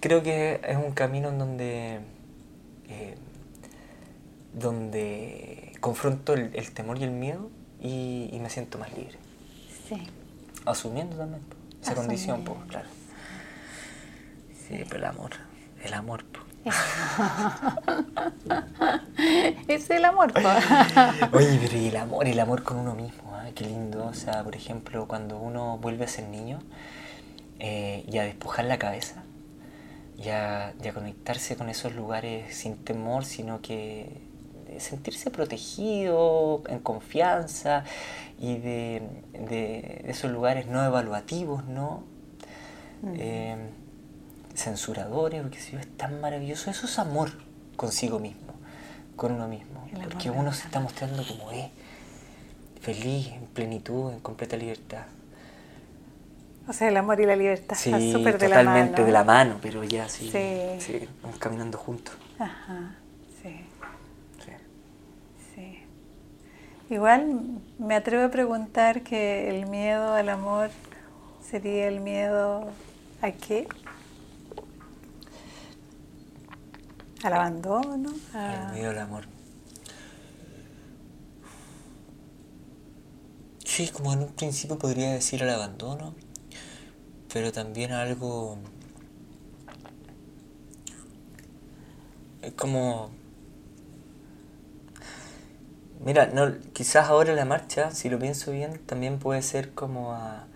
creo 0.00 0.22
que 0.22 0.60
es 0.66 0.76
un 0.76 0.92
camino 0.92 1.30
en 1.30 1.38
donde, 1.38 2.00
eh, 2.88 3.14
donde 4.52 5.72
confronto 5.80 6.34
el, 6.34 6.72
temor 6.72 6.98
y 6.98 7.04
el 7.04 7.10
miedo 7.10 7.50
y, 7.80 8.38
me 8.40 8.50
siento 8.50 8.78
más 8.78 8.92
libre. 8.92 9.16
Sí. 9.88 9.96
Asumiendo 10.66 11.16
también 11.16 11.42
esa 11.82 11.94
condición, 11.94 12.44
pues, 12.44 12.58
claro. 12.68 12.88
Sí, 14.68 14.84
pero 14.88 14.98
el 14.98 15.04
amor, 15.04 15.30
el 15.82 15.94
amor. 15.94 16.24
es 19.68 19.90
el 19.90 20.04
amor. 20.04 20.32
Oye, 21.32 21.58
pero 21.60 21.76
el 21.76 21.96
amor, 21.96 22.28
el 22.28 22.38
amor 22.38 22.62
con 22.62 22.78
uno 22.78 22.94
mismo, 22.94 23.36
¿eh? 23.44 23.50
qué 23.54 23.64
lindo. 23.64 24.06
O 24.06 24.14
sea, 24.14 24.44
por 24.44 24.54
ejemplo, 24.54 25.08
cuando 25.08 25.38
uno 25.38 25.78
vuelve 25.78 26.04
a 26.04 26.08
ser 26.08 26.28
niño 26.28 26.60
eh, 27.58 28.04
y 28.10 28.18
a 28.18 28.24
despojar 28.24 28.66
la 28.66 28.78
cabeza, 28.78 29.24
y 30.22 30.28
a, 30.28 30.74
conectarse 30.94 31.56
con 31.56 31.68
esos 31.68 31.94
lugares 31.94 32.54
sin 32.54 32.76
temor, 32.76 33.24
sino 33.24 33.60
que 33.60 34.20
sentirse 34.78 35.30
protegido, 35.30 36.62
en 36.68 36.78
confianza 36.78 37.84
y 38.38 38.56
de, 38.56 39.02
esos 40.06 40.30
lugares 40.30 40.66
no 40.66 40.84
evaluativos, 40.84 41.64
¿no? 41.64 42.04
Censuradores, 44.54 45.42
porque 45.42 45.60
si 45.60 45.76
es 45.76 45.96
tan 45.96 46.20
maravilloso, 46.20 46.70
eso 46.70 46.86
es 46.86 46.98
amor 46.98 47.30
consigo 47.76 48.18
mismo, 48.18 48.54
con 49.16 49.32
uno 49.32 49.48
mismo, 49.48 49.88
porque 50.02 50.30
uno 50.30 50.52
se 50.52 50.66
está 50.66 50.80
mostrando 50.80 51.24
como 51.26 51.50
es, 51.50 51.70
feliz, 52.80 53.28
en 53.28 53.46
plenitud, 53.46 54.12
en 54.12 54.20
completa 54.20 54.56
libertad. 54.56 55.04
O 56.68 56.72
sea, 56.72 56.88
el 56.88 56.96
amor 56.96 57.20
y 57.20 57.26
la 57.26 57.34
libertad 57.34 57.76
sí, 57.76 57.90
están 57.90 58.12
súper 58.12 58.38
de 58.38 58.48
la 58.48 58.56
mano. 58.56 58.70
Totalmente 58.70 59.04
de 59.04 59.12
la 59.12 59.24
mano, 59.24 59.58
pero 59.60 59.82
ya 59.84 60.08
sí, 60.08 60.30
sí. 60.78 61.08
vamos 61.22 61.38
caminando 61.38 61.76
juntos. 61.76 62.14
Ajá, 62.38 62.94
sí. 63.42 63.64
Sí. 65.54 65.82
Igual 66.88 67.40
me 67.78 67.94
atrevo 67.96 68.24
a 68.24 68.30
preguntar 68.30 69.02
que 69.02 69.50
el 69.50 69.66
miedo 69.66 70.14
al 70.14 70.28
amor 70.28 70.70
sería 71.42 71.88
el 71.88 72.00
miedo 72.00 72.70
a 73.20 73.30
qué? 73.32 73.66
Al 77.22 77.32
abandono. 77.32 78.10
Al 78.34 78.72
miedo 78.72 78.90
al 78.90 78.98
amor. 78.98 79.24
Sí, 83.64 83.88
como 83.88 84.12
en 84.12 84.18
un 84.18 84.32
principio 84.32 84.76
podría 84.76 85.12
decir 85.12 85.42
al 85.42 85.50
abandono, 85.50 86.14
pero 87.32 87.52
también 87.52 87.92
algo... 87.92 88.58
Es 92.42 92.52
como... 92.52 93.10
Mira, 96.04 96.26
no, 96.26 96.52
quizás 96.74 97.08
ahora 97.08 97.34
la 97.34 97.44
marcha, 97.44 97.92
si 97.92 98.10
lo 98.10 98.18
pienso 98.18 98.50
bien, 98.50 98.78
también 98.84 99.18
puede 99.20 99.40
ser 99.40 99.72
como 99.72 100.12
a, 100.12 100.46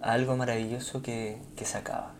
algo 0.00 0.36
maravilloso 0.36 1.00
que, 1.02 1.38
que 1.56 1.64
se 1.64 1.78
acaba. 1.78 2.15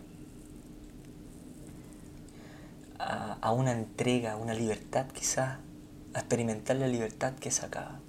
A, 2.98 3.52
una 3.52 3.72
entrega, 3.72 4.32
a 4.32 4.36
una 4.36 4.54
libertad 4.54 5.06
quizás, 5.12 5.58
a 6.14 6.18
experimentar 6.18 6.76
la 6.76 6.88
libertad 6.88 7.34
que 7.34 7.50
se 7.50 7.66
acaba. 7.66 8.00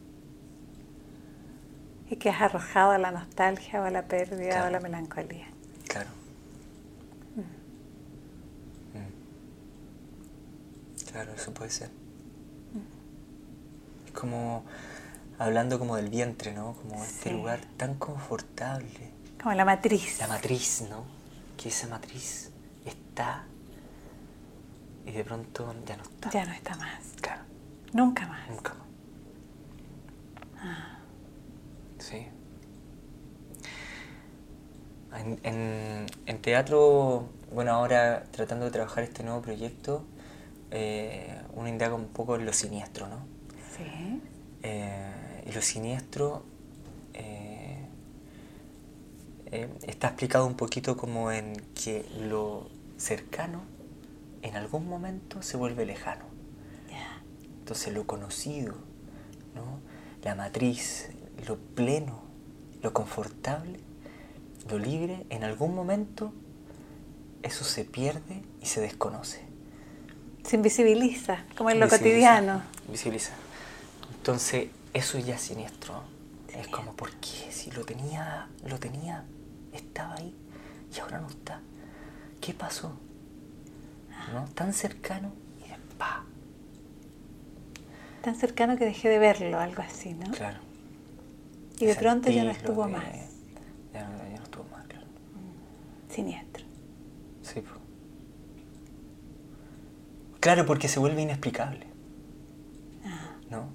Y 2.09 2.15
que 2.15 2.29
has 2.29 2.41
arrojado 2.41 2.91
a 2.91 2.97
la 2.97 3.11
nostalgia 3.11 3.81
o 3.81 3.85
a 3.85 3.91
la 3.91 4.07
pérdida 4.07 4.63
o 4.63 4.67
a 4.67 4.71
la 4.71 4.79
melancolía. 4.79 5.47
Claro. 5.88 6.09
Mm. 7.35 7.41
Mm. 8.97 9.11
Claro, 11.11 11.33
eso 11.33 11.53
puede 11.53 11.69
ser. 11.69 11.89
Es 14.05 14.11
como 14.13 14.63
hablando 15.38 15.79
como 15.79 15.97
del 15.97 16.09
vientre, 16.09 16.53
¿no? 16.53 16.73
Como 16.73 17.03
este 17.03 17.31
lugar 17.31 17.59
tan 17.75 17.95
confortable. 17.95 19.11
Como 19.41 19.53
la 19.53 19.65
matriz. 19.65 20.19
La 20.19 20.27
matriz, 20.27 20.83
¿no? 20.89 21.03
Que 21.57 21.69
esa 21.69 21.88
matriz 21.88 22.51
está 22.85 23.45
y 25.07 25.11
de 25.11 25.23
pronto 25.23 25.73
ya 25.85 25.95
no 25.95 26.03
está. 26.03 26.29
Ya 26.31 26.45
no 26.45 26.53
está 26.53 26.75
más. 26.75 27.03
Claro. 27.21 27.41
Nunca 27.93 28.27
más. 28.27 28.49
Nunca 28.49 28.73
más. 28.73 28.87
Ah. 30.59 30.99
Sí. 31.99 32.27
En, 35.43 36.41
teatro, 36.41 37.29
bueno, 37.51 37.71
ahora 37.71 38.23
tratando 38.31 38.65
de 38.65 38.71
trabajar 38.71 39.03
este 39.03 39.23
nuevo 39.23 39.41
proyecto, 39.41 40.05
eh, 40.71 41.41
uno 41.55 41.67
indaga 41.67 41.95
un 41.95 42.07
poco 42.07 42.35
en 42.35 42.45
lo 42.45 42.53
siniestro, 42.53 43.07
¿no? 43.07 43.25
Sí. 43.75 44.21
Eh, 44.63 45.43
y 45.47 45.51
lo 45.51 45.61
siniestro, 45.61 46.45
eh, 47.13 47.87
está 49.87 50.07
explicado 50.07 50.45
un 50.45 50.55
poquito 50.55 50.95
como 50.95 51.31
en 51.31 51.53
que 51.73 52.05
lo 52.29 52.69
cercano 52.97 53.76
en 54.41 54.55
algún 54.55 54.88
momento 54.88 55.41
se 55.41 55.57
vuelve 55.57 55.85
lejano. 55.85 56.25
Entonces 57.59 57.93
lo 57.93 58.07
conocido, 58.07 58.75
¿no? 59.53 59.81
la 60.23 60.35
matriz, 60.35 61.09
lo 61.45 61.57
pleno, 61.57 62.21
lo 62.81 62.93
confortable, 62.93 63.79
lo 64.69 64.79
libre, 64.79 65.25
en 65.29 65.43
algún 65.43 65.75
momento 65.75 66.33
eso 67.43 67.65
se 67.65 67.83
pierde 67.83 68.41
y 68.61 68.67
se 68.67 68.81
desconoce. 68.81 69.41
Se 70.43 70.55
invisibiliza, 70.55 71.43
como 71.57 71.69
en 71.69 71.79
lo 71.79 71.89
cotidiano. 71.89 72.61
Invisibiliza. 72.85 73.33
Entonces, 74.15 74.69
eso 74.93 75.19
ya 75.19 75.35
es 75.35 75.41
siniestro. 75.41 76.03
Es 76.53 76.67
como, 76.67 76.93
¿por 76.93 77.11
qué? 77.15 77.51
Si 77.51 77.71
lo 77.71 77.85
tenía, 77.85 78.47
lo 78.65 78.79
tenía, 78.79 79.25
estaba 79.73 80.15
ahí 80.15 80.33
y 80.95 80.99
ahora 80.99 81.19
no 81.19 81.27
está. 81.27 81.61
¿Qué 82.41 82.53
pasó? 82.53 82.97
¿No? 84.34 84.45
Tan 84.53 84.74
cercano 84.74 85.32
y 85.65 85.70
de 85.70 85.78
pa. 85.97 86.26
Tan 88.22 88.36
cercano 88.36 88.78
que 88.78 88.86
dejé 88.86 89.09
de 89.09 89.20
verlo, 89.20 89.59
algo 89.59 89.82
así, 89.82 90.13
¿no? 90.13 90.32
Claro. 90.32 90.59
Y 91.80 91.86
de 91.86 91.95
pronto 91.95 92.30
ya 92.30 92.43
no 92.43 92.51
estuvo 92.51 92.88
más. 92.88 93.05
Ya 93.93 94.07
no, 94.07 94.18
ya 94.18 94.38
no 94.38 94.43
estuvo 94.43 94.65
más, 94.65 94.86
claro. 94.88 95.05
Siniestro. 96.09 96.65
Sí, 97.41 97.61
pues. 97.61 97.80
Claro, 100.39 100.65
porque 100.65 100.88
se 100.88 100.99
vuelve 100.99 101.22
inexplicable. 101.22 101.86
¿No? 103.49 103.70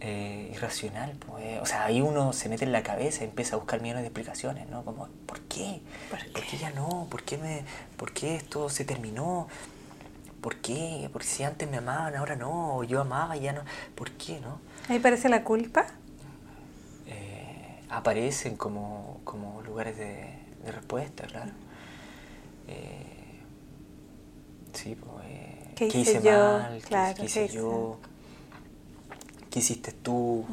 Eh, 0.00 0.50
irracional, 0.54 1.12
pues. 1.26 1.60
O 1.62 1.66
sea, 1.66 1.86
ahí 1.86 2.02
uno 2.02 2.32
se 2.34 2.48
mete 2.48 2.64
en 2.64 2.72
la 2.72 2.82
cabeza 2.82 3.24
y 3.24 3.28
empieza 3.28 3.56
a 3.56 3.58
buscar 3.58 3.80
millones 3.80 4.02
de 4.02 4.08
explicaciones, 4.08 4.68
¿no? 4.68 4.84
Como, 4.84 5.08
¿por 5.26 5.40
qué? 5.42 5.80
¿Por 6.10 6.42
qué, 6.44 6.58
ya 6.58 6.70
no? 6.70 7.06
¿Por 7.10 7.22
qué, 7.22 7.38
me, 7.38 7.64
¿Por 7.96 8.12
qué 8.12 8.36
esto 8.36 8.68
se 8.68 8.84
terminó? 8.84 9.48
¿Por 10.42 10.56
qué? 10.56 11.08
Porque 11.12 11.26
si 11.26 11.42
antes 11.44 11.68
me 11.70 11.78
amaban, 11.78 12.14
ahora 12.14 12.36
no, 12.36 12.76
o 12.76 12.84
yo 12.84 13.00
amaba 13.00 13.36
y 13.36 13.40
ya 13.40 13.52
no. 13.52 13.62
¿Por 13.94 14.10
qué, 14.12 14.38
no? 14.40 14.60
Ahí 14.88 14.98
parece 14.98 15.28
la 15.30 15.42
culpa. 15.44 15.86
Eh, 17.06 17.80
aparecen 17.88 18.56
como, 18.56 19.20
como 19.24 19.62
lugares 19.62 19.96
de, 19.96 20.28
de 20.64 20.72
respuesta, 20.72 21.26
claro. 21.26 21.52
Eh, 22.68 23.16
Sí, 24.76 24.94
pues, 24.94 25.24
¿Qué, 25.74 25.98
hice, 25.98 26.22
yo? 26.22 26.32
mal? 26.32 26.82
Claro, 26.86 27.16
¿Qué, 27.16 27.24
hice 27.24 27.48
yo? 27.48 27.98
¿Qué 29.56 29.60
hiciste 29.60 29.90
tú? 29.90 30.44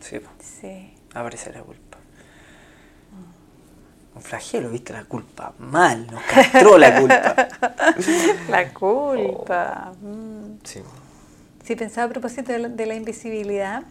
Sí, 0.00 0.20
pues. 0.20 0.30
Sí. 0.38 0.94
Aparece 1.12 1.52
la 1.52 1.60
culpa. 1.60 1.98
Un 4.14 4.22
flagelo, 4.22 4.70
viste, 4.70 4.92
la 4.92 5.02
culpa. 5.06 5.54
Mal, 5.58 6.06
nos 6.06 6.22
castró 6.22 6.78
la 6.78 7.00
culpa. 7.00 7.48
la 8.48 8.72
culpa. 8.72 9.92
Oh. 10.04 10.56
Sí. 10.62 10.82
Sí, 11.64 11.74
pensaba 11.74 12.06
a 12.06 12.10
propósito 12.10 12.52
de 12.52 12.86
la 12.86 12.94
invisibilidad, 12.94 13.82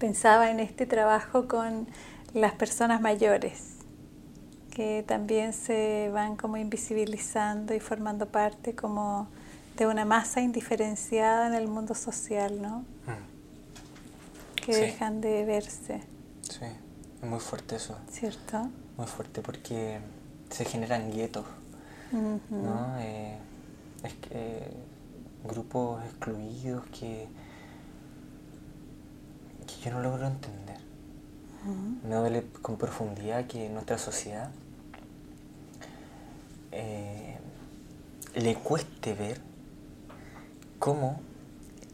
pensaba 0.00 0.50
en 0.50 0.58
este 0.58 0.84
trabajo 0.84 1.46
con 1.46 1.86
las 2.34 2.54
personas 2.54 3.00
mayores 3.00 3.76
que 4.72 5.04
también 5.06 5.52
se 5.52 6.10
van 6.12 6.34
como 6.34 6.56
invisibilizando 6.56 7.72
y 7.72 7.78
formando 7.78 8.26
parte 8.26 8.74
como 8.74 9.28
de 9.76 9.86
una 9.86 10.04
masa 10.04 10.40
indiferenciada 10.40 11.46
en 11.46 11.54
el 11.54 11.68
mundo 11.68 11.94
social, 11.94 12.60
¿no? 12.62 12.80
Mm. 13.06 14.56
Que 14.56 14.76
dejan 14.76 15.20
de 15.20 15.44
verse. 15.44 16.00
Sí, 16.42 16.64
es 17.22 17.28
muy 17.28 17.40
fuerte 17.40 17.76
eso. 17.76 17.96
¿Cierto? 18.10 18.68
Muy 18.96 19.06
fuerte 19.06 19.42
porque 19.42 20.00
se 20.50 20.64
generan 20.64 21.10
guetos, 21.10 21.44
¿no? 22.50 22.98
Eh, 22.98 23.36
es 24.02 24.14
que 24.14 24.72
grupos 25.44 26.02
excluidos 26.04 26.84
que, 26.86 27.28
que 29.66 29.84
yo 29.84 29.90
no 29.92 30.00
logro 30.00 30.26
entender. 30.26 30.76
Me 32.08 32.14
duele 32.14 32.46
con 32.62 32.76
profundidad 32.76 33.46
que 33.48 33.68
nuestra 33.68 33.98
sociedad 33.98 34.50
eh, 36.70 37.36
le 38.36 38.54
cueste 38.54 39.14
ver 39.14 39.40
cómo 40.78 41.20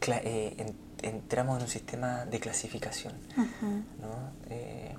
eh, 0.07 0.73
entramos 1.01 1.57
en 1.57 1.63
un 1.63 1.69
sistema 1.69 2.25
de 2.25 2.39
clasificación. 2.39 3.13
Eh, 4.49 4.95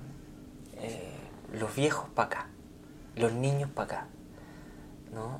los 1.53 1.75
viejos 1.75 2.09
para 2.13 2.27
acá, 2.27 2.47
los 3.15 3.33
niños 3.33 3.69
para 3.69 3.85
acá. 3.85 4.07
¿no? 5.13 5.39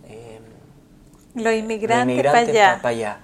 los 1.36 1.54
inmigrantes, 1.54 2.24
para 2.24 2.40
allá. 2.40 2.80
Pa, 2.82 2.90
allá. 2.90 3.20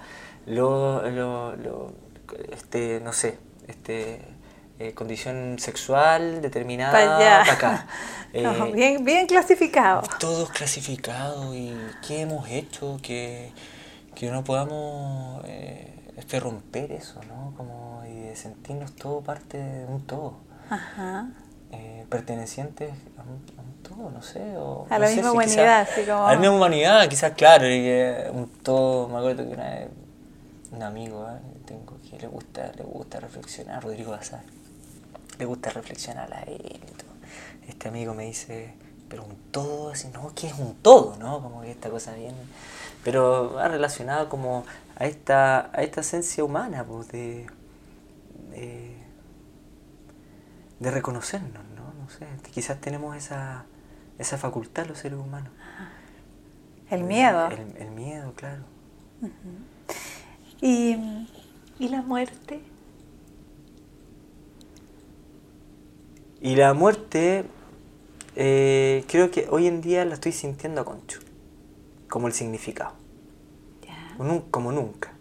este, 2.50 3.00
no 3.00 3.12
sé, 3.12 3.38
este, 3.66 4.20
condición 4.94 5.58
sexual 5.58 6.42
determinada 6.42 6.92
para 6.92 7.52
acá. 7.52 7.86
Eh, 8.34 8.72
bien, 8.74 9.04
bien 9.04 9.26
clasificado. 9.26 10.02
Todos 10.18 10.48
clasificados 10.50 11.54
y 11.54 11.76
qué 12.06 12.22
hemos 12.22 12.48
hecho 12.48 12.98
que, 13.02 13.52
no 14.20 14.44
podamos 14.44 15.42
eh, 15.46 16.12
este, 16.16 16.38
romper 16.40 16.92
eso, 16.92 17.20
¿no? 17.28 17.54
Como 17.56 18.02
y 18.06 18.20
de 18.20 18.36
sentirnos 18.36 18.94
todo 18.94 19.20
parte 19.20 19.58
de 19.58 19.84
un 19.86 20.06
todo. 20.06 20.34
Ajá. 20.70 21.28
Eh, 21.72 22.04
pertenecientes 22.08 22.92
a 23.16 23.22
un, 23.22 23.72
todo, 23.82 24.10
no 24.10 24.22
sé. 24.22 24.54
a 24.90 24.98
la 24.98 25.08
misma 25.08 25.32
humanidad, 25.32 25.80
así 25.80 26.02
como... 26.02 26.26
A 26.26 26.34
la 26.34 26.38
misma 26.38 26.56
humanidad, 26.56 27.08
quizás, 27.08 27.32
claro, 27.32 27.66
un 28.32 28.48
todo, 28.62 29.08
me 29.08 29.18
acuerdo 29.18 29.46
que 29.48 29.54
una 29.54 29.70
vez 29.70 29.88
un 30.70 30.82
amigo 30.82 31.26
tengo 31.66 31.98
que 32.08 32.18
le 32.18 32.26
gusta, 32.28 32.72
le 32.76 32.84
gusta 32.84 33.20
reflexionar, 33.20 33.82
Rodrigo 33.82 34.12
Bazar, 34.12 34.42
le 35.38 35.44
gusta 35.44 35.70
reflexionar 35.70 36.32
a 36.32 36.42
él 36.42 36.60
y 36.64 36.92
todo 36.92 37.12
este 37.68 37.88
amigo 37.88 38.14
me 38.14 38.24
dice, 38.24 38.74
pero 39.08 39.24
un 39.24 39.36
todo, 39.50 39.90
así, 39.90 40.08
no, 40.08 40.32
¿qué 40.34 40.48
es 40.48 40.54
un 40.58 40.74
todo? 40.76 41.16
¿no? 41.18 41.42
Como 41.42 41.62
que 41.62 41.70
esta 41.70 41.90
cosa 41.90 42.14
bien, 42.14 42.34
pero 43.04 43.54
va 43.54 43.68
relacionado 43.68 44.28
como 44.28 44.64
a 44.96 45.06
esta, 45.06 45.70
a 45.72 45.82
esta 45.82 46.00
esencia 46.02 46.44
humana, 46.44 46.84
pues, 46.84 47.08
de, 47.08 47.46
de, 50.80 50.90
reconocernos, 50.90 51.64
¿no? 51.74 51.92
No 52.02 52.10
sé, 52.10 52.26
quizás 52.52 52.80
tenemos 52.80 53.16
esa, 53.16 53.64
esa 54.18 54.38
facultad 54.38 54.86
los 54.86 54.98
seres 54.98 55.18
humanos. 55.18 55.52
El 56.90 57.04
miedo. 57.04 57.48
El, 57.78 57.90
miedo, 57.90 58.32
claro. 58.34 58.64
¿Y, 60.60 60.96
¿Y 61.78 61.88
la 61.88 62.02
muerte? 62.02 62.60
Y 66.42 66.56
la 66.56 66.74
muerte, 66.74 67.44
eh, 68.34 69.04
creo 69.08 69.30
que 69.30 69.46
hoy 69.48 69.68
en 69.68 69.80
día 69.80 70.04
la 70.04 70.14
estoy 70.14 70.32
sintiendo 70.32 70.80
a 70.80 70.84
concho, 70.84 71.20
como 72.12 72.26
el 72.26 72.34
significado, 72.34 72.92
como 74.50 74.70
nunca. 74.70 75.14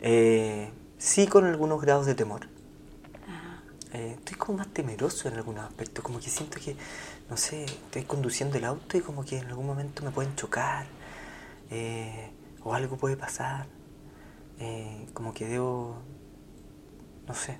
Eh, 0.00 0.68
sí 0.98 1.28
con 1.28 1.44
algunos 1.44 1.80
grados 1.80 2.06
de 2.06 2.16
temor. 2.16 2.48
Eh, 3.92 4.16
estoy 4.18 4.36
como 4.36 4.58
más 4.58 4.66
temeroso 4.66 5.28
en 5.28 5.34
algunos 5.34 5.64
aspectos, 5.64 6.02
como 6.02 6.18
que 6.18 6.28
siento 6.28 6.58
que, 6.58 6.74
no 7.28 7.36
sé, 7.36 7.66
estoy 7.66 8.02
conduciendo 8.02 8.58
el 8.58 8.64
auto 8.64 8.98
y 8.98 9.00
como 9.00 9.24
que 9.24 9.38
en 9.38 9.46
algún 9.46 9.64
momento 9.64 10.02
me 10.02 10.10
pueden 10.10 10.34
chocar, 10.34 10.86
o 12.64 12.74
algo 12.74 12.96
puede 12.96 13.16
pasar, 13.16 13.68
como 15.14 15.32
que 15.32 15.46
debo, 15.46 15.98
no 17.28 17.34
sé, 17.34 17.58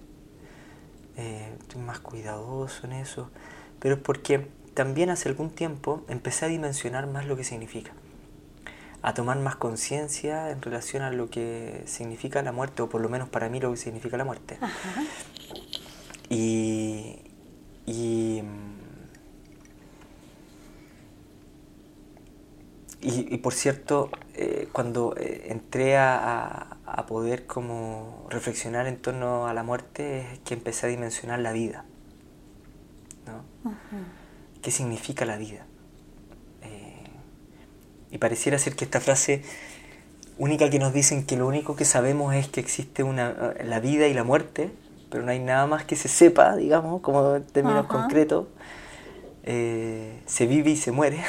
eh, 1.17 1.55
estoy 1.61 1.81
más 1.81 2.01
cuidadoso 2.01 2.89
en 2.89 2.93
eso, 2.95 3.31
pero 3.79 3.95
es 3.95 4.01
porque 4.01 4.49
también 4.75 5.11
hace 5.11 5.29
algún 5.29 5.51
tiempo 5.51 6.05
empecé 6.09 6.47
a 6.47 6.49
dimensionar 6.49 7.07
más 7.07 7.27
lo 7.27 7.37
que 7.37 7.45
significa, 7.45 7.93
a 9.03 9.15
tomar 9.15 9.39
más 9.39 9.57
conciencia 9.57 10.51
en 10.51 10.63
relación 10.63 11.03
a 11.03 11.11
lo 11.11 11.31
que 11.31 11.83
significa 11.87 12.43
la 12.43 12.53
muerte, 12.53 12.83
o 12.83 12.89
por 12.89 13.01
lo 13.01 13.09
menos 13.09 13.29
para 13.29 13.49
mí 13.49 13.61
lo 13.61 13.71
que 13.71 13.77
significa 13.77 14.17
la 14.17 14.25
muerte. 14.25 14.59
Y, 16.33 17.19
y, 17.87 18.43
y, 23.01 23.39
por 23.39 23.53
cierto, 23.53 24.11
eh, 24.35 24.69
cuando 24.71 25.17
eh, 25.17 25.47
entré 25.49 25.97
a, 25.97 26.77
a 26.87 27.07
poder 27.07 27.47
como 27.47 28.27
reflexionar 28.31 28.87
en 28.87 29.01
torno 29.01 29.47
a 29.47 29.55
la 29.55 29.63
muerte 29.63 30.21
es 30.21 30.39
que 30.41 30.55
empecé 30.55 30.87
a 30.87 30.89
dimensionar 30.91 31.41
la 31.41 31.53
vida. 31.53 31.85
¿no? 33.27 33.75
¿Qué 34.63 34.71
significa 34.71 35.25
la 35.25 35.37
vida? 35.37 35.67
Eh, 36.63 37.05
y 38.11 38.19
pareciera 38.19 38.59
ser 38.59 38.77
que 38.77 38.85
esta 38.85 39.01
frase 39.01 39.43
única 40.39 40.71
que 40.71 40.79
nos 40.79 40.93
dicen 40.93 41.25
que 41.27 41.37
lo 41.37 41.47
único 41.47 41.77
que 41.77 41.85
sabemos 41.85 42.35
es 42.35 42.49
que 42.49 42.61
existe 42.61 43.03
una, 43.03 43.55
la 43.63 43.81
vida 43.81 44.07
y 44.09 44.15
la 44.15 44.25
muerte, 44.25 44.71
pero 45.11 45.23
no 45.23 45.31
hay 45.31 45.39
nada 45.39 45.67
más 45.67 45.85
que 45.85 45.97
se 45.97 46.09
sepa, 46.09 46.57
digamos, 46.57 47.03
como 47.03 47.37
en 47.37 47.45
términos 47.45 47.87
concretos. 47.87 48.47
Eh, 49.43 50.21
se 50.27 50.47
vive 50.47 50.71
y 50.71 50.77
se 50.77 50.93
muere. 50.93 51.23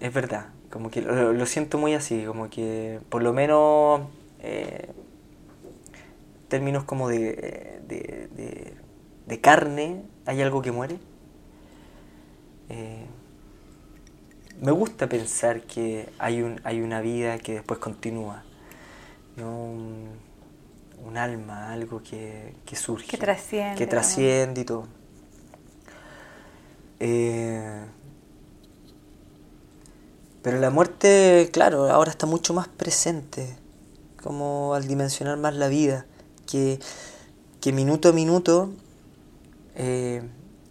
es 0.00 0.12
verdad, 0.12 0.46
como 0.70 0.90
que 0.90 1.02
lo, 1.02 1.46
siento 1.46 1.78
muy 1.78 1.94
así, 1.94 2.24
como 2.24 2.50
que 2.50 3.00
por 3.08 3.22
lo 3.22 3.32
menos 3.32 4.02
eh, 4.40 4.90
términos 6.48 6.84
como 6.84 7.08
de, 7.08 7.80
de, 9.26 9.40
carne, 9.40 10.02
hay 10.26 10.42
algo 10.42 10.62
que 10.62 10.72
muere. 10.72 10.98
Eh, 12.68 13.06
me 14.60 14.72
gusta 14.72 15.08
pensar 15.08 15.62
que 15.62 16.08
hay, 16.18 16.42
un, 16.42 16.60
hay 16.64 16.80
una 16.80 17.00
vida 17.00 17.38
que 17.38 17.54
después 17.54 17.80
continúa, 17.80 18.44
¿no? 19.36 19.64
un, 21.04 21.16
alma, 21.16 21.72
algo 21.72 22.02
que, 22.02 22.54
surge. 22.72 23.06
Que 23.06 23.18
trasciende. 23.18 23.76
Que 23.76 23.86
trasciende 23.86 24.62
y 24.62 24.64
todo. 24.64 24.88
Eh, 26.98 27.84
pero 30.42 30.58
la 30.58 30.70
muerte, 30.70 31.50
claro, 31.52 31.88
ahora 31.90 32.10
está 32.10 32.26
mucho 32.26 32.52
más 32.52 32.68
presente, 32.68 33.56
como 34.22 34.74
al 34.74 34.88
dimensionar 34.88 35.36
más 35.38 35.54
la 35.54 35.68
vida, 35.68 36.06
que, 36.46 36.80
que 37.60 37.72
minuto 37.72 38.08
a 38.08 38.12
minuto 38.12 38.72
eh, 39.76 40.22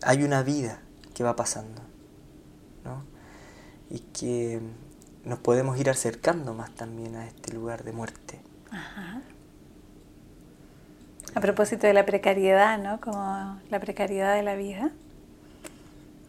hay 0.01 0.23
una 0.23 0.43
vida 0.43 0.81
que 1.13 1.23
va 1.23 1.35
pasando. 1.35 1.82
Y 3.93 3.99
que 3.99 4.59
nos 5.23 5.39
podemos 5.39 5.79
ir 5.79 5.89
acercando 5.89 6.53
más 6.53 6.71
también 6.75 7.15
a 7.15 7.25
este 7.25 7.53
lugar 7.53 7.85
de 7.85 7.93
muerte. 7.93 8.41
Ajá. 8.71 9.21
A 11.35 11.39
propósito 11.39 11.87
de 11.87 11.93
la 11.93 12.05
precariedad, 12.05 12.77
¿no? 12.77 12.99
Como 12.99 13.59
la 13.69 13.79
precariedad 13.79 14.35
de 14.35 14.43
la 14.43 14.55
vida. 14.55 14.91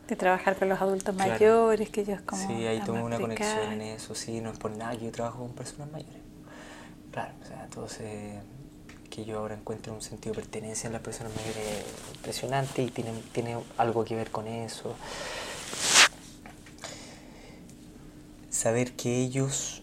De 0.07 0.17
trabajar 0.17 0.57
con 0.57 0.69
los 0.69 0.81
adultos 0.81 1.15
mayores, 1.15 1.89
que 1.89 2.03
ellos 2.03 2.21
como... 2.21 2.47
Sí, 2.47 2.67
ahí 2.67 2.81
tengo 2.85 3.03
una 3.03 3.19
conexión 3.19 3.73
en 3.73 3.81
eso, 3.81 4.15
sí, 4.15 4.41
no 4.41 4.51
es 4.51 4.59
por 4.59 4.71
nada 4.71 4.97
que 4.97 5.07
yo 5.07 5.11
trabajo 5.11 5.39
con 5.39 5.53
personas 5.55 5.91
mayores. 5.91 6.21
Claro, 7.11 7.33
o 7.43 7.47
sea, 7.47 7.65
entonces 7.65 8.43
que 9.09 9.25
yo 9.25 9.39
ahora 9.39 9.55
encuentro 9.55 9.95
un 9.95 10.03
sentido 10.03 10.35
de 10.35 10.43
pertenencia 10.43 10.89
en 10.89 10.93
las 10.93 11.01
personas 11.01 11.33
mayores 11.37 11.85
impresionante 12.17 12.83
y 12.83 12.91
tiene, 12.91 13.12
tiene 13.33 13.57
algo 13.79 14.05
que 14.05 14.17
ver 14.17 14.31
con 14.31 14.49
eso. 14.49 14.95
Saber 18.55 18.92
que 18.92 19.20
ellos 19.20 19.82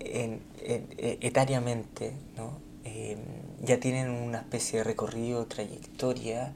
en, 0.00 0.40
etariamente 0.60 2.12
¿no? 2.36 2.58
Eh, 2.84 3.16
ya 3.62 3.78
tienen 3.78 4.10
una 4.10 4.38
especie 4.38 4.78
de 4.78 4.84
recorrido, 4.84 5.46
trayectoria 5.46 6.52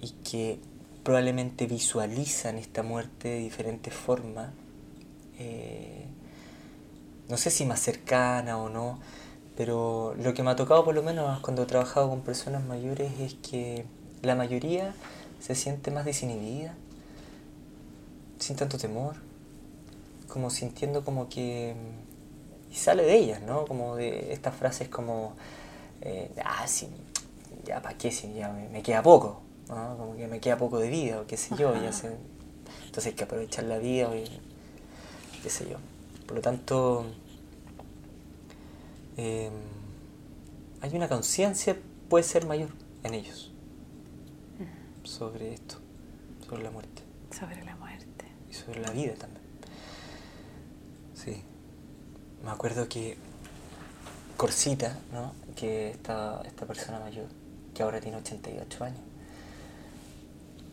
y 0.00 0.10
que 0.22 0.60
probablemente 1.02 1.66
visualizan 1.66 2.58
esta 2.58 2.82
muerte 2.82 3.28
de 3.28 3.38
diferentes 3.38 3.92
formas, 3.92 4.50
eh, 5.38 6.04
no 7.28 7.36
sé 7.36 7.50
si 7.50 7.64
más 7.64 7.80
cercana 7.80 8.58
o 8.58 8.68
no, 8.68 9.00
pero 9.56 10.14
lo 10.22 10.32
que 10.34 10.42
me 10.42 10.50
ha 10.50 10.56
tocado 10.56 10.84
por 10.84 10.94
lo 10.94 11.02
menos 11.02 11.40
cuando 11.40 11.64
he 11.64 11.66
trabajado 11.66 12.08
con 12.08 12.20
personas 12.20 12.64
mayores 12.64 13.12
es 13.18 13.34
que 13.34 13.84
la 14.22 14.36
mayoría 14.36 14.94
se 15.40 15.56
siente 15.56 15.90
más 15.90 16.04
desinhibida, 16.04 16.74
sin 18.38 18.54
tanto 18.54 18.78
temor, 18.78 19.16
como 20.28 20.50
sintiendo 20.50 21.04
como 21.04 21.28
que... 21.28 21.74
y 22.70 22.74
sale 22.74 23.04
de 23.04 23.16
ellas, 23.16 23.42
¿no? 23.42 23.64
Como 23.64 23.96
de 23.96 24.32
estas 24.32 24.54
frases 24.54 24.88
como, 24.88 25.34
eh, 26.02 26.30
ah, 26.44 26.66
sí, 26.66 26.88
ya 27.64 27.82
para 27.82 27.96
qué, 27.96 28.12
si 28.12 28.32
ya 28.34 28.50
me 28.50 28.82
queda 28.82 29.02
poco, 29.02 29.42
como 29.68 30.16
que 30.16 30.26
me 30.26 30.40
queda 30.40 30.56
poco 30.56 30.78
de 30.78 30.88
vida 30.88 31.20
o 31.20 31.26
qué 31.26 31.36
sé 31.36 31.54
yo, 31.56 31.74
ya 31.82 31.92
sé. 31.92 32.16
entonces 32.86 33.06
hay 33.06 33.12
que 33.12 33.24
aprovechar 33.24 33.64
la 33.64 33.78
vida 33.78 34.14
y 34.16 34.24
qué 35.42 35.50
sé 35.50 35.68
yo. 35.68 35.76
Por 36.26 36.36
lo 36.36 36.42
tanto, 36.42 37.06
em, 39.16 39.52
hay 40.80 40.94
una 40.94 41.08
conciencia, 41.08 41.76
puede 42.08 42.24
ser 42.24 42.46
mayor 42.46 42.70
en 43.02 43.14
ellos, 43.14 43.52
sobre 45.04 45.54
esto, 45.54 45.76
sobre 46.46 46.62
la 46.62 46.70
muerte. 46.70 47.02
Sobre 47.38 47.64
la 47.64 47.76
muerte. 47.76 48.24
Y 48.50 48.54
sobre 48.54 48.80
la 48.80 48.90
vida 48.90 49.14
también. 49.14 49.42
Sí. 51.14 51.42
Me 52.48 52.54
acuerdo 52.54 52.88
que 52.88 53.14
Corsita, 54.38 54.96
¿no? 55.12 55.34
que 55.54 55.90
esta, 55.90 56.40
esta 56.46 56.64
persona 56.64 56.98
mayor, 56.98 57.26
que 57.74 57.82
ahora 57.82 58.00
tiene 58.00 58.16
88 58.16 58.84
años, 58.84 59.00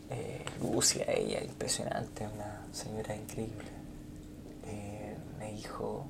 eh, 0.09 0.45
Lucia, 0.61 1.03
ella, 1.09 1.43
impresionante, 1.43 2.29
una 2.33 2.65
señora 2.71 3.13
increíble. 3.13 3.67
Eh, 4.67 5.17
me 5.37 5.51
dijo, 5.51 6.07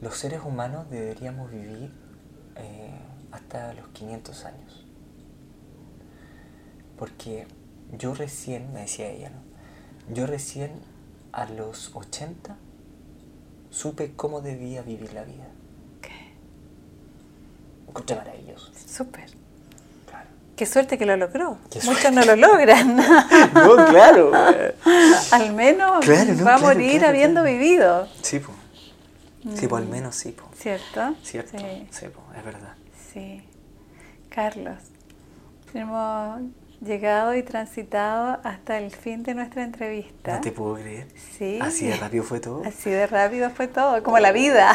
los 0.00 0.16
seres 0.16 0.40
humanos 0.42 0.88
deberíamos 0.88 1.50
vivir 1.50 1.92
eh, 2.56 2.98
hasta 3.30 3.74
los 3.74 3.88
500 3.88 4.44
años. 4.46 4.86
Porque 6.98 7.46
yo 7.98 8.14
recién, 8.14 8.72
me 8.72 8.80
decía 8.80 9.10
ella, 9.10 9.28
¿no? 9.28 10.14
yo 10.14 10.26
recién 10.26 10.80
a 11.32 11.44
los 11.44 11.94
80 11.94 12.56
supe 13.72 14.12
cómo 14.14 14.40
debía 14.40 14.82
vivir 14.82 15.12
la 15.12 15.24
vida. 15.24 15.48
¿Qué? 16.00 16.34
Encontré 17.88 18.14
maravilloso. 18.14 18.70
Súper. 18.86 19.42
Qué 20.54 20.66
suerte 20.66 20.98
que 20.98 21.06
lo 21.06 21.16
logró. 21.16 21.58
Muchos 21.84 22.12
no 22.12 22.24
lo 22.24 22.36
logran. 22.36 22.96
no, 23.54 23.86
claro. 23.86 24.30
al 25.32 25.54
menos 25.54 26.06
va 26.46 26.54
a 26.54 26.58
morir 26.58 27.04
habiendo 27.04 27.42
vivido. 27.42 28.06
Sí, 28.20 28.38
pues. 28.38 28.58
Sí, 29.58 29.66
pues 29.66 29.82
al 29.82 29.88
menos 29.88 30.14
sí. 30.14 30.30
Po. 30.30 30.44
¿Cierto? 30.56 31.16
Cierto. 31.24 31.58
Sí, 31.58 31.88
sí 31.90 32.06
es 32.06 32.44
verdad. 32.44 32.74
Sí. 33.12 33.42
Carlos, 34.28 34.78
hemos 35.74 36.42
llegado 36.84 37.34
y 37.34 37.42
transitado 37.42 38.38
hasta 38.42 38.78
el 38.78 38.90
fin 38.90 39.22
de 39.22 39.34
nuestra 39.34 39.62
entrevista. 39.62 40.34
No 40.34 40.40
te 40.40 40.52
puedo 40.52 40.74
creer. 40.74 41.06
Sí. 41.38 41.58
Así 41.60 41.86
de 41.86 41.96
rápido 41.96 42.24
fue 42.24 42.40
todo. 42.40 42.62
Así 42.64 42.90
de 42.90 43.06
rápido 43.06 43.50
fue 43.50 43.68
todo, 43.68 44.02
como 44.02 44.18
la 44.18 44.32
vida. 44.32 44.72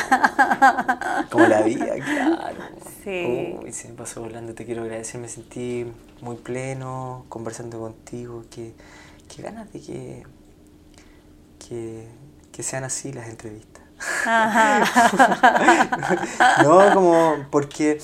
como 1.31 1.45
la 1.45 1.61
vida, 1.61 1.95
claro. 1.95 2.57
Sí. 3.03 3.57
Uy, 3.61 3.73
se 3.73 3.89
me 3.89 3.95
pasó 3.95 4.21
volando, 4.21 4.53
te 4.53 4.65
quiero 4.65 4.83
agradecer, 4.83 5.19
me 5.19 5.29
sentí 5.29 5.85
muy 6.21 6.37
pleno 6.37 7.25
conversando 7.29 7.79
contigo, 7.79 8.43
que, 8.49 8.73
ganas 9.41 9.71
de 9.73 9.81
que, 9.81 10.23
que, 12.51 12.63
sean 12.63 12.83
así 12.83 13.13
las 13.13 13.29
entrevistas. 13.29 13.83
no, 16.63 16.93
como 16.93 17.35
porque 17.49 17.99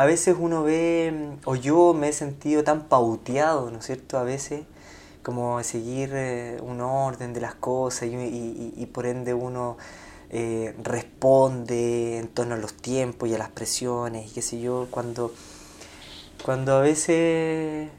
a 0.00 0.06
veces 0.06 0.34
uno 0.38 0.62
ve, 0.62 1.36
o 1.44 1.56
yo 1.56 1.92
me 1.92 2.08
he 2.08 2.12
sentido 2.14 2.64
tan 2.64 2.84
pauteado, 2.84 3.70
¿no 3.70 3.80
es 3.80 3.84
cierto? 3.84 4.16
A 4.16 4.22
veces 4.22 4.62
como 5.22 5.62
seguir 5.62 6.12
eh, 6.14 6.58
un 6.62 6.80
orden 6.80 7.34
de 7.34 7.42
las 7.42 7.54
cosas 7.54 8.08
y, 8.10 8.88
por 8.94 9.04
ende 9.04 9.34
uno 9.34 9.76
eh, 10.30 10.74
responde 10.82 12.16
en 12.16 12.28
torno 12.28 12.54
a 12.54 12.56
los 12.56 12.72
tiempos 12.72 13.28
y 13.28 13.34
a 13.34 13.38
las 13.38 13.50
presiones 13.50 14.30
y 14.30 14.30
qué 14.30 14.40
sé 14.40 14.58
yo, 14.58 14.88
cuando, 14.90 15.34
cuando 16.46 16.76
a 16.76 16.80
veces 16.80 17.90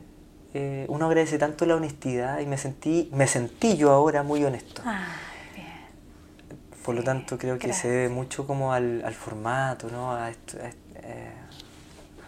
eh, 0.56 0.86
uno 0.88 1.06
agradece 1.06 1.38
tanto 1.38 1.68
la 1.68 1.76
honestidad 1.76 2.40
y 2.40 2.48
me 2.48 2.58
sentí, 2.58 3.12
me 3.14 3.28
sentí 3.28 3.78
yo 3.78 3.92
ahora 3.92 4.24
muy 4.24 4.44
honesto. 4.44 4.82
Ah, 4.84 5.06
por 6.84 6.96
lo 6.96 7.04
tanto 7.04 7.38
creo 7.38 7.60
que 7.60 7.72
se 7.74 7.88
debe 7.88 8.10
mucho 8.10 8.48
como 8.48 8.74
al, 8.74 9.14
formato, 9.14 9.88
¿no? 9.92 10.14
A 10.14 10.32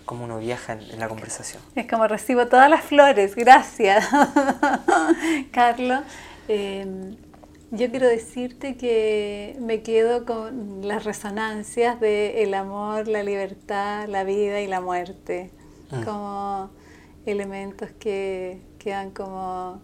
como 0.06 0.26
uno 0.26 0.40
viaja 0.40 0.74
en, 0.74 1.00
la 1.00 1.08
conversación. 1.08 1.62
Es 1.76 1.88
como 1.88 2.08
recibo 2.08 2.48
todas 2.48 2.70
las 2.70 2.84
flores, 2.84 3.36
gracias. 3.36 4.08
Carlos, 5.52 6.02
em, 6.48 7.16
yo 7.72 7.90
quiero 7.90 8.08
decirte 8.08 8.76
que 8.78 9.58
me 9.60 9.82
quedo 9.82 10.26
con 10.26 10.88
las 10.88 11.04
resonancias 11.04 12.00
de 12.00 12.44
el 12.44 12.54
amor, 12.54 13.08
la 13.08 13.24
libertad, 13.24 14.08
la 14.08 14.24
vida 14.24 14.62
y 14.62 14.68
la 14.68 14.82
muerte, 14.82 15.52
mm. 15.92 16.04
como 16.04 16.70
elementos 17.26 17.90
que 18.00 18.62
quedan 18.80 19.12
como 19.12 19.82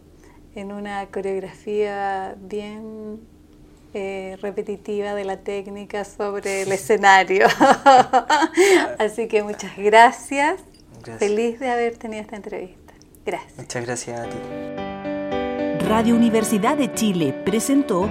en 0.55 0.71
una 0.71 1.07
coreografía 1.07 2.35
bien 2.39 3.21
eh, 3.93 4.37
repetitiva 4.41 5.13
de 5.13 5.25
la 5.25 5.37
técnica 5.37 6.05
sobre 6.05 6.63
el 6.63 6.71
escenario. 6.71 7.47
Así 8.99 9.27
que 9.27 9.43
muchas 9.43 9.77
gracias. 9.77 10.61
Feliz 11.17 11.59
de 11.59 11.69
haber 11.69 11.97
tenido 11.97 12.21
esta 12.21 12.35
entrevista. 12.35 12.93
Gracias. 13.25 13.57
Muchas 13.57 13.85
gracias 13.85 14.19
a 14.19 14.23
ti. 14.29 14.37
Radio 15.87 16.15
Universidad 16.15 16.77
de 16.77 16.93
Chile 16.93 17.33
presentó 17.45 18.07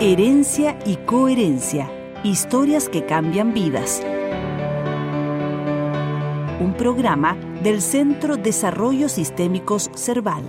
Herencia 0.00 0.78
y 0.84 0.96
Coherencia, 0.96 1.90
historias 2.24 2.88
que 2.88 3.04
cambian 3.04 3.52
vidas. 3.52 4.02
un 6.60 6.74
programa 6.74 7.36
del 7.62 7.80
Centro 7.80 8.36
Desarrollos 8.36 9.12
Sistémicos 9.12 9.90
Cerval. 9.94 10.44